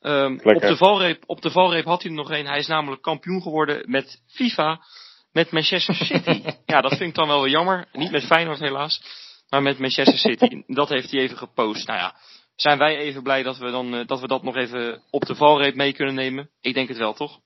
Ehm, 0.00 0.32
op, 0.42 0.60
de 0.60 0.76
valreep, 0.76 1.22
op 1.26 1.42
de 1.42 1.50
valreep 1.50 1.84
had 1.84 2.02
hij 2.02 2.10
er 2.10 2.16
nog 2.16 2.30
een. 2.30 2.46
Hij 2.46 2.58
is 2.58 2.66
namelijk 2.66 3.02
kampioen 3.02 3.42
geworden 3.42 3.90
met 3.90 4.22
FIFA. 4.26 4.80
Met 5.32 5.50
Manchester 5.50 5.94
City. 5.94 6.42
ja, 6.66 6.80
dat 6.80 6.96
vind 6.96 7.08
ik 7.08 7.14
dan 7.14 7.28
wel 7.28 7.42
weer 7.42 7.50
jammer. 7.50 7.88
Niet 7.92 8.10
met 8.10 8.24
Feyenoord 8.24 8.58
helaas. 8.58 9.02
Maar 9.48 9.62
met 9.62 9.78
Manchester 9.78 10.18
City. 10.18 10.62
Dat 10.66 10.88
heeft 10.88 11.10
hij 11.10 11.20
even 11.20 11.36
gepost. 11.36 11.86
Nou 11.86 11.98
ja, 11.98 12.14
zijn 12.56 12.78
wij 12.78 12.96
even 12.96 13.22
blij 13.22 13.42
dat 13.42 13.58
we, 13.58 13.70
dan, 13.70 13.94
eh, 13.94 14.06
dat, 14.06 14.20
we 14.20 14.26
dat 14.26 14.42
nog 14.42 14.56
even 14.56 15.02
op 15.10 15.24
de 15.26 15.34
valreep 15.34 15.74
mee 15.74 15.92
kunnen 15.92 16.14
nemen? 16.14 16.50
Ik 16.60 16.74
denk 16.74 16.88
het 16.88 16.98
wel, 16.98 17.14
toch? 17.14 17.40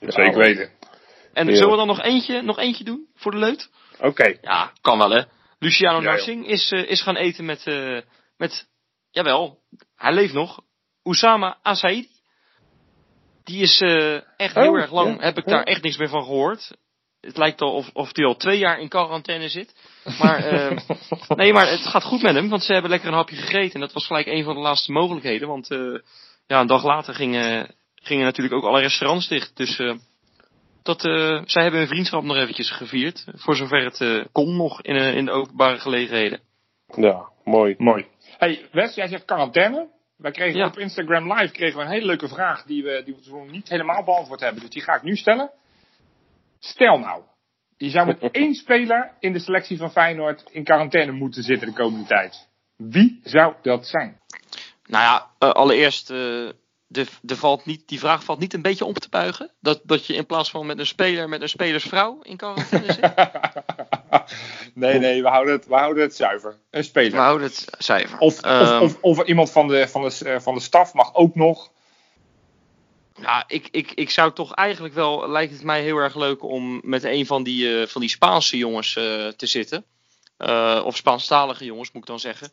Zeker 0.00 0.38
weten. 0.38 0.70
En 1.32 1.46
Ja. 1.46 1.54
zullen 1.54 1.70
we 1.70 1.76
dan 1.76 1.86
nog 1.86 2.02
eentje, 2.02 2.42
nog 2.42 2.58
eentje 2.58 2.84
doen 2.84 3.08
voor 3.14 3.30
de 3.30 3.38
leut? 3.38 3.70
Oké. 4.00 4.36
Ja, 4.40 4.72
kan 4.80 4.98
wel 4.98 5.10
hè. 5.10 5.22
Luciano 5.58 6.00
Ja. 6.00 6.04
Narsing 6.04 6.46
is, 6.46 6.70
eh, 6.70 6.90
is 6.90 7.02
gaan 7.02 7.16
eten 7.16 7.44
met, 7.44 7.66
eh, 7.66 8.00
met, 8.36 8.68
jawel, 9.10 9.58
hij 9.96 10.12
leeft 10.12 10.32
nog. 10.32 10.60
Oussama 11.02 11.58
Asaidi. 11.62 12.08
Die 13.44 13.62
is 13.62 13.80
echt 14.36 14.56
Oh, 14.56 14.62
heel 14.62 14.74
erg 14.74 14.92
lang, 14.92 15.16
ja, 15.16 15.24
heb 15.24 15.38
ik 15.38 15.44
daar 15.44 15.62
echt 15.62 15.82
niks 15.82 15.96
meer 15.96 16.08
van 16.08 16.22
gehoord. 16.24 16.76
Het 17.20 17.36
lijkt 17.36 17.60
al 17.60 17.72
of, 17.72 17.90
of 17.92 18.10
hij 18.12 18.24
al 18.24 18.36
twee 18.36 18.58
jaar 18.58 18.80
in 18.80 18.88
quarantaine 18.88 19.48
zit. 19.48 19.74
Maar, 20.18 20.52
uh, 20.52 20.78
nee, 21.28 21.52
maar 21.52 21.70
het 21.70 21.86
gaat 21.86 22.04
goed 22.04 22.22
met 22.22 22.34
hem, 22.34 22.48
want 22.48 22.62
ze 22.62 22.72
hebben 22.72 22.90
lekker 22.90 23.08
een 23.08 23.14
hapje 23.14 23.36
gegeten. 23.36 23.74
En 23.74 23.80
dat 23.80 23.92
was 23.92 24.06
gelijk 24.06 24.26
een 24.26 24.44
van 24.44 24.54
de 24.54 24.60
laatste 24.60 24.92
mogelijkheden. 24.92 25.48
Want 25.48 25.70
uh, 25.70 25.98
ja, 26.46 26.60
een 26.60 26.66
dag 26.66 26.84
later 26.84 27.14
gingen, 27.14 27.74
gingen 27.94 28.24
natuurlijk 28.24 28.54
ook 28.54 28.64
alle 28.64 28.80
restaurants 28.80 29.28
dicht. 29.28 29.56
Dus 29.56 29.78
uh, 29.78 29.94
dat, 30.82 31.04
uh, 31.04 31.42
zij 31.44 31.62
hebben 31.62 31.80
hun 31.80 31.88
vriendschap 31.88 32.22
nog 32.22 32.36
eventjes 32.36 32.70
gevierd. 32.70 33.24
Voor 33.34 33.56
zover 33.56 33.84
het 33.84 34.28
kon 34.32 34.56
nog 34.56 34.82
in, 34.82 34.96
in 34.96 35.24
de 35.24 35.32
openbare 35.32 35.78
gelegenheden. 35.78 36.40
Ja, 36.96 37.28
mooi. 37.44 37.74
Mooi. 37.78 38.06
Hey, 38.38 38.68
Wes, 38.72 38.94
jij 38.94 39.08
zegt 39.08 39.24
quarantaine. 39.24 39.88
Wij 40.16 40.30
kregen 40.30 40.58
ja. 40.58 40.66
op 40.66 40.78
Instagram 40.78 41.32
Live 41.32 41.52
kregen 41.52 41.78
we 41.78 41.84
een 41.84 41.90
hele 41.90 42.06
leuke 42.06 42.28
vraag 42.28 42.62
die 42.62 42.82
we, 42.82 43.02
die 43.04 43.14
we 43.14 43.50
niet 43.50 43.68
helemaal 43.68 44.04
beantwoord 44.04 44.40
hebben. 44.40 44.60
Dus 44.60 44.70
die 44.70 44.82
ga 44.82 44.94
ik 44.94 45.02
nu 45.02 45.16
stellen. 45.16 45.50
Stel 46.58 46.98
nou, 46.98 47.22
je 47.76 47.90
zou 47.90 48.06
met 48.06 48.20
één 48.30 48.54
speler 48.54 49.12
in 49.18 49.32
de 49.32 49.38
selectie 49.38 49.76
van 49.76 49.90
Feyenoord 49.90 50.44
in 50.50 50.64
quarantaine 50.64 51.12
moeten 51.12 51.42
zitten 51.42 51.68
de 51.68 51.74
komende 51.74 52.06
tijd. 52.06 52.48
Wie 52.76 53.20
zou 53.22 53.54
dat 53.62 53.86
zijn? 53.86 54.20
Nou 54.86 55.04
ja, 55.04 55.30
uh, 55.48 55.50
allereerst, 55.54 56.10
uh, 56.10 56.48
de, 56.86 57.06
de 57.22 57.36
valt 57.36 57.66
niet, 57.66 57.88
die 57.88 57.98
vraag 57.98 58.24
valt 58.24 58.38
niet 58.38 58.54
een 58.54 58.62
beetje 58.62 58.84
om 58.84 58.92
te 58.92 59.08
buigen. 59.08 59.50
Dat, 59.60 59.80
dat 59.84 60.06
je 60.06 60.14
in 60.14 60.26
plaats 60.26 60.50
van 60.50 60.66
met 60.66 60.78
een 60.78 60.86
speler 60.86 61.28
met 61.28 61.42
een 61.42 61.48
spelersvrouw 61.48 62.20
in 62.22 62.36
quarantaine 62.36 62.92
zit. 62.92 63.14
nee, 64.74 64.98
nee, 64.98 65.22
we 65.22 65.28
houden, 65.28 65.54
het, 65.54 65.66
we 65.66 65.74
houden 65.74 66.02
het 66.02 66.16
zuiver. 66.16 66.58
Een 66.70 66.84
speler. 66.84 67.10
We 67.10 67.18
houden 67.18 67.46
het 67.46 67.76
zuiver. 67.78 68.18
Of, 68.18 68.44
um, 68.44 68.60
of, 68.60 68.80
of, 68.80 69.18
of, 69.18 69.26
iemand 69.26 69.50
van 69.50 69.68
de, 69.68 69.88
van, 69.88 70.02
de, 70.02 70.40
van 70.40 70.54
de 70.54 70.60
staf 70.60 70.94
mag 70.94 71.14
ook 71.14 71.34
nog. 71.34 71.70
Ja, 73.20 73.44
ik, 73.46 73.68
ik, 73.70 73.92
ik 73.92 74.10
zou 74.10 74.32
toch 74.32 74.52
eigenlijk 74.52 74.94
wel, 74.94 75.28
lijkt 75.28 75.52
het 75.52 75.62
mij 75.62 75.82
heel 75.82 75.96
erg 75.96 76.14
leuk 76.14 76.42
om 76.42 76.80
met 76.84 77.04
een 77.04 77.26
van 77.26 77.42
die, 77.42 77.64
uh, 77.64 77.86
van 77.86 78.00
die 78.00 78.10
Spaanse 78.10 78.56
jongens 78.56 78.96
uh, 78.96 79.28
te 79.28 79.46
zitten. 79.46 79.84
Uh, 80.38 80.80
of 80.84 80.96
Spaanstalige 80.96 81.64
jongens, 81.64 81.92
moet 81.92 82.02
ik 82.02 82.08
dan 82.08 82.20
zeggen. 82.20 82.52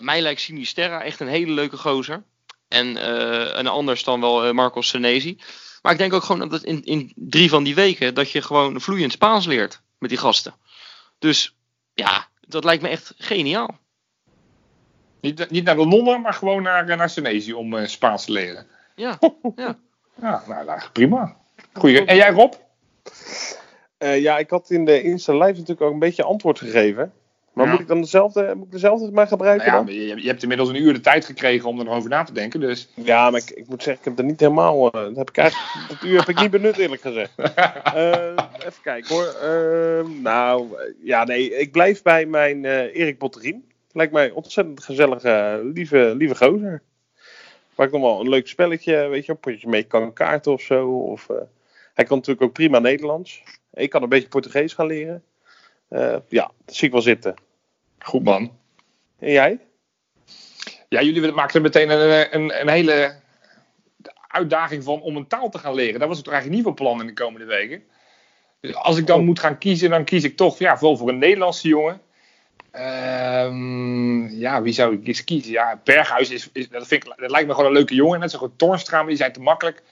mij 0.00 0.20
lijkt 0.20 0.40
Sinisterra 0.40 1.02
echt 1.02 1.20
een 1.20 1.28
hele 1.28 1.52
leuke 1.52 1.76
gozer. 1.76 2.22
En 2.68 3.08
een 3.58 3.66
anders 3.66 4.04
dan 4.04 4.20
wel 4.20 4.52
Marcos 4.54 4.88
Senesi. 4.88 5.38
Maar 5.82 5.92
ik 5.92 5.98
denk 5.98 6.12
ook 6.12 6.22
gewoon 6.22 6.48
dat 6.48 6.62
in, 6.62 6.84
in 6.84 7.12
drie 7.14 7.48
van 7.48 7.64
die 7.64 7.74
weken 7.74 8.14
dat 8.14 8.30
je 8.30 8.42
gewoon 8.42 8.80
vloeiend 8.80 9.12
Spaans 9.12 9.46
leert 9.46 9.80
met 9.98 10.10
die 10.10 10.18
gasten. 10.18 10.54
Dus 11.18 11.54
ja, 11.94 12.28
dat 12.40 12.64
lijkt 12.64 12.82
me 12.82 12.88
echt 12.88 13.14
geniaal. 13.18 13.78
Niet, 15.20 15.50
niet 15.50 15.64
naar 15.64 15.76
de 15.76 15.86
Londen, 15.86 16.20
maar 16.20 16.34
gewoon 16.34 16.62
naar, 16.62 16.96
naar 16.96 17.10
Senesi 17.10 17.52
om 17.52 17.86
Spaans 17.86 18.24
te 18.24 18.32
leren. 18.32 18.66
Ja, 18.94 19.18
ja. 19.56 19.78
ja 20.20 20.42
nou, 20.46 20.80
prima. 20.92 21.36
Goeie. 21.72 22.04
En 22.04 22.16
jij 22.16 22.30
Rob? 22.30 22.52
Uh, 23.98 24.20
ja, 24.20 24.38
ik 24.38 24.50
had 24.50 24.70
in 24.70 24.84
de 24.84 25.02
Insta 25.02 25.32
Live 25.32 25.44
natuurlijk 25.44 25.80
ook 25.80 25.92
een 25.92 25.98
beetje 25.98 26.22
antwoord 26.22 26.58
gegeven. 26.58 27.12
Maar 27.52 27.64
ja. 27.64 27.70
moet 27.70 27.80
ik 27.80 27.86
dan 27.86 28.00
dezelfde, 28.00 28.54
moet 28.56 28.66
ik 28.66 28.72
dezelfde 28.72 29.10
maar 29.10 29.26
gebruiken? 29.26 29.72
Nou 29.72 29.92
ja, 29.92 29.92
je, 29.92 30.22
je, 30.22 30.28
hebt 30.28 30.42
inmiddels 30.42 30.68
een 30.68 30.82
uur 30.82 30.92
de 30.92 31.00
tijd 31.00 31.24
gekregen 31.24 31.68
om 31.68 31.78
er 31.78 31.84
nog 31.84 31.94
over 31.94 32.10
na 32.10 32.22
te 32.22 32.32
denken. 32.32 32.60
Dus. 32.60 32.88
Ja, 32.94 33.30
maar 33.30 33.40
ik, 33.40 33.50
ik 33.50 33.68
moet 33.68 33.82
zeggen, 33.82 34.02
ik 34.02 34.08
heb 34.08 34.18
er 34.18 34.30
niet 34.30 34.40
helemaal. 34.40 34.86
Uh, 34.86 35.02
dat, 35.02 35.16
heb 35.16 35.30
ik 35.30 35.36
eigenlijk, 35.36 35.88
dat 35.88 36.02
uur 36.08 36.18
heb 36.18 36.28
ik 36.28 36.40
niet 36.40 36.50
benut, 36.50 36.76
eerlijk 36.76 37.02
gezegd. 37.02 37.32
Uh, 37.38 38.14
even 38.66 38.82
kijken 38.82 39.14
hoor. 39.14 39.34
nou, 40.20 40.66
ja, 41.02 41.24
nee, 41.24 41.58
ik 41.58 41.72
blijf 41.72 42.02
bij 42.02 42.26
mijn 42.26 42.64
Erik 42.64 43.18
Botterien. 43.18 43.64
Lijkt 43.92 44.12
mij 44.12 44.30
ontzettend 44.30 44.84
gezellige, 44.84 45.60
lieve, 45.74 46.14
lieve 46.16 46.36
gozer. 46.36 46.82
Waar 47.74 47.86
ik 47.86 47.92
nog 47.92 48.02
wel 48.02 48.20
een 48.20 48.28
leuk 48.28 48.48
spelletje, 48.48 49.08
weet 49.08 49.26
je, 49.26 49.32
een 49.32 49.38
potje 49.38 49.68
mee 49.68 49.82
kan 49.82 50.12
kaarten 50.12 50.52
of 50.52 50.60
zo. 50.60 50.88
Of, 50.88 51.28
uh, 51.28 51.36
hij 51.94 52.04
kan 52.04 52.16
natuurlijk 52.16 52.46
ook 52.46 52.52
prima 52.52 52.78
Nederlands. 52.78 53.42
Ik 53.72 53.90
kan 53.90 54.02
een 54.02 54.08
beetje 54.08 54.28
Portugees 54.28 54.72
gaan 54.72 54.86
leren. 54.86 55.24
Uh, 55.90 56.16
ja, 56.28 56.50
dat 56.64 56.74
zie 56.74 56.86
ik 56.86 56.92
wel 56.92 57.02
zitten. 57.02 57.34
Goed 57.98 58.24
man. 58.24 58.58
En 59.18 59.32
jij? 59.32 59.58
Ja, 60.88 61.02
jullie 61.02 61.32
maakten 61.32 61.56
er 61.56 61.62
meteen 61.62 61.90
een, 61.90 62.34
een, 62.34 62.60
een, 62.60 62.68
hele 62.68 63.14
uitdaging 64.28 64.84
van 64.84 65.00
om 65.00 65.16
een 65.16 65.26
taal 65.26 65.48
te 65.48 65.58
gaan 65.58 65.74
leren. 65.74 66.00
Dat 66.00 66.08
was 66.08 66.18
het 66.18 66.28
eigenlijk 66.28 66.56
niet 66.56 66.66
van 66.66 66.74
plan 66.74 67.00
in 67.00 67.06
de 67.06 67.12
komende 67.12 67.46
weken. 67.46 67.82
Dus 68.60 68.74
als 68.74 68.98
ik 68.98 69.06
dan 69.06 69.18
oh. 69.18 69.24
moet 69.24 69.38
gaan 69.38 69.58
kiezen, 69.58 69.90
dan 69.90 70.04
kies 70.04 70.24
ik 70.24 70.36
toch 70.36 70.58
ja, 70.58 70.78
vooral 70.78 70.96
voor 70.96 71.08
een 71.08 71.18
Nederlandse 71.18 71.68
jongen. 71.68 72.00
Um, 72.74 74.28
ja, 74.28 74.62
wie 74.62 74.72
zou 74.72 74.94
ik 74.94 75.06
eens 75.06 75.24
kiezen? 75.24 75.52
Ja, 75.52 75.80
Berghuis 75.84 76.30
is, 76.30 76.48
is, 76.52 76.68
dat, 76.68 76.86
vind 76.86 77.06
ik, 77.06 77.14
dat 77.16 77.30
lijkt 77.30 77.48
me 77.48 77.54
gewoon 77.54 77.68
een 77.68 77.76
leuke 77.76 77.94
jongen. 77.94 78.20
Net 78.20 78.30
zo 78.30 78.38
goed 78.38 78.58
Tornstra, 78.58 78.98
maar 78.98 79.06
die 79.06 79.16
zijn 79.16 79.32
te 79.32 79.40
makkelijk. 79.40 79.82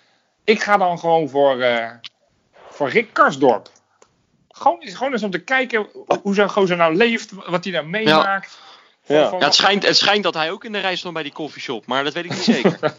Ik 0.45 0.61
ga 0.61 0.77
dan 0.77 0.99
gewoon 0.99 1.29
voor, 1.29 1.57
uh, 1.57 1.91
voor 2.69 2.89
Rick 2.89 3.09
Karsdorp. 3.13 3.69
Gewoon, 4.49 4.79
gewoon 4.83 5.13
eens 5.13 5.23
om 5.23 5.31
te 5.31 5.45
kijken 5.45 5.87
hoe 6.23 6.35
zo'n 6.35 6.51
gozer 6.51 6.77
nou 6.77 6.95
leeft, 6.95 7.31
wat 7.31 7.65
hij 7.65 7.73
nou 7.73 7.87
meemaakt. 7.87 8.59
Ja. 9.07 9.15
Ja. 9.15 9.31
ja. 9.31 9.39
het, 9.39 9.55
schijnt, 9.55 9.87
het 9.87 9.97
schijnt 9.97 10.23
dat 10.23 10.35
hij 10.35 10.51
ook 10.51 10.65
in 10.65 10.73
de 10.73 10.79
rij 10.79 10.97
stond 10.97 11.15
bij 11.15 11.23
die 11.23 11.33
koffieshop, 11.33 11.87
maar 11.87 12.05
dat 12.05 12.13
weet 12.13 12.25
ik 12.25 12.31
niet 12.31 12.43
zeker. 12.55 12.79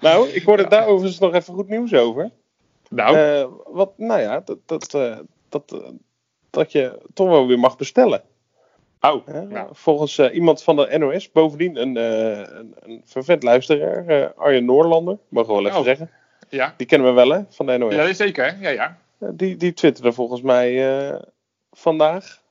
nou, 0.00 0.28
ik 0.28 0.42
hoorde 0.42 0.68
daar 0.68 0.86
overigens 0.86 1.18
nog 1.18 1.34
even 1.34 1.54
goed 1.54 1.68
nieuws 1.68 1.94
over. 1.94 2.30
Nou? 2.88 3.16
Uh, 3.16 3.46
wat, 3.64 3.92
nou 3.96 4.20
ja, 4.20 4.42
dat, 4.44 4.58
dat, 4.66 4.94
uh, 4.94 5.18
dat, 5.48 5.92
dat 6.50 6.72
je 6.72 6.98
toch 7.14 7.28
wel 7.28 7.46
weer 7.46 7.58
mag 7.58 7.76
bestellen. 7.76 8.22
Oh, 9.00 9.26
nou. 9.26 9.68
Volgens 9.72 10.18
uh, 10.18 10.34
iemand 10.34 10.62
van 10.62 10.76
de 10.76 10.98
NOS, 10.98 11.32
bovendien 11.32 11.76
een, 11.76 11.96
uh, 11.96 13.26
een, 13.26 13.38
luisteraar, 13.40 14.10
uh, 14.10 14.26
Arjen 14.36 14.64
Noorlander, 14.64 15.18
mogen 15.28 15.48
we 15.48 15.54
wel 15.54 15.66
even 15.66 15.78
oh. 15.78 15.84
zeggen. 15.84 16.10
Ja. 16.48 16.74
Die 16.76 16.86
kennen 16.86 17.08
we 17.08 17.14
wel, 17.14 17.30
hè, 17.30 17.40
van 17.48 17.66
de 17.66 17.78
NOS. 17.78 17.94
Ja, 17.94 18.12
zeker, 18.12 18.44
hè? 18.44 18.68
Ja, 18.68 18.70
ja. 18.70 18.98
die, 19.32 19.56
die 19.56 19.72
twitterde 19.72 20.12
volgens 20.12 20.42
mij 20.42 21.20
vandaag, 21.70 22.42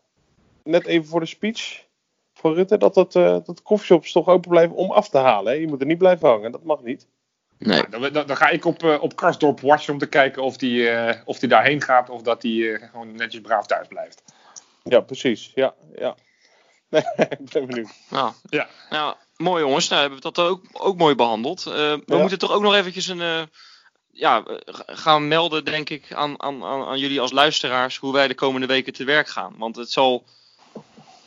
net 0.64 0.86
even 0.86 1.08
voor 1.08 1.20
de 1.20 1.26
speech 1.26 1.86
van 2.34 2.54
Rutte, 2.54 2.78
dat, 2.78 2.94
dat, 2.94 3.12
dat 3.14 3.62
koffieshops 3.64 4.12
toch 4.12 4.28
open 4.28 4.50
blijven 4.50 4.76
om 4.76 4.92
af 4.92 5.10
te 5.10 5.18
halen. 5.18 5.54
Hè? 5.54 5.60
Je 5.60 5.68
moet 5.68 5.82
er 5.82 5.88
niet 5.88 5.98
blijven 5.98 6.30
hangen, 6.30 6.52
dat 6.52 6.64
mag 6.64 6.84
niet. 6.84 7.08
Nee. 7.60 7.84
Nou, 7.90 8.12
dan, 8.12 8.28
dan, 8.28 8.38
ga 8.38 8.50
ik 8.50 8.66
op, 8.66 8.84
uh, 8.84 9.02
op 9.02 9.16
Karsdorp 9.16 9.60
watchen 9.60 9.94
om 9.94 10.00
te 10.00 10.06
kijken 10.06 10.44
of 10.44 10.58
die, 10.58 10.92
uh, 10.92 11.12
of 11.26 11.40
die 11.40 11.50
daarheen 11.50 11.82
gaat 11.82 12.10
of 12.10 12.22
dat 12.22 12.42
hij 12.42 12.52
uh, 12.52 12.90
gewoon 12.90 13.16
netjes 13.16 13.42
braaf 13.42 13.66
thuis 13.66 13.88
blijft. 13.88 14.24
Ja, 14.84 15.00
precies. 15.00 15.52
Ja, 15.56 15.74
ja. 15.96 16.16
Nee, 16.90 17.04
ik 17.30 17.50
ben 17.52 17.66
benieuwd. 17.66 17.90
Nou, 18.10 18.34
ja. 18.50 18.68
nou 18.90 19.16
mooi 19.38 19.64
jongens. 19.64 19.88
Nou 19.88 20.02
hebben 20.02 20.20
we 20.20 20.32
dat 20.32 20.46
ook, 20.46 20.62
ook 20.74 20.98
mooi 20.98 21.16
behandeld. 21.16 21.64
we 21.64 22.02
ja. 22.06 22.18
moeten 22.18 22.40
toch 22.40 22.52
ook 22.52 22.62
nog 22.62 22.76
eventjes 22.76 23.08
een, 23.08 23.50
ja, 24.12 24.44
gaan 24.86 25.28
melden, 25.28 25.66
denk 25.66 25.90
ik, 25.90 26.14
aan, 26.14 26.42
aan, 26.42 26.64
aan 26.64 27.00
jullie 27.00 27.22
als 27.22 27.32
luisteraars 27.32 27.98
hoe 27.98 28.14
wij 28.14 28.28
de 28.28 28.36
komende 28.36 28.68
weken 28.68 28.94
te 28.94 29.04
werk 29.04 29.28
gaan. 29.28 29.56
Want 29.58 29.76
het 29.76 29.92
zal 29.92 30.26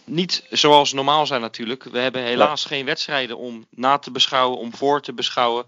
niet 0.04 0.44
zoals 0.50 0.92
normaal 0.92 1.26
zijn 1.26 1.40
natuurlijk. 1.40 1.84
We 1.84 1.98
hebben 1.98 2.22
helaas 2.22 2.64
geen 2.64 2.84
wedstrijden 2.84 3.38
om 3.38 3.66
na 3.70 3.98
te 3.98 4.10
beschouwen, 4.10 4.58
om 4.58 4.74
voor 4.74 5.02
te 5.02 5.12
beschouwen. 5.12 5.64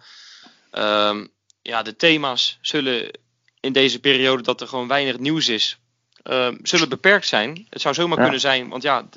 Um, 0.78 1.32
ja, 1.62 1.82
de 1.82 1.96
thema's 1.96 2.58
zullen 2.60 3.18
in 3.60 3.72
deze 3.72 4.00
periode 4.00 4.42
dat 4.42 4.60
er 4.60 4.68
gewoon 4.68 4.88
weinig 4.88 5.18
nieuws 5.18 5.48
is, 5.48 5.78
um, 6.24 6.58
zullen 6.62 6.88
beperkt 6.88 7.26
zijn. 7.26 7.66
Het 7.70 7.80
zou 7.80 7.94
zomaar 7.94 8.16
ja. 8.16 8.22
kunnen 8.22 8.40
zijn, 8.40 8.68
want 8.68 8.82
ja, 8.82 9.08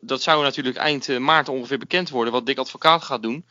dat 0.00 0.22
zou 0.22 0.42
natuurlijk 0.42 0.76
eind 0.76 1.18
maart 1.18 1.48
ongeveer 1.48 1.78
bekend 1.78 2.10
worden 2.10 2.32
wat 2.32 2.46
Dick 2.46 2.58
Advocaat 2.58 3.02
gaat 3.02 3.22
doen. 3.22 3.46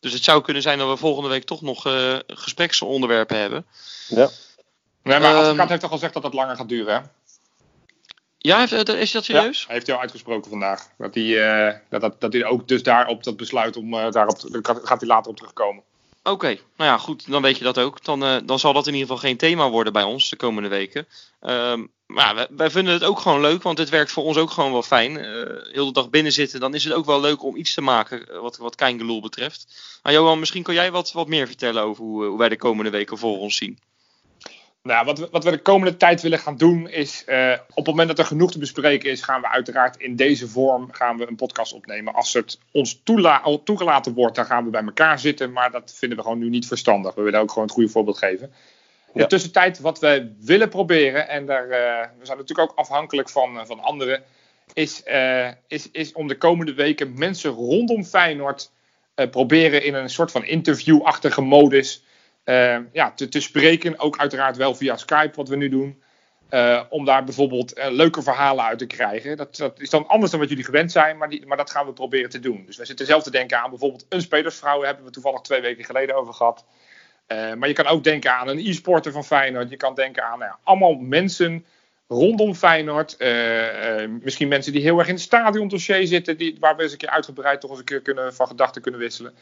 Dus 0.00 0.12
het 0.12 0.24
zou 0.24 0.42
kunnen 0.42 0.62
zijn 0.62 0.78
dat 0.78 0.88
we 0.88 0.96
volgende 0.96 1.28
week 1.28 1.44
toch 1.44 1.60
nog 1.60 1.86
uh, 1.86 2.18
gespreksonderwerpen 2.26 3.38
hebben. 3.38 3.66
Ja. 4.08 4.30
Nee, 5.02 5.18
maar 5.18 5.34
Advocaat 5.34 5.60
um, 5.60 5.68
heeft 5.68 5.80
toch 5.80 5.90
al 5.90 5.96
gezegd 5.96 6.14
dat 6.14 6.22
het 6.22 6.34
langer 6.34 6.56
gaat 6.56 6.68
duren, 6.68 6.94
hè? 6.94 7.00
Ja, 8.38 8.58
heeft, 8.58 8.88
is 8.88 9.10
dat 9.10 9.24
serieus? 9.24 9.60
Ja, 9.60 9.66
hij 9.66 9.74
heeft 9.74 9.86
hij 9.86 9.94
al 9.94 10.02
uitgesproken 10.02 10.50
vandaag. 10.50 10.88
Dat 10.98 11.14
hij, 11.14 11.24
uh, 11.24 11.74
dat, 11.88 12.00
dat, 12.00 12.20
dat 12.20 12.32
hij 12.32 12.44
ook 12.44 12.68
dus 12.68 12.82
daarop 12.82 13.24
dat 13.24 13.36
besluit 13.36 13.76
om 13.76 13.94
uh, 13.94 14.10
daarop, 14.10 14.38
gaat 14.62 15.00
hij 15.00 15.08
later 15.08 15.30
op 15.30 15.36
terugkomen. 15.36 15.82
Oké, 16.24 16.46
nou 16.46 16.90
ja, 16.90 16.98
goed, 16.98 17.30
dan 17.30 17.42
weet 17.42 17.58
je 17.58 17.64
dat 17.64 17.78
ook. 17.78 18.04
Dan, 18.04 18.24
uh, 18.24 18.36
dan 18.44 18.58
zal 18.58 18.72
dat 18.72 18.86
in 18.86 18.92
ieder 18.92 19.08
geval 19.08 19.22
geen 19.22 19.36
thema 19.36 19.70
worden 19.70 19.92
bij 19.92 20.02
ons 20.02 20.30
de 20.30 20.36
komende 20.36 20.68
weken. 20.68 21.06
Um, 21.40 21.92
maar 22.06 22.46
wij, 22.50 22.70
vinden 22.70 22.92
het 22.92 23.04
ook 23.04 23.18
gewoon 23.18 23.40
leuk, 23.40 23.62
want 23.62 23.78
het 23.78 23.88
werkt 23.88 24.12
voor 24.12 24.24
ons 24.24 24.36
ook 24.36 24.50
gewoon 24.50 24.72
wel 24.72 24.82
fijn. 24.82 25.12
Uh, 25.12 25.72
heel 25.72 25.86
de 25.86 25.92
dag 25.92 26.10
binnen 26.10 26.32
zitten, 26.32 26.60
dan 26.60 26.74
is 26.74 26.84
het 26.84 26.92
ook 26.92 27.04
wel 27.04 27.20
leuk 27.20 27.42
om 27.42 27.56
iets 27.56 27.74
te 27.74 27.80
maken 27.80 28.40
wat, 28.40 28.56
wat 28.56 28.74
Keingeloel 28.74 29.20
betreft. 29.20 29.82
Maar 30.02 30.12
Johan, 30.12 30.38
misschien 30.38 30.62
kan 30.62 30.74
jij 30.74 30.90
wat, 30.90 31.12
wat 31.12 31.28
meer 31.28 31.46
vertellen 31.46 31.82
over 31.82 32.04
hoe, 32.04 32.24
hoe 32.24 32.38
wij 32.38 32.48
de 32.48 32.56
komende 32.56 32.90
weken 32.90 33.18
voor 33.18 33.38
ons 33.38 33.56
zien. 33.56 33.78
Nou, 34.82 35.04
wat 35.04 35.18
we, 35.18 35.28
wat 35.30 35.44
we 35.44 35.50
de 35.50 35.62
komende 35.62 35.96
tijd 35.96 36.22
willen 36.22 36.38
gaan 36.38 36.56
doen 36.56 36.88
is, 36.88 37.24
uh, 37.26 37.52
op 37.68 37.76
het 37.76 37.86
moment 37.86 38.08
dat 38.08 38.18
er 38.18 38.24
genoeg 38.24 38.52
te 38.52 38.58
bespreken 38.58 39.10
is, 39.10 39.22
gaan 39.22 39.40
we 39.40 39.48
uiteraard 39.48 39.96
in 39.96 40.16
deze 40.16 40.48
vorm 40.48 40.92
gaan 40.92 41.16
we 41.16 41.28
een 41.28 41.36
podcast 41.36 41.72
opnemen. 41.72 42.14
Als 42.14 42.32
het 42.32 42.58
ons 42.70 43.00
toela 43.04 43.58
toegelaten 43.64 44.14
wordt, 44.14 44.36
dan 44.36 44.44
gaan 44.44 44.64
we 44.64 44.70
bij 44.70 44.82
elkaar 44.82 45.18
zitten, 45.18 45.52
maar 45.52 45.70
dat 45.70 45.94
vinden 45.96 46.18
we 46.18 46.24
gewoon 46.24 46.38
nu 46.38 46.48
niet 46.48 46.66
verstandig. 46.66 47.14
We 47.14 47.22
willen 47.22 47.40
ook 47.40 47.48
gewoon 47.48 47.64
het 47.64 47.72
goede 47.72 47.88
voorbeeld 47.88 48.18
geven. 48.18 48.52
In 49.14 49.20
de 49.20 49.26
tussentijd, 49.26 49.80
wat 49.80 49.98
we 49.98 50.32
willen 50.40 50.68
proberen, 50.68 51.28
en 51.28 51.46
daar, 51.46 51.64
uh, 51.64 51.70
we 52.18 52.26
zijn 52.26 52.38
natuurlijk 52.38 52.70
ook 52.70 52.78
afhankelijk 52.78 53.30
van, 53.30 53.56
uh, 53.56 53.64
van 53.64 53.80
anderen, 53.80 54.22
is, 54.72 55.02
is, 55.66 55.90
is 55.90 56.12
om 56.12 56.28
de 56.28 56.38
komende 56.38 56.74
weken 56.74 57.18
mensen 57.18 57.50
rondom 57.50 58.04
Feyenoord 58.04 58.70
proberen 59.30 59.84
in 59.84 59.94
een 59.94 60.10
soort 60.10 60.30
van 60.30 60.44
interviewachtige 60.44 61.40
modus 61.40 62.04
eh, 62.44 62.78
ja, 62.92 63.12
te, 63.12 63.28
te 63.28 63.40
spreken. 63.40 63.98
Ook 63.98 64.18
uiteraard 64.18 64.56
wel 64.56 64.74
via 64.74 64.96
Skype, 64.96 65.36
wat 65.36 65.48
we 65.48 65.56
nu 65.56 65.68
doen. 65.68 66.02
Eh, 66.52 66.82
om 66.88 67.04
daar 67.04 67.24
bijvoorbeeld 67.24 67.72
eh, 67.72 67.90
leuke 67.90 68.22
verhalen 68.22 68.64
uit 68.64 68.78
te 68.78 68.86
krijgen. 68.86 69.36
Dat, 69.36 69.56
dat 69.56 69.80
is 69.80 69.90
dan 69.90 70.06
anders 70.06 70.30
dan 70.30 70.40
wat 70.40 70.48
jullie 70.48 70.64
gewend 70.64 70.92
zijn, 70.92 71.16
maar, 71.16 71.32
maar 71.46 71.56
dat 71.56 71.70
gaan 71.70 71.86
we 71.86 71.92
proberen 71.92 72.30
te 72.30 72.40
doen. 72.40 72.62
Dus 72.66 72.76
we 72.76 72.84
zitten 72.84 73.06
zelf 73.06 73.22
te 73.22 73.30
denken 73.30 73.62
aan 73.62 73.70
bijvoorbeeld 73.70 74.06
een 74.08 74.20
spelersvrouw, 74.20 74.76
daar 74.76 74.86
hebben 74.86 75.04
we 75.04 75.10
toevallig 75.10 75.40
twee 75.40 75.60
weken 75.60 75.84
geleden 75.84 76.16
over 76.16 76.34
gehad. 76.34 76.64
Eh, 77.26 77.54
maar 77.54 77.68
je 77.68 77.74
kan 77.74 77.86
ook 77.86 78.04
denken 78.04 78.34
aan 78.34 78.48
een 78.48 78.58
e-sporter 78.58 79.12
van 79.12 79.24
Feyenoord. 79.24 79.70
Je 79.70 79.76
kan 79.76 79.94
denken 79.94 80.24
aan 80.24 80.38
nou 80.38 80.50
ja, 80.50 80.58
allemaal 80.62 80.94
mensen 80.94 81.64
rondom 82.08 82.54
Feyenoord. 82.54 83.16
Misschien 84.22 84.48
mensen 84.48 84.72
die 84.72 84.82
heel 84.82 84.98
erg 84.98 85.08
in 85.08 85.14
het 85.14 85.22
stadiondossier 85.22 86.06
zitten, 86.06 86.36
die, 86.36 86.56
waar 86.60 86.76
we 86.76 86.82
eens 86.82 86.92
een 86.92 86.98
keer 86.98 87.08
uitgebreid 87.08 87.60
toch 87.60 87.70
eens 87.70 87.78
een 87.78 87.84
keer 87.84 88.02
kunnen, 88.02 88.34
van 88.34 88.46
gedachten 88.46 88.82
kunnen 88.82 89.00
wisselen. 89.00 89.34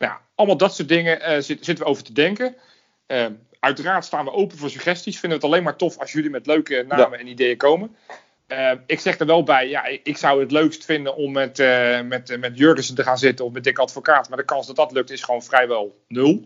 Nou 0.00 0.12
ja, 0.12 0.20
allemaal 0.34 0.56
dat 0.56 0.74
soort 0.74 0.88
dingen 0.88 1.20
eh, 1.20 1.32
zit- 1.32 1.64
zitten 1.64 1.84
we 1.84 1.90
over 1.90 2.02
te 2.04 2.12
denken. 2.12 2.56
Eh, 3.06 3.26
uiteraard 3.60 4.04
staan 4.04 4.24
we 4.24 4.32
open 4.32 4.58
voor 4.58 4.70
suggesties. 4.70 5.18
Vinden 5.18 5.38
we 5.38 5.44
het 5.44 5.54
alleen 5.54 5.64
maar 5.64 5.76
tof 5.76 5.98
als 5.98 6.12
jullie 6.12 6.30
met 6.30 6.46
leuke 6.46 6.84
namen 6.88 7.18
en 7.18 7.26
ideeën 7.26 7.56
komen. 7.56 7.96
Eh, 8.46 8.72
ik 8.86 9.00
zeg 9.00 9.18
er 9.18 9.26
wel 9.26 9.42
bij, 9.42 9.68
ja, 9.68 9.84
ik, 10.02 10.16
zou 10.16 10.40
het 10.40 10.50
leukst 10.50 10.84
vinden 10.84 11.16
om 11.16 11.32
met, 11.32 11.58
met, 12.04 12.36
met 12.40 12.58
Jurgensen 12.58 12.94
te 12.94 13.02
gaan 13.02 13.18
zitten 13.18 13.44
of 13.44 13.52
met 13.52 13.64
Dick 13.64 13.78
Advocaat. 13.78 14.28
Maar 14.28 14.38
de 14.38 14.44
kans 14.44 14.66
dat 14.66 14.76
dat 14.76 14.92
lukt 14.92 15.10
is 15.10 15.22
gewoon 15.22 15.42
vrijwel 15.42 15.98
nul. 16.08 16.44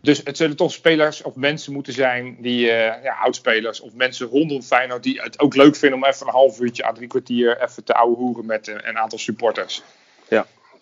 Dus 0.00 0.20
het 0.24 0.36
zullen 0.36 0.56
toch 0.56 0.72
spelers 0.72 1.22
of 1.22 1.34
mensen 1.34 1.72
moeten 1.72 1.92
zijn 1.92 2.36
die, 2.40 2.66
ja, 2.66 3.16
oudspelers 3.22 3.80
of 3.80 3.94
mensen 3.94 4.26
rondom 4.26 4.62
Feyenoord 4.62 5.02
die 5.02 5.20
het 5.20 5.40
ook 5.40 5.54
leuk 5.54 5.76
vinden 5.76 5.98
om 5.98 6.04
even 6.04 6.26
een 6.26 6.32
half 6.32 6.60
uurtje 6.60 6.84
à 6.84 6.92
drie 6.92 7.08
kwartier 7.08 7.62
even 7.62 7.84
te 7.84 7.94
ouwe 7.94 8.16
hoeren 8.16 8.46
met 8.46 8.66
een 8.68 8.98
aantal 8.98 9.18
supporters. 9.18 9.82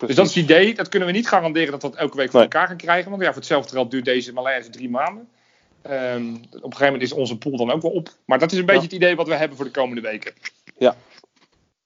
Dus 0.07 0.15
dat 0.15 0.25
is 0.27 0.35
het 0.35 0.43
idee. 0.43 0.73
Dat 0.75 0.89
kunnen 0.89 1.07
we 1.07 1.13
niet 1.13 1.27
garanderen 1.27 1.71
dat 1.71 1.81
we 1.81 1.89
dat 1.89 1.99
elke 1.99 2.17
week 2.17 2.31
voor 2.31 2.39
Nee. 2.39 2.49
elkaar 2.49 2.67
gaan 2.67 2.77
krijgen. 2.77 3.09
Want 3.09 3.21
ja, 3.21 3.27
voor 3.27 3.37
hetzelfde 3.37 3.71
geld 3.71 3.91
duurt 3.91 4.05
deze 4.05 4.33
malaise 4.33 4.69
drie 4.69 4.89
maanden. 4.89 5.29
Ehm, 5.81 6.33
op 6.33 6.53
een 6.53 6.61
gegeven 6.61 6.85
moment 6.85 7.01
is 7.01 7.11
onze 7.11 7.37
pool 7.37 7.57
dan 7.57 7.71
ook 7.71 7.81
wel 7.81 7.91
op. 7.91 8.09
Maar 8.25 8.39
dat 8.39 8.51
is 8.51 8.57
een 8.57 8.65
beetje 8.65 8.81
Ja. 8.81 8.85
het 8.87 8.95
idee 8.95 9.15
wat 9.15 9.27
we 9.27 9.35
hebben 9.35 9.57
voor 9.57 9.65
de 9.65 9.71
komende 9.71 10.01
weken. 10.01 10.33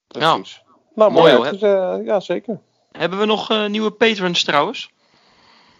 Precies. 0.08 0.62
Nou, 0.96 1.12
Mooi, 1.12 1.36
mooi. 1.36 1.50
is, 1.52 1.62
eh, 1.62 1.96
ja, 2.04 2.20
zeker. 2.20 2.60
Hebben 2.92 3.20
we 3.20 3.26
nog 3.26 3.50
eh, 3.50 3.66
nieuwe 3.66 3.92
patrons 3.92 4.44
trouwens? 4.44 4.90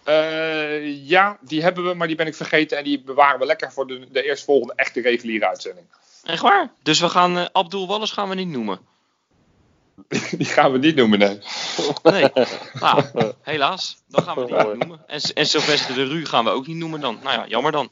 Eh, 0.04 1.08
ja, 1.08 1.38
die 1.40 1.62
hebben 1.62 1.84
we, 1.88 1.94
maar 1.94 2.06
die 2.06 2.16
ben 2.16 2.26
ik 2.26 2.34
vergeten. 2.34 2.78
En 2.78 2.84
die 2.84 3.02
bewaren 3.02 3.38
we 3.38 3.46
lekker 3.46 3.72
voor 3.72 3.86
de, 3.86 4.06
de 4.10 4.22
eerstvolgende 4.22 4.72
echte 4.76 5.00
reguliere 5.00 5.46
uitzending. 5.48 5.86
Echt 6.24 6.42
waar? 6.42 6.72
Dus 6.82 7.00
we 7.00 7.08
gaan 7.08 7.48
Abdul 7.52 7.86
Wallis 7.86 8.10
gaan 8.10 8.28
we 8.28 8.34
niet 8.34 8.48
noemen. 8.48 8.78
Die 10.38 10.46
gaan 10.46 10.72
we 10.72 10.78
niet 10.78 10.96
noemen, 10.96 11.18
nee. 11.18 11.38
Nee. 12.02 12.30
nou, 12.80 13.02
helaas. 13.42 13.96
Dan 14.08 14.22
gaan 14.24 14.36
we 14.36 14.44
die 14.46 14.54
niet 14.56 14.78
noemen. 14.78 15.00
En, 15.06 15.20
en 15.34 15.46
Sylvester 15.46 15.94
de 15.94 16.04
Ru 16.04 16.24
gaan 16.24 16.44
we 16.44 16.50
ook 16.50 16.66
niet 16.66 16.76
noemen 16.76 17.00
dan. 17.00 17.18
Nou 17.22 17.38
ja, 17.40 17.46
jammer 17.46 17.72
dan. 17.72 17.90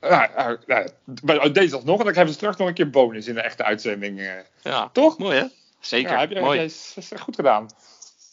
Nou, 0.00 0.28
nou, 0.36 0.58
nou, 0.66 0.88
maar 1.22 1.52
deze 1.52 1.74
alsnog. 1.74 1.98
En 1.98 2.04
dan 2.04 2.14
hebben 2.14 2.26
we 2.32 2.38
straks 2.38 2.56
nog 2.56 2.68
een 2.68 2.74
keer 2.74 2.90
bonus 2.90 3.26
in 3.26 3.34
de 3.34 3.40
echte 3.40 3.64
uitzending. 3.64 4.20
eh. 4.20 4.26
Ja, 4.62 4.88
Toch? 4.92 5.18
mooi 5.18 5.36
hè? 5.38 5.44
Zeker, 5.80 6.12
Ja, 6.12 6.18
heb 6.18 6.30
je, 6.30 6.40
mooi. 6.40 6.58
Dat 6.58 6.70
is, 6.70 6.92
dat 6.94 7.04
is 7.10 7.20
goed 7.20 7.34
gedaan. 7.34 7.68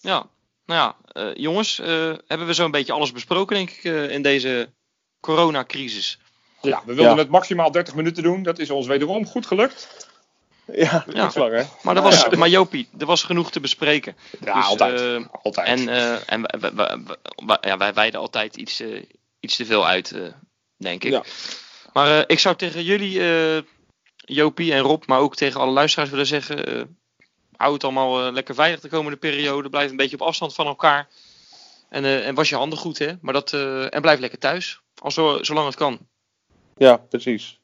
Ja, 0.01 0.25
nou 0.65 0.79
ja, 0.79 0.95
eh, 1.21 1.35
jongens, 1.35 1.79
eh, 1.79 2.13
hebben 2.27 2.47
we 2.47 2.53
zo'n 2.53 2.71
beetje 2.71 2.93
alles 2.93 3.11
besproken, 3.11 3.55
denk 3.55 3.69
ik, 3.69 3.83
eh, 3.83 4.09
in 4.09 4.21
deze 4.21 4.69
coronacrisis. 5.19 6.19
Ja, 6.61 6.81
we 6.85 6.93
wilden 6.93 7.13
Ja. 7.13 7.19
het 7.19 7.29
maximaal 7.29 7.71
30 7.71 7.95
minuten 7.95 8.23
doen. 8.23 8.43
Dat 8.43 8.59
is 8.59 8.69
ons 8.69 8.87
wederom 8.87 9.25
goed 9.25 9.45
gelukt. 9.45 10.09
Ja, 10.71 11.05
Ja. 11.13 11.25
iets 11.25 11.35
langer. 11.35 11.65
Maar, 11.83 11.95
er 11.95 12.01
Nou 12.01 12.13
was, 12.15 12.25
ja. 12.31 12.37
maar 12.37 12.49
Jopie, 12.49 12.89
er 12.99 13.05
was 13.05 13.23
genoeg 13.23 13.51
te 13.51 13.59
bespreken. 13.59 14.15
Ja, 14.45 14.53
Dus, 14.53 14.65
altijd. 14.65 15.01
eh, 15.01 15.25
altijd. 15.43 15.67
En, 15.67 15.89
eh, 15.89 16.31
en 16.33 16.41
wij, 16.41 16.59
wij, 16.59 16.73
wij- 16.75 17.17
wij- 17.45 17.57
ja, 17.61 17.77
wij 17.77 17.93
wijden 17.93 18.19
altijd 18.19 18.55
iets, 18.57 18.79
eh, 18.79 19.03
iets 19.39 19.55
te 19.55 19.65
veel 19.65 19.87
uit, 19.87 20.11
eh, 20.11 20.21
denk 20.77 21.03
ik. 21.03 21.11
Ja. 21.11 21.23
Maar 21.93 22.17
eh, 22.19 22.23
ik 22.27 22.39
zou 22.39 22.55
tegen 22.55 22.83
jullie, 22.83 23.19
eh, 23.19 23.61
Jopie 24.15 24.73
en 24.73 24.79
Rob, 24.79 25.03
maar 25.05 25.19
ook 25.19 25.35
tegen 25.35 25.59
alle 25.61 25.71
luisteraars 25.71 26.09
willen 26.09 26.25
zeggen... 26.27 26.65
eh, 26.65 26.83
hou 27.55 27.73
het 27.73 27.83
allemaal 27.83 28.31
lekker 28.31 28.55
veilig 28.55 28.79
de 28.79 28.89
komende 28.89 29.17
periode. 29.17 29.69
Blijf 29.69 29.89
een 29.89 29.97
beetje 29.97 30.15
op 30.19 30.27
afstand 30.27 30.53
van 30.53 30.65
elkaar. 30.67 31.07
En, 31.89 32.03
eh, 32.05 32.27
en 32.27 32.35
was 32.35 32.49
je 32.49 32.55
handen 32.55 32.77
goed, 32.79 32.97
hè? 32.97 33.11
Maar 33.21 33.33
dat, 33.33 33.53
eh, 33.53 33.93
en 33.95 34.01
blijf 34.01 34.19
lekker 34.19 34.39
thuis. 34.39 34.79
Al 35.01 35.11
zo, 35.11 35.43
zolang 35.43 35.65
het 35.67 35.75
kan. 35.75 35.99
Ja, 36.77 36.97
precies. 36.97 37.59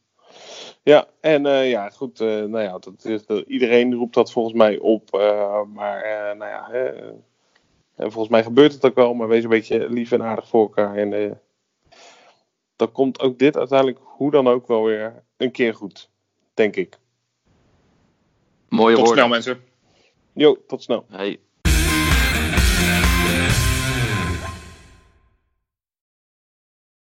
Ja, 0.88 1.08
en 1.20 1.46
eh, 1.46 1.70
ja, 1.70 1.90
goed, 1.90 2.20
eh, 2.22 2.28
nou 2.28 2.60
ja, 2.60 2.78
dat 2.78 3.06
is, 3.06 3.26
dat- 3.26 3.48
iedereen 3.48 3.94
roept 3.94 4.14
dat 4.14 4.32
volgens 4.32 4.56
mij 4.56 4.78
op. 4.78 5.14
eh, 5.14 5.62
maar, 5.74 6.02
eh, 6.02 6.38
nou 6.38 6.52
ja, 6.52 6.68
hè, 6.72 6.86
en 7.96 8.12
volgens 8.12 8.28
mij 8.30 8.44
gebeurt 8.44 8.74
het 8.74 8.86
ook 8.86 8.96
wel, 8.96 9.14
maar 9.14 9.28
wees 9.28 9.44
een 9.44 9.50
beetje 9.50 9.90
lief 9.90 10.12
en 10.12 10.24
aardig 10.24 10.48
voor 10.48 10.62
elkaar. 10.62 10.96
En 10.96 11.14
eh, 11.14 11.32
dan 12.76 12.92
komt 12.92 13.20
ook 13.20 13.40
dit 13.40 13.58
uiteindelijk, 13.58 14.00
hoe 14.04 14.32
dan 14.32 14.48
ook, 14.48 14.68
wel 14.68 14.84
weer 14.84 15.24
een 15.38 15.52
keer 15.52 15.74
goed, 15.76 16.10
denk 16.54 16.76
ik. 16.76 16.98
Mooie 18.70 18.96
Tot 18.96 19.06
woorden. 19.06 19.24
snel, 19.24 19.28
mensen. 19.28 19.64
Jo, 20.34 20.58
tot 20.68 20.84
snel. 20.84 21.06
Hey. 21.10 21.40